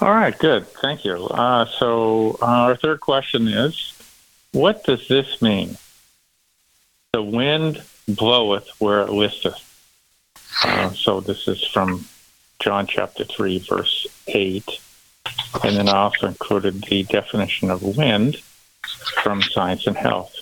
All 0.01 0.11
right, 0.11 0.37
good. 0.37 0.65
Thank 0.65 1.03
you. 1.03 1.25
Uh, 1.25 1.65
so, 1.65 2.37
uh, 2.41 2.45
our 2.45 2.75
third 2.77 3.01
question 3.01 3.49
is 3.49 3.93
What 4.53 4.85
does 4.85 5.07
this 5.09 5.41
mean? 5.41 5.77
The 7.11 7.21
wind 7.21 7.83
bloweth 8.07 8.69
where 8.79 9.01
it 9.01 9.09
listeth. 9.09 9.65
Uh, 10.63 10.91
so, 10.91 11.19
this 11.19 11.49
is 11.49 11.65
from 11.67 12.05
John 12.59 12.87
chapter 12.87 13.25
3, 13.25 13.59
verse 13.59 14.07
8. 14.27 14.79
And 15.63 15.75
then 15.75 15.89
I 15.89 15.97
also 15.97 16.27
included 16.27 16.81
the 16.83 17.03
definition 17.03 17.69
of 17.69 17.83
wind 17.83 18.37
from 19.21 19.41
Science 19.41 19.85
and 19.85 19.97
Health. 19.97 20.33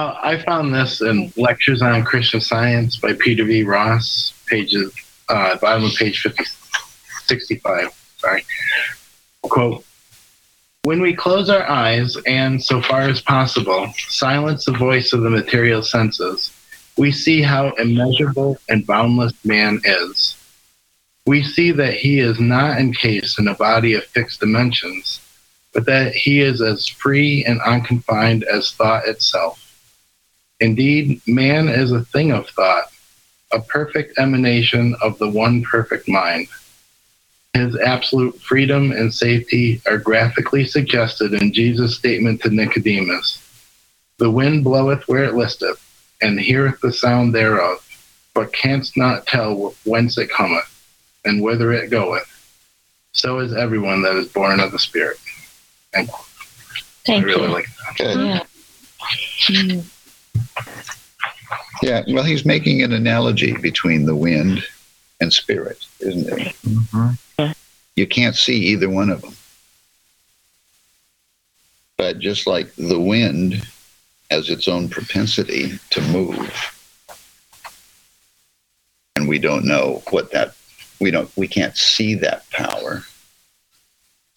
Uh, 0.00 0.18
I 0.22 0.38
found 0.38 0.74
this 0.74 1.02
in 1.02 1.30
Lectures 1.36 1.82
on 1.82 2.04
Christian 2.04 2.40
Science 2.40 2.96
by 2.96 3.12
Peter 3.12 3.44
V. 3.44 3.64
Ross, 3.64 4.32
pages, 4.46 4.94
uh, 5.28 5.58
bottom 5.58 5.84
of 5.84 5.94
page 5.94 6.22
50, 6.22 6.42
65. 7.26 7.90
Sorry. 8.16 8.42
Quote 9.42 9.84
When 10.84 11.02
we 11.02 11.12
close 11.12 11.50
our 11.50 11.68
eyes 11.68 12.16
and, 12.26 12.64
so 12.64 12.80
far 12.80 13.02
as 13.02 13.20
possible, 13.20 13.92
silence 14.08 14.64
the 14.64 14.72
voice 14.72 15.12
of 15.12 15.20
the 15.20 15.28
material 15.28 15.82
senses, 15.82 16.50
we 16.96 17.12
see 17.12 17.42
how 17.42 17.72
immeasurable 17.72 18.56
and 18.70 18.86
boundless 18.86 19.34
man 19.44 19.82
is. 19.84 20.34
We 21.26 21.42
see 21.42 21.72
that 21.72 21.92
he 21.92 22.20
is 22.20 22.40
not 22.40 22.78
encased 22.78 23.38
in 23.38 23.48
a 23.48 23.54
body 23.54 23.92
of 23.92 24.04
fixed 24.04 24.40
dimensions, 24.40 25.20
but 25.74 25.84
that 25.84 26.14
he 26.14 26.40
is 26.40 26.62
as 26.62 26.88
free 26.88 27.44
and 27.44 27.60
unconfined 27.60 28.44
as 28.44 28.72
thought 28.72 29.06
itself. 29.06 29.66
Indeed, 30.60 31.22
man 31.26 31.68
is 31.68 31.90
a 31.90 32.04
thing 32.04 32.32
of 32.32 32.48
thought, 32.50 32.92
a 33.52 33.60
perfect 33.60 34.18
emanation 34.18 34.94
of 35.02 35.18
the 35.18 35.28
one 35.28 35.62
perfect 35.62 36.08
mind. 36.08 36.48
His 37.54 37.76
absolute 37.78 38.40
freedom 38.40 38.92
and 38.92 39.12
safety 39.12 39.80
are 39.86 39.98
graphically 39.98 40.64
suggested 40.66 41.34
in 41.34 41.52
Jesus' 41.52 41.96
statement 41.96 42.42
to 42.42 42.50
Nicodemus 42.50 43.38
The 44.18 44.30
wind 44.30 44.64
bloweth 44.64 45.08
where 45.08 45.24
it 45.24 45.34
listeth, 45.34 45.80
and 46.22 46.38
heareth 46.38 46.80
the 46.80 46.92
sound 46.92 47.34
thereof, 47.34 47.84
but 48.34 48.52
canst 48.52 48.96
not 48.96 49.26
tell 49.26 49.74
whence 49.84 50.18
it 50.18 50.30
cometh, 50.30 50.68
and 51.24 51.42
whither 51.42 51.72
it 51.72 51.90
goeth. 51.90 52.28
So 53.12 53.40
is 53.40 53.54
everyone 53.54 54.02
that 54.02 54.16
is 54.16 54.28
born 54.28 54.60
of 54.60 54.72
the 54.72 54.78
Spirit. 54.78 55.18
And 55.94 56.08
Thank 57.06 57.24
I 57.24 57.26
really 57.26 57.48
you. 57.48 57.52
like 57.54 57.68
Good. 57.96 58.16
Yeah. 58.16 58.42
Mm. 59.48 59.84
Yeah. 61.82 62.02
Well, 62.08 62.24
he's 62.24 62.44
making 62.44 62.82
an 62.82 62.92
analogy 62.92 63.56
between 63.56 64.04
the 64.06 64.16
wind 64.16 64.64
and 65.20 65.32
spirit, 65.32 65.86
isn't 66.00 66.28
it? 66.28 66.54
Mm-hmm. 66.62 67.52
You 67.96 68.06
can't 68.06 68.36
see 68.36 68.56
either 68.56 68.88
one 68.88 69.10
of 69.10 69.22
them. 69.22 69.34
But 71.96 72.18
just 72.18 72.46
like 72.46 72.74
the 72.76 73.00
wind 73.00 73.66
has 74.30 74.48
its 74.48 74.68
own 74.68 74.88
propensity 74.88 75.78
to 75.90 76.00
move, 76.02 76.50
and 79.16 79.28
we 79.28 79.38
don't 79.38 79.66
know 79.66 80.02
what 80.10 80.30
that 80.32 80.54
we 80.98 81.10
don't 81.10 81.30
we 81.36 81.46
can't 81.46 81.76
see 81.76 82.14
that 82.14 82.48
power. 82.50 83.02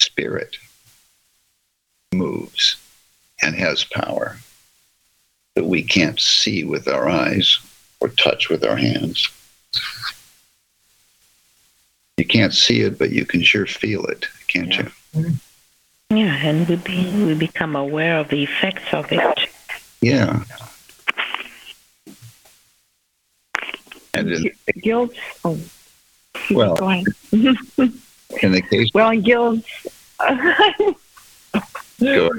Spirit 0.00 0.58
moves 2.12 2.76
and 3.42 3.54
has 3.54 3.84
power 3.84 4.36
that 5.54 5.64
we 5.64 5.82
can't 5.82 6.18
see 6.20 6.64
with 6.64 6.88
our 6.88 7.08
eyes 7.08 7.58
or 8.00 8.08
touch 8.08 8.48
with 8.48 8.64
our 8.64 8.76
hands. 8.76 9.28
You 12.16 12.24
can't 12.24 12.54
see 12.54 12.80
it, 12.82 12.98
but 12.98 13.10
you 13.10 13.24
can 13.24 13.42
sure 13.42 13.66
feel 13.66 14.04
it, 14.06 14.26
can't 14.48 14.76
you? 14.76 14.90
Yeah, 16.10 16.36
and 16.36 16.68
we 16.68 16.76
be, 16.76 17.24
we 17.24 17.34
become 17.34 17.74
aware 17.76 18.18
of 18.18 18.28
the 18.28 18.42
effects 18.44 18.92
of 18.92 19.10
it. 19.10 19.48
Yeah. 20.00 20.44
And 24.12 24.30
in, 24.30 24.50
Guilt. 24.80 25.12
Oh, 25.44 25.58
Well- 26.50 26.76
in 27.32 28.52
the 28.52 28.62
case, 28.62 28.90
well, 28.94 29.10
in 29.10 29.22
guilt. 29.22 29.64
Go 32.00 32.30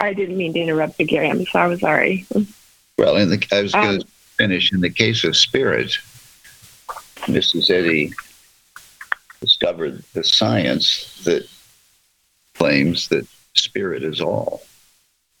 I 0.00 0.12
didn't 0.14 0.36
mean 0.36 0.52
to 0.54 0.60
interrupt 0.60 0.98
you, 1.00 1.06
Gary. 1.06 1.28
I'm 1.30 1.44
so 1.46 1.76
sorry. 1.76 2.26
well, 2.96 3.16
in 3.16 3.30
the 3.30 3.44
I 3.52 3.62
was 3.62 3.72
going 3.72 3.96
Um, 3.96 4.00
to 4.00 4.06
finish 4.36 4.72
in 4.72 4.80
the 4.80 4.90
case 4.90 5.24
of 5.24 5.36
spirit. 5.36 5.92
Mrs. 7.26 7.70
Eddy 7.70 8.12
discovered 9.40 10.02
the 10.14 10.24
science 10.24 11.20
that 11.24 11.46
claims 12.54 13.08
that 13.08 13.26
spirit 13.54 14.02
is 14.04 14.20
all, 14.20 14.62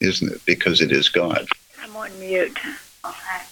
isn't 0.00 0.32
it? 0.32 0.44
Because 0.44 0.80
it 0.80 0.92
is 0.92 1.08
God. 1.08 1.46
I'm 1.82 1.96
on 1.96 2.10
mute. 2.20 2.58
Okay. 3.04 3.42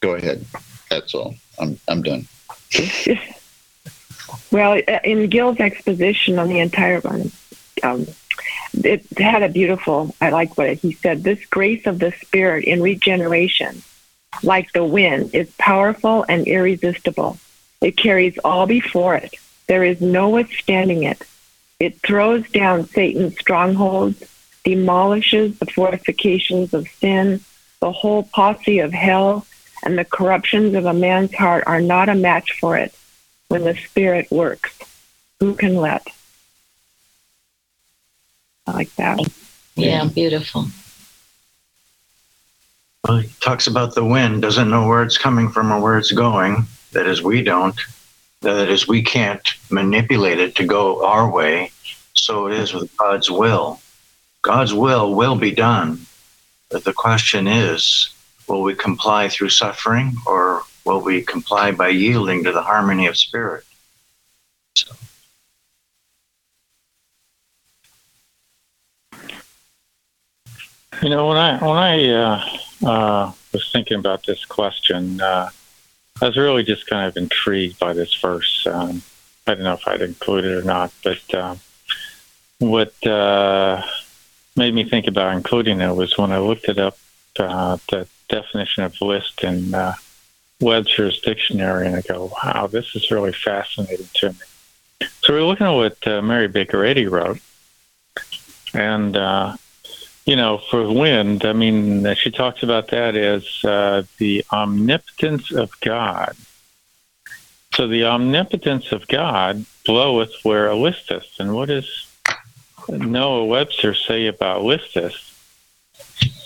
Go 0.00 0.14
ahead. 0.14 0.44
That's 0.90 1.14
all. 1.14 1.34
I'm 1.58 1.78
I'm 1.88 2.02
done. 2.02 2.26
Well, 4.50 4.80
in 5.04 5.28
Gill's 5.28 5.60
exposition 5.60 6.38
on 6.38 6.48
the 6.48 6.58
entire 6.58 7.00
one, 7.00 7.30
um, 7.82 8.06
it 8.74 9.06
had 9.18 9.42
a 9.42 9.48
beautiful, 9.48 10.14
I 10.20 10.30
like 10.30 10.56
what 10.56 10.74
he 10.74 10.92
said, 10.92 11.22
this 11.22 11.44
grace 11.46 11.86
of 11.86 11.98
the 11.98 12.12
Spirit 12.12 12.64
in 12.64 12.82
regeneration, 12.82 13.82
like 14.42 14.72
the 14.72 14.84
wind, 14.84 15.34
is 15.34 15.50
powerful 15.58 16.24
and 16.28 16.46
irresistible. 16.46 17.38
It 17.80 17.96
carries 17.96 18.38
all 18.44 18.66
before 18.66 19.14
it. 19.16 19.34
There 19.66 19.84
is 19.84 20.00
no 20.00 20.30
withstanding 20.30 21.02
it. 21.02 21.22
It 21.80 22.00
throws 22.00 22.48
down 22.50 22.86
Satan's 22.86 23.38
strongholds, 23.38 24.22
demolishes 24.64 25.58
the 25.58 25.66
fortifications 25.66 26.72
of 26.74 26.88
sin, 26.88 27.40
the 27.80 27.92
whole 27.92 28.22
posse 28.22 28.78
of 28.78 28.92
hell, 28.92 29.46
and 29.82 29.98
the 29.98 30.04
corruptions 30.04 30.74
of 30.74 30.86
a 30.86 30.94
man's 30.94 31.34
heart 31.34 31.64
are 31.66 31.80
not 31.80 32.08
a 32.08 32.14
match 32.14 32.52
for 32.60 32.76
it 32.76 32.94
when 33.48 33.64
the 33.64 33.76
Spirit 33.76 34.30
works. 34.30 34.78
Who 35.40 35.54
can 35.54 35.74
let? 35.74 36.06
I 38.66 38.72
like 38.72 38.94
that. 38.96 39.20
Yeah, 39.74 40.04
beautiful. 40.06 40.66
Well, 43.06 43.18
he 43.18 43.28
talks 43.40 43.66
about 43.66 43.94
the 43.94 44.04
wind, 44.04 44.42
doesn't 44.42 44.70
know 44.70 44.86
where 44.86 45.02
it's 45.02 45.18
coming 45.18 45.48
from 45.48 45.72
or 45.72 45.80
where 45.80 45.98
it's 45.98 46.12
going. 46.12 46.64
That 46.92 47.06
is, 47.06 47.22
we 47.22 47.42
don't. 47.42 47.78
That 48.42 48.68
is, 48.68 48.86
we 48.86 49.02
can't 49.02 49.42
manipulate 49.70 50.38
it 50.38 50.54
to 50.56 50.64
go 50.64 51.04
our 51.04 51.28
way. 51.30 51.72
So 52.14 52.46
it 52.46 52.54
is 52.54 52.72
with 52.72 52.96
God's 52.96 53.30
will. 53.30 53.80
God's 54.42 54.74
will 54.74 55.14
will 55.14 55.36
be 55.36 55.52
done. 55.52 56.06
But 56.70 56.84
the 56.84 56.92
question 56.92 57.46
is, 57.48 58.12
will 58.48 58.62
we 58.62 58.74
comply 58.74 59.28
through 59.28 59.50
suffering 59.50 60.14
or 60.26 60.62
will 60.84 61.00
we 61.00 61.22
comply 61.22 61.72
by 61.72 61.88
yielding 61.88 62.44
to 62.44 62.52
the 62.52 62.62
harmony 62.62 63.06
of 63.06 63.16
spirit? 63.16 63.64
You 71.02 71.08
know, 71.08 71.26
when 71.26 71.36
I 71.36 71.58
when 71.58 71.76
I 71.76 72.10
uh, 72.10 72.48
uh, 72.86 73.32
was 73.52 73.68
thinking 73.72 73.98
about 73.98 74.24
this 74.24 74.44
question, 74.44 75.20
uh, 75.20 75.50
I 76.20 76.24
was 76.24 76.36
really 76.36 76.62
just 76.62 76.86
kind 76.86 77.08
of 77.08 77.16
intrigued 77.16 77.80
by 77.80 77.92
this 77.92 78.14
verse. 78.14 78.64
Um, 78.70 79.02
I 79.44 79.54
don't 79.54 79.64
know 79.64 79.72
if 79.72 79.88
I'd 79.88 80.00
include 80.00 80.44
it 80.44 80.56
or 80.56 80.62
not, 80.62 80.92
but 81.02 81.34
uh, 81.34 81.56
what 82.60 83.04
uh, 83.04 83.82
made 84.54 84.74
me 84.74 84.84
think 84.84 85.08
about 85.08 85.34
including 85.36 85.80
it 85.80 85.92
was 85.92 86.16
when 86.16 86.30
I 86.30 86.38
looked 86.38 86.68
it 86.68 86.78
up, 86.78 86.96
uh, 87.36 87.78
the 87.90 88.06
definition 88.28 88.84
of 88.84 89.00
list 89.00 89.42
in 89.42 89.74
uh, 89.74 89.94
Webster's 90.60 91.20
dictionary, 91.20 91.88
and 91.88 91.96
I 91.96 92.02
go, 92.02 92.30
"Wow, 92.44 92.68
this 92.68 92.94
is 92.94 93.10
really 93.10 93.32
fascinating 93.32 94.08
to 94.14 94.28
me." 94.28 95.08
So 95.22 95.32
we're 95.32 95.42
looking 95.42 95.66
at 95.66 95.70
what 95.72 96.22
Mary 96.22 96.46
Baker 96.46 96.84
Eddy 96.84 97.08
wrote, 97.08 97.40
and 98.72 99.16
you 100.24 100.36
know, 100.36 100.58
for 100.58 100.90
wind, 100.92 101.44
I 101.44 101.52
mean, 101.52 102.14
she 102.14 102.30
talks 102.30 102.62
about 102.62 102.88
that 102.88 103.16
as 103.16 103.64
uh, 103.64 104.04
the 104.18 104.44
omnipotence 104.52 105.50
of 105.50 105.78
God. 105.80 106.36
So 107.74 107.88
the 107.88 108.04
omnipotence 108.04 108.92
of 108.92 109.08
God 109.08 109.64
bloweth 109.84 110.32
where 110.42 110.72
listeth. 110.74 111.26
And 111.38 111.54
what 111.54 111.68
does 111.68 112.06
Noah 112.88 113.46
Webster 113.46 113.94
say 113.94 114.26
about 114.26 114.62
listeth? 114.62 115.16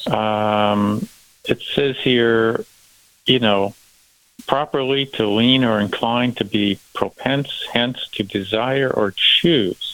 Um, 0.07 1.09
it 1.45 1.61
says 1.61 1.97
here, 1.99 2.65
you 3.27 3.41
know, 3.41 3.75
properly 4.47 5.07
to 5.07 5.27
lean 5.27 5.65
or 5.65 5.81
incline 5.81 6.33
to 6.35 6.45
be 6.45 6.79
propense, 6.95 7.67
hence 7.73 8.09
to 8.13 8.23
desire 8.23 8.91
or 8.91 9.13
choose. 9.17 9.86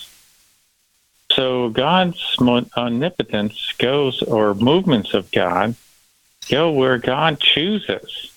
So 1.34 1.70
God's 1.70 2.36
omnipotence 2.76 3.72
goes, 3.78 4.22
or 4.22 4.54
movements 4.54 5.14
of 5.14 5.30
God 5.30 5.74
go 6.48 6.70
where 6.70 6.98
God 6.98 7.40
chooses. 7.40 8.32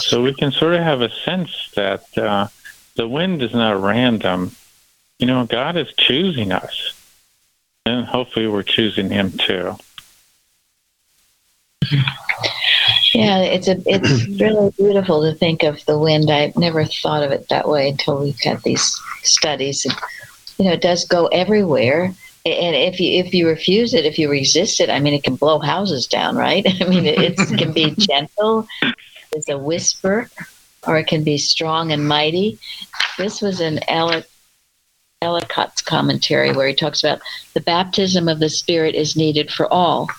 So 0.00 0.22
we 0.22 0.34
can 0.34 0.50
sort 0.50 0.74
of 0.74 0.80
have 0.80 1.00
a 1.00 1.10
sense 1.10 1.70
that 1.74 2.16
uh, 2.16 2.48
the 2.96 3.08
wind 3.08 3.42
is 3.42 3.52
not 3.52 3.80
random. 3.80 4.52
You 5.18 5.26
know, 5.26 5.44
God 5.44 5.76
is 5.76 5.92
choosing 5.98 6.52
us. 6.52 6.92
And 7.86 8.06
hopefully 8.06 8.46
we're 8.46 8.62
choosing 8.62 9.10
Him 9.10 9.32
too. 9.32 9.76
Yeah, 13.12 13.38
it's 13.40 13.68
a 13.68 13.80
it's 13.86 14.26
really 14.40 14.70
beautiful 14.76 15.22
to 15.22 15.34
think 15.34 15.62
of 15.62 15.84
the 15.84 15.98
wind. 15.98 16.30
I've 16.30 16.56
never 16.56 16.84
thought 16.84 17.22
of 17.22 17.30
it 17.30 17.48
that 17.50 17.68
way 17.68 17.90
until 17.90 18.20
we've 18.20 18.40
had 18.40 18.62
these 18.62 19.00
studies. 19.22 19.86
You 20.58 20.66
know, 20.66 20.72
it 20.72 20.80
does 20.80 21.04
go 21.04 21.26
everywhere. 21.26 22.14
And 22.46 22.76
if 22.76 23.00
you 23.00 23.18
if 23.24 23.32
you 23.32 23.48
refuse 23.48 23.94
it, 23.94 24.04
if 24.04 24.18
you 24.18 24.30
resist 24.30 24.80
it, 24.80 24.90
I 24.90 25.00
mean, 25.00 25.14
it 25.14 25.24
can 25.24 25.36
blow 25.36 25.58
houses 25.58 26.06
down, 26.06 26.36
right? 26.36 26.66
I 26.80 26.84
mean, 26.84 27.06
it, 27.06 27.18
it 27.18 27.58
can 27.58 27.72
be 27.72 27.94
gentle, 27.98 28.66
it's 29.32 29.48
a 29.48 29.58
whisper, 29.58 30.28
or 30.86 30.98
it 30.98 31.06
can 31.06 31.24
be 31.24 31.38
strong 31.38 31.90
and 31.90 32.06
mighty. 32.06 32.58
This 33.16 33.40
was 33.40 33.60
an 33.60 33.80
Ellicott's 33.88 34.28
Ellicott's 35.22 35.80
commentary 35.80 36.52
where 36.52 36.68
he 36.68 36.74
talks 36.74 37.02
about 37.02 37.22
the 37.54 37.60
baptism 37.60 38.28
of 38.28 38.40
the 38.40 38.50
Spirit 38.50 38.94
is 38.94 39.16
needed 39.16 39.50
for 39.50 39.72
all, 39.72 40.10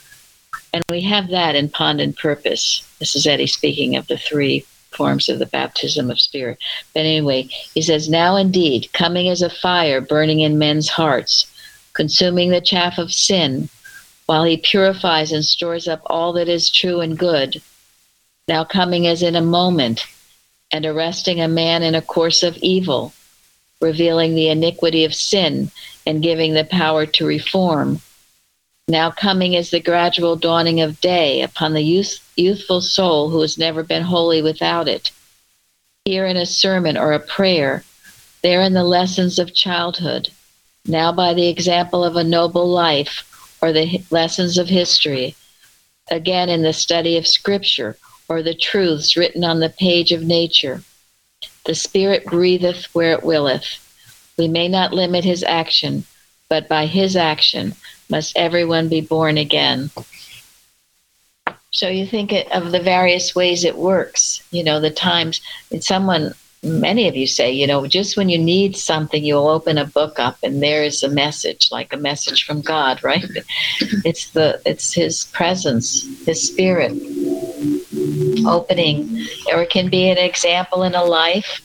and 0.74 0.84
we 0.90 1.02
have 1.02 1.30
that 1.30 1.56
in 1.56 1.70
Pond 1.70 2.02
and 2.02 2.18
Purpose. 2.18 2.84
This 2.98 3.16
is 3.16 3.28
Eddy 3.28 3.46
speaking 3.46 3.96
of 3.96 4.08
the 4.08 4.18
three 4.18 4.66
forms 4.96 5.30
of 5.30 5.40
the 5.40 5.46
baptism 5.46 6.10
of 6.10 6.20
spirit. 6.20 6.58
But 6.94 7.02
anyway, 7.02 7.44
he 7.74 7.82
says, 7.82 8.10
Now 8.10 8.36
indeed, 8.36 8.90
coming 8.94 9.30
as 9.30 9.42
a 9.42 9.50
fire 9.50 10.02
burning 10.02 10.40
in 10.42 10.58
men's 10.58 10.90
hearts, 10.90 11.46
consuming 11.94 12.50
the 12.50 12.62
chaff 12.62 12.98
of 12.98 13.14
sin, 13.14 13.70
while 14.26 14.44
he 14.44 14.58
purifies 14.58 15.32
and 15.32 15.46
stores 15.46 15.88
up 15.88 16.02
all 16.08 16.34
that 16.34 16.50
is 16.50 16.72
true 16.72 17.02
and 17.02 17.18
good, 17.18 17.62
now 18.48 18.64
coming 18.64 19.08
as 19.08 19.22
in 19.22 19.36
a 19.36 19.42
moment, 19.42 20.06
and 20.72 20.86
arresting 20.86 21.42
a 21.42 21.48
man 21.48 21.84
in 21.84 21.96
a 21.96 22.02
course 22.02 22.44
of 22.44 22.58
evil, 22.58 23.14
revealing 23.82 24.36
the 24.36 24.50
iniquity 24.50 25.06
of 25.06 25.14
sin 25.14 25.70
and 26.06 26.24
giving 26.24 26.54
the 26.54 26.66
power 26.66 27.06
to 27.06 27.26
reform. 27.26 28.02
Now 28.88 29.10
coming 29.10 29.54
is 29.54 29.72
the 29.72 29.80
gradual 29.80 30.36
dawning 30.36 30.80
of 30.80 31.02
day 31.02 31.42
upon 31.42 31.74
the 31.74 31.82
youth, 31.82 32.20
youthful 32.36 32.82
soul 32.82 33.30
who 33.30 33.42
has 33.42 33.58
never 33.58 33.82
been 33.82 34.04
holy 34.04 34.44
without 34.44 34.88
it. 34.88 35.10
Here 36.06 36.28
in 36.28 36.38
a 36.38 36.46
sermon 36.46 36.96
or 36.96 37.12
a 37.12 37.20
prayer, 37.20 37.84
there 38.44 38.62
in 38.62 38.74
the 38.74 38.84
lessons 38.84 39.40
of 39.40 39.56
childhood, 39.56 40.30
now 40.86 41.12
by 41.12 41.34
the 41.34 41.48
example 41.48 42.04
of 42.04 42.16
a 42.16 42.24
noble 42.24 42.68
life 42.68 43.58
or 43.60 43.72
the 43.72 44.04
lessons 44.12 44.60
of 44.60 44.68
history, 44.68 45.36
again 46.12 46.48
in 46.48 46.62
the 46.62 46.72
study 46.72 47.18
of 47.18 47.26
scripture 47.26 47.98
or 48.30 48.44
the 48.44 48.54
truths 48.54 49.18
written 49.18 49.44
on 49.44 49.62
the 49.62 49.70
page 49.70 50.12
of 50.12 50.22
nature. 50.22 50.84
The 51.66 51.74
Spirit 51.74 52.26
breatheth 52.26 52.94
where 52.94 53.14
it 53.14 53.24
willeth. 53.24 53.80
We 54.38 54.48
may 54.48 54.68
not 54.68 54.94
limit 54.94 55.24
his 55.24 55.44
action, 55.44 56.04
but 56.50 56.68
by 56.68 56.86
his 56.86 57.16
action 57.16 57.74
must 58.10 58.38
everyone 58.38 58.88
be 58.90 59.02
born 59.02 59.38
again. 59.38 59.90
So 61.72 61.90
you 61.90 62.06
think 62.06 62.34
of 62.52 62.72
the 62.72 62.80
various 62.80 63.36
ways 63.36 63.66
it 63.66 63.78
works, 63.78 64.42
you 64.52 64.64
know, 64.64 64.80
the 64.80 64.92
times 64.92 65.42
someone 65.80 66.34
many 66.66 67.08
of 67.08 67.16
you 67.16 67.28
say, 67.28 67.52
you 67.52 67.68
know, 67.68 67.86
just 67.86 68.18
when 68.18 68.30
you 68.30 68.38
need 68.38 68.76
something, 68.76 69.24
you'll 69.24 69.48
open 69.48 69.78
a 69.78 69.86
book 69.86 70.20
up 70.20 70.38
and 70.42 70.62
there 70.62 70.84
is 70.84 71.04
a 71.04 71.10
message, 71.10 71.70
like 71.72 71.94
a 71.94 71.98
message 71.98 72.44
from 72.44 72.62
God, 72.62 73.04
right? 73.04 73.26
It's 74.04 74.32
the 74.32 74.62
it's 74.66 74.94
His 74.94 75.26
presence, 75.26 76.04
His 76.26 76.42
Spirit 76.48 76.94
opening, 78.48 79.28
or 79.52 79.64
it 79.64 79.70
can 79.70 79.90
be 79.90 80.10
an 80.10 80.18
example 80.18 80.84
in 80.84 80.96
a 80.96 81.04
life, 81.04 81.62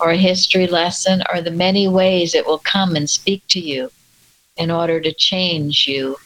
or 0.00 0.10
a 0.10 0.16
history 0.16 0.66
lesson, 0.66 1.22
or 1.32 1.40
the 1.40 1.50
many 1.50 1.88
ways 1.88 2.34
it 2.34 2.46
will 2.46 2.58
come 2.58 2.96
and 2.96 3.08
speak 3.08 3.42
to 3.48 3.60
you 3.60 3.90
in 4.56 4.70
order 4.70 5.00
to 5.00 5.12
change 5.12 5.86
you 5.86 6.16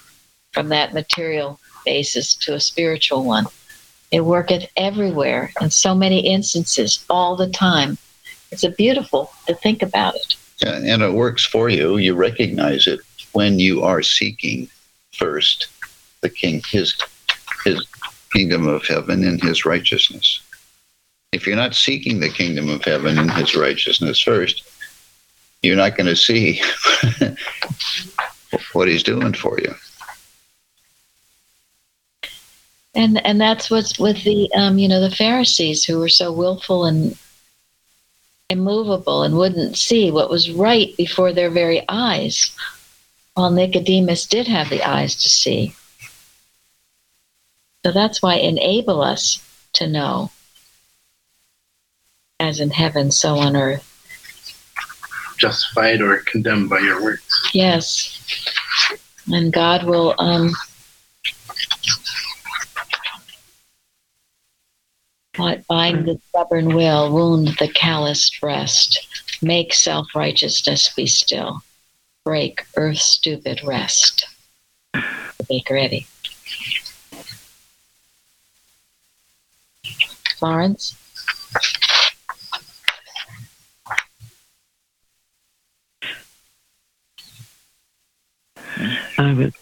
from 0.53 0.69
that 0.69 0.95
material 0.95 1.59
basis 1.85 2.35
to 2.35 2.55
a 2.55 2.61
spiritual 2.61 3.25
one. 3.25 3.47
It 4.11 4.21
worketh 4.21 4.71
everywhere 4.77 5.53
in 5.61 5.71
so 5.71 5.95
many 5.95 6.27
instances 6.27 7.05
all 7.11 7.37
the 7.37 7.51
time 7.51 7.99
it's 8.51 8.65
a 8.65 8.71
beautiful 8.71 9.31
to 9.47 9.55
think 9.55 9.83
about 9.83 10.15
it. 10.15 10.37
Yeah, 10.59 10.77
and 10.77 11.03
it 11.03 11.13
works 11.13 11.45
for 11.45 11.69
you. 11.69 11.99
You 11.99 12.15
recognize 12.15 12.87
it 12.87 13.01
when 13.33 13.59
you 13.59 13.83
are 13.83 14.03
seeking 14.03 14.69
first 15.13 15.69
the 16.21 16.29
king, 16.29 16.63
his 16.69 16.97
his 17.65 17.87
kingdom 18.33 18.67
of 18.67 18.87
heaven 18.87 19.25
and 19.25 19.43
his 19.43 19.65
righteousness. 19.65 20.41
If 21.33 21.47
you're 21.47 21.57
not 21.57 21.75
seeking 21.75 22.21
the 22.21 22.31
kingdom 22.31 22.69
of 22.69 22.83
heaven 22.83 23.19
and 23.19 23.31
his 23.31 23.55
righteousness 23.55 24.21
first, 24.21 24.65
you're 25.63 25.77
not 25.77 25.97
going 25.97 26.07
to 26.07 26.17
see 26.17 26.63
what 28.73 28.89
he's 28.89 29.03
doing 29.03 29.33
for 29.33 29.59
you. 29.61 29.75
And 32.95 33.25
and 33.25 33.41
that's 33.41 33.71
what's 33.71 33.99
with 33.99 34.25
the 34.25 34.51
um, 34.55 34.79
you 34.79 34.89
know 34.89 35.01
the 35.01 35.15
Pharisees 35.15 35.85
who 35.85 35.99
were 35.99 36.09
so 36.09 36.33
willful 36.33 36.85
and 36.85 37.17
immovable 38.51 39.23
and 39.23 39.37
wouldn't 39.37 39.77
see 39.77 40.11
what 40.11 40.31
was 40.31 40.51
right 40.51 40.97
before 40.97 41.33
their 41.33 41.51
very 41.51 41.85
eyes, 41.89 42.57
while 43.35 43.51
Nicodemus 43.51 44.27
did 44.27 44.49
have 44.49 44.71
the 44.71 44.83
eyes 44.83 45.15
to 45.23 45.29
see. 45.29 45.75
So 47.85 47.93
that's 47.93 48.23
why 48.23 48.35
enable 48.37 49.03
us 49.03 49.43
to 49.75 49.87
know, 49.87 50.31
as 52.41 52.59
in 52.59 52.71
heaven, 52.71 53.11
so 53.11 53.37
on 53.37 53.55
earth. 53.55 53.88
Justified 55.39 56.01
or 56.01 56.19
condemned 56.19 56.69
by 56.69 56.81
your 56.81 57.03
words. 57.03 57.23
Yes. 57.53 58.15
And 59.33 59.53
God 59.53 59.85
will 59.85 60.15
um, 60.19 60.53
bind 65.69 66.07
the 66.07 66.21
stubborn 66.29 66.75
will, 66.75 67.13
wound 67.13 67.49
the 67.59 67.69
calloused 67.69 68.41
breast, 68.41 69.07
make 69.43 69.73
self 69.73 70.07
righteousness 70.15 70.93
be 70.95 71.07
still, 71.07 71.63
break 72.25 72.65
earth's 72.77 73.03
stupid 73.03 73.61
rest. 73.65 74.27
Baker 75.49 75.77
Eddy. 75.77 76.07
Florence? 80.39 80.97
I 89.19 89.33
was. 89.33 89.53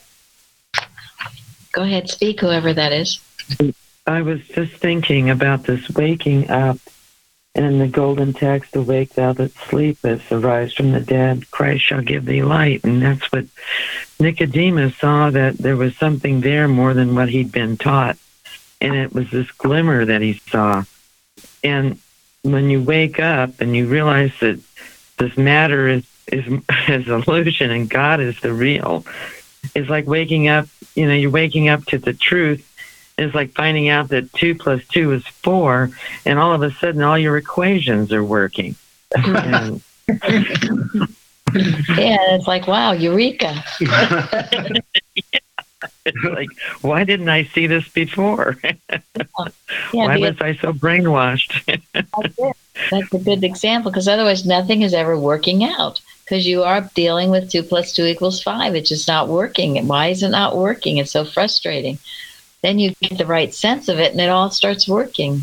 Go 1.73 1.83
ahead, 1.83 2.09
speak, 2.09 2.41
whoever 2.41 2.73
that 2.73 2.93
is. 2.93 3.21
I 4.07 4.23
was 4.23 4.41
just 4.49 4.73
thinking 4.75 5.31
about 5.31 5.64
this 5.64 5.91
waking 5.91 6.49
up 6.51 6.79
And 7.57 7.64
in 7.64 7.79
the 7.79 7.89
golden 7.89 8.35
text, 8.35 8.77
awake 8.77 9.14
thou 9.14 9.33
that 9.33 9.55
sleepest, 9.55 10.31
arise 10.31 10.75
from 10.75 10.93
the 10.93 11.01
dead, 11.01 11.51
Christ 11.51 11.87
shall 11.87 12.03
give 12.03 12.27
thee 12.27 12.43
light. 12.43 12.85
And 12.85 13.01
that's 13.01 13.33
what 13.33 13.47
Nicodemus 14.21 14.95
saw 14.99 15.31
that 15.31 15.57
there 15.57 15.77
was 15.77 15.97
something 15.97 16.43
there 16.43 16.69
more 16.69 16.93
than 16.93 17.14
what 17.14 17.31
he'd 17.31 17.51
been 17.51 17.79
taught. 17.79 18.19
And 18.83 18.95
it 18.95 19.14
was 19.14 19.31
this 19.31 19.51
glimmer 19.53 20.05
that 20.05 20.21
he 20.21 20.35
saw. 20.35 20.85
And 21.64 21.99
when 22.43 22.69
you 22.69 22.83
wake 22.83 23.19
up 23.19 23.59
and 23.62 23.75
you 23.75 23.87
realize 23.87 24.33
that 24.41 24.61
this 25.17 25.39
matter 25.39 25.89
is, 25.89 26.05
is, 26.29 26.62
is 26.89 27.09
illusion 27.09 27.70
and 27.70 27.89
God 27.89 28.20
is 28.20 28.41
the 28.41 28.53
real, 28.53 29.05
it's 29.74 29.89
like 29.89 30.07
waking 30.07 30.49
up, 30.49 30.66
you 30.95 31.07
know, 31.07 31.14
you're 31.14 31.31
waking 31.31 31.68
up 31.68 31.85
to 31.87 31.99
the 31.99 32.12
truth 32.12 32.64
It's 33.18 33.35
like 33.35 33.53
finding 33.53 33.89
out 33.89 34.09
that 34.11 34.33
two 34.33 34.55
plus 34.55 34.87
two 34.89 35.12
is 35.12 35.27
four, 35.27 35.91
and 36.24 36.39
all 36.39 36.53
of 36.53 36.62
a 36.62 36.70
sudden 36.70 37.03
all 37.03 37.18
your 37.18 37.37
equations 37.37 38.12
are 38.12 38.24
working. 38.24 38.77
And 39.14 39.83
Yeah, 41.97 42.18
it's 42.35 42.47
like, 42.47 42.66
wow, 42.66 42.93
eureka. 42.93 43.64
it's 46.05 46.24
like, 46.24 46.49
why 46.83 47.05
didn't 47.05 47.29
I 47.29 47.45
see 47.45 47.66
this 47.66 47.89
before? 47.89 48.59
Yeah, 48.62 48.72
why 49.93 50.18
was 50.18 50.41
I 50.41 50.55
so 50.57 50.72
brainwashed? 50.72 51.81
that's. 51.93 52.59
That's 52.91 53.14
a 53.14 53.18
good 53.18 53.43
example 53.43 53.91
because 53.91 54.07
otherwise 54.07 54.45
nothing 54.45 54.83
is 54.83 54.93
ever 54.93 55.18
working 55.18 55.64
out 55.64 56.01
because 56.27 56.47
you 56.47 56.64
are 56.64 56.91
dealing 56.95 57.31
with 57.31 57.51
two 57.51 57.62
plus 57.62 57.93
two 57.93 58.05
equals 58.05 58.43
five. 58.43 58.74
It's 58.74 58.89
just 58.89 59.07
not 59.07 59.29
working. 59.29 59.79
And 59.79 59.89
Why 59.89 60.09
is 60.09 60.24
it 60.24 60.31
not 60.31 60.57
working? 60.57 60.97
It's 60.97 61.12
so 61.12 61.24
frustrating. 61.24 61.99
Then 62.62 62.81
you 62.81 62.95
get 63.01 63.16
the 63.16 63.27
right 63.27 63.55
sense 63.55 63.89
of 63.89 64.01
it 64.01 64.11
and 64.11 64.20
it 64.20 64.29
all 64.29 64.51
starts 64.51 64.89
working. 64.89 65.41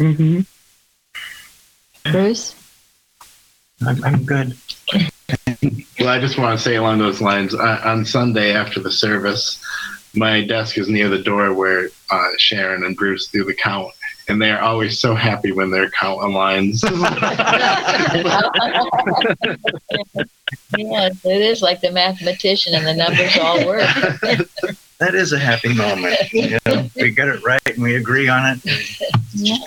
hmm 0.00 0.40
Bruce? 2.10 2.54
I'm, 3.86 4.02
I'm 4.04 4.24
good. 4.24 4.56
Well, 6.00 6.08
I 6.08 6.20
just 6.20 6.38
want 6.38 6.56
to 6.56 6.64
say 6.64 6.76
along 6.76 6.98
those 6.98 7.20
lines. 7.20 7.54
Uh, 7.54 7.82
on 7.84 8.04
Sunday 8.04 8.52
after 8.52 8.78
the 8.78 8.90
service, 8.90 9.60
my 10.14 10.44
desk 10.46 10.78
is 10.78 10.88
near 10.88 11.08
the 11.08 11.18
door 11.18 11.52
where 11.52 11.90
uh, 12.10 12.28
Sharon 12.38 12.84
and 12.84 12.96
Bruce 12.96 13.26
do 13.26 13.44
the 13.44 13.52
count, 13.52 13.92
and 14.28 14.40
they're 14.40 14.62
always 14.62 14.98
so 14.98 15.14
happy 15.14 15.52
when 15.52 15.70
their 15.70 15.90
count 15.90 16.20
aligns. 16.20 16.82
yes, 20.76 21.24
it 21.24 21.40
is 21.40 21.62
like 21.62 21.80
the 21.80 21.90
mathematician 21.90 22.74
and 22.74 22.86
the 22.86 22.94
numbers 22.94 23.36
all 23.38 23.66
work. 23.66 23.88
That 24.98 25.14
is 25.14 25.32
a 25.32 25.38
happy 25.38 25.72
moment. 25.74 26.16
You 26.32 26.58
know, 26.66 26.90
we 26.96 27.12
get 27.12 27.28
it 27.28 27.44
right 27.44 27.60
and 27.66 27.80
we 27.80 27.94
agree 27.94 28.28
on 28.28 28.60
it. 28.64 29.00
Yeah. 29.32 29.58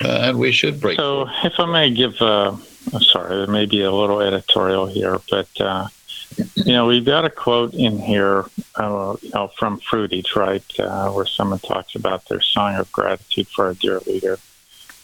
Uh, 0.00 0.34
we 0.36 0.52
should 0.52 0.80
break. 0.80 0.98
So, 0.98 1.28
if 1.44 1.58
I 1.58 1.64
may 1.64 1.90
give, 1.90 2.20
uh, 2.20 2.54
I'm 2.92 3.02
sorry, 3.02 3.36
there 3.36 3.46
may 3.46 3.64
be 3.64 3.82
a 3.82 3.90
little 3.90 4.20
editorial 4.20 4.86
here, 4.86 5.18
but 5.30 5.48
uh, 5.60 5.88
you 6.54 6.72
know, 6.72 6.86
we've 6.86 7.04
got 7.04 7.24
a 7.24 7.30
quote 7.30 7.74
in 7.74 7.98
here, 7.98 8.44
uh, 8.76 9.16
you 9.22 9.30
know, 9.30 9.48
from 9.58 9.80
Fruitage, 9.80 10.34
right, 10.36 10.64
uh, 10.80 11.10
where 11.10 11.26
someone 11.26 11.58
talks 11.58 11.94
about 11.94 12.26
their 12.28 12.40
song 12.40 12.74
of 12.76 12.90
gratitude 12.92 13.48
for 13.48 13.70
a 13.70 13.74
dear 13.74 14.00
leader, 14.00 14.38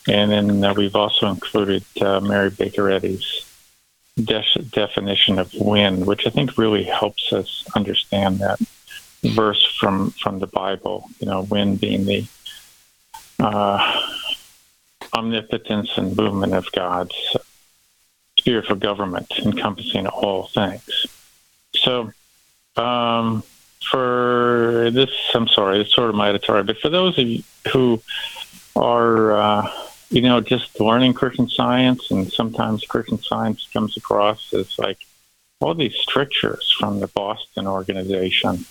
and 0.08 0.30
then 0.30 0.64
uh, 0.64 0.74
we've 0.74 0.96
also 0.96 1.28
included 1.28 1.84
uh, 2.00 2.20
Mary 2.20 2.50
Baker 2.50 2.90
Eddy's 2.90 3.46
de- 4.16 4.44
definition 4.70 5.38
of 5.38 5.52
wind, 5.54 6.06
which 6.06 6.26
I 6.26 6.30
think 6.30 6.58
really 6.58 6.84
helps 6.84 7.32
us 7.32 7.64
understand 7.74 8.38
that 8.40 8.60
verse 9.22 9.64
from 9.78 10.10
from 10.12 10.38
the 10.38 10.46
Bible. 10.46 11.08
You 11.18 11.26
know, 11.26 11.42
wind 11.42 11.80
being 11.80 12.04
the 12.04 12.26
uh, 13.38 14.02
omnipotence 15.14 15.96
and 15.96 16.16
movement 16.16 16.54
of 16.54 16.70
God's 16.72 17.14
for 18.44 18.74
government, 18.74 19.30
encompassing 19.38 20.06
all 20.06 20.48
things. 20.48 21.06
So, 21.82 22.12
um, 22.76 23.42
for 23.90 24.90
this, 24.92 25.10
I'm 25.34 25.48
sorry, 25.48 25.80
it's 25.80 25.94
sort 25.94 26.08
of 26.08 26.14
my 26.14 26.28
editorial, 26.28 26.64
but 26.64 26.78
for 26.78 26.88
those 26.88 27.18
of 27.18 27.26
you 27.26 27.42
who 27.72 28.00
are, 28.76 29.32
uh, 29.32 29.70
you 30.10 30.22
know, 30.22 30.40
just 30.40 30.80
learning 30.80 31.14
Christian 31.14 31.48
science, 31.48 32.10
and 32.10 32.32
sometimes 32.32 32.84
Christian 32.84 33.18
science 33.18 33.68
comes 33.72 33.96
across 33.96 34.54
as 34.54 34.78
like 34.78 34.98
all 35.60 35.74
these 35.74 35.96
strictures 35.96 36.74
from 36.78 37.00
the 37.00 37.08
Boston 37.08 37.66
organization, 37.66 38.64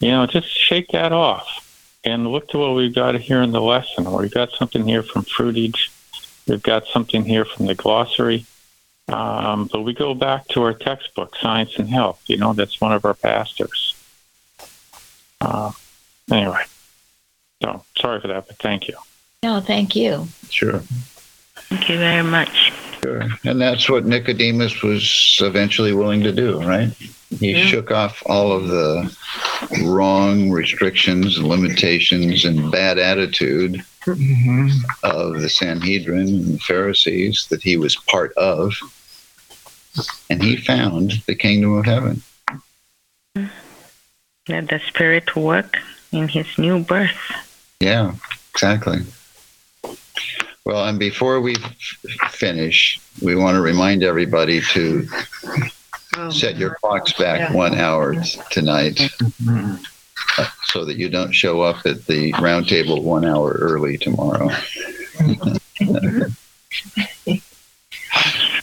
you 0.00 0.10
know, 0.10 0.26
just 0.26 0.48
shake 0.48 0.88
that 0.88 1.12
off 1.12 1.64
and 2.04 2.26
look 2.26 2.48
to 2.48 2.58
what 2.58 2.74
we've 2.74 2.94
got 2.94 3.14
here 3.16 3.42
in 3.42 3.52
the 3.52 3.60
lesson. 3.60 4.10
We've 4.12 4.32
got 4.32 4.52
something 4.52 4.86
here 4.86 5.02
from 5.02 5.22
Fruitage. 5.24 5.90
We've 6.46 6.62
got 6.62 6.86
something 6.86 7.24
here 7.24 7.44
from 7.44 7.66
the 7.66 7.74
glossary. 7.74 8.46
Um, 9.08 9.68
but 9.72 9.82
we 9.82 9.94
go 9.94 10.14
back 10.14 10.46
to 10.48 10.62
our 10.62 10.74
textbook, 10.74 11.36
Science 11.36 11.78
and 11.78 11.88
Health. 11.88 12.22
You 12.26 12.36
know, 12.36 12.52
that's 12.52 12.80
one 12.80 12.92
of 12.92 13.04
our 13.04 13.14
pastors. 13.14 13.94
Uh, 15.40 15.72
anyway, 16.30 16.64
so 17.62 17.84
sorry 17.98 18.20
for 18.20 18.28
that, 18.28 18.46
but 18.46 18.56
thank 18.58 18.88
you. 18.88 18.96
No, 19.42 19.60
thank 19.60 19.94
you. 19.96 20.26
Sure. 20.50 20.80
Thank 20.80 21.88
you 21.88 21.98
very 21.98 22.22
much. 22.22 22.72
Sure. 23.02 23.28
And 23.44 23.60
that's 23.60 23.88
what 23.88 24.04
Nicodemus 24.04 24.82
was 24.82 25.38
eventually 25.40 25.94
willing 25.94 26.22
to 26.22 26.32
do, 26.32 26.60
right? 26.60 26.90
He 27.38 27.52
Yeah. 27.52 27.66
shook 27.66 27.90
off 27.92 28.22
all 28.26 28.52
of 28.52 28.68
the 28.68 29.14
wrong 29.84 30.50
restrictions, 30.50 31.38
limitations, 31.38 32.44
and 32.44 32.70
bad 32.72 32.98
attitude 32.98 33.84
of 34.06 35.40
the 35.40 35.48
Sanhedrin 35.48 36.26
and 36.28 36.54
the 36.54 36.58
Pharisees 36.58 37.46
that 37.50 37.62
he 37.62 37.76
was 37.76 37.94
part 37.94 38.32
of. 38.36 38.74
And 40.30 40.42
he 40.42 40.56
found 40.56 41.22
the 41.26 41.34
kingdom 41.34 41.74
of 41.74 41.84
heaven. 41.86 42.22
Let 44.48 44.68
the 44.68 44.80
Spirit 44.86 45.34
work 45.36 45.76
in 46.12 46.28
his 46.28 46.46
new 46.58 46.80
birth. 46.82 47.16
Yeah, 47.80 48.14
exactly. 48.52 49.00
Well, 50.64 50.84
and 50.86 50.98
before 50.98 51.40
we 51.40 51.54
f- 51.56 52.30
finish, 52.30 53.00
we 53.22 53.34
want 53.36 53.56
to 53.56 53.60
remind 53.62 54.02
everybody 54.02 54.60
to 54.72 55.06
set 56.30 56.56
your 56.56 56.76
clocks 56.82 57.12
back 57.12 57.40
Yeah. 57.40 57.52
one 57.52 57.74
hour 57.74 58.14
t- 58.14 58.40
tonight 58.50 59.00
uh, 59.48 59.76
so 60.64 60.84
that 60.84 60.96
you 60.96 61.08
don't 61.08 61.32
show 61.32 61.60
up 61.62 61.86
at 61.86 62.06
the 62.06 62.32
roundtable 62.34 63.02
one 63.02 63.24
hour 63.24 63.52
early 63.52 63.96
tomorrow. 63.98 64.50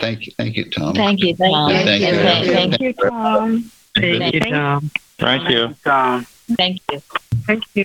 thank 0.00 0.26
you, 0.26 0.32
thank 0.36 0.56
you, 0.56 0.64
Tom. 0.70 0.94
Thank 0.94 1.20
you. 1.20 1.36
Thank, 1.36 1.54
Thank 1.54 1.86
thank 1.86 2.02
you. 2.02 2.08
you. 2.08 2.14
Thank, 2.14 2.46
thank, 2.46 2.70
Thank 2.70 2.80
you, 2.80 2.92
Tom. 2.94 3.70
Thank 3.94 4.34
you, 4.34 4.40
Tom. 4.40 4.90
Thank 5.18 5.48
you. 5.50 5.74
Um, 5.86 6.26
thank 6.56 6.80
you. 6.90 7.02
Thank 7.46 7.64
you. 7.74 7.84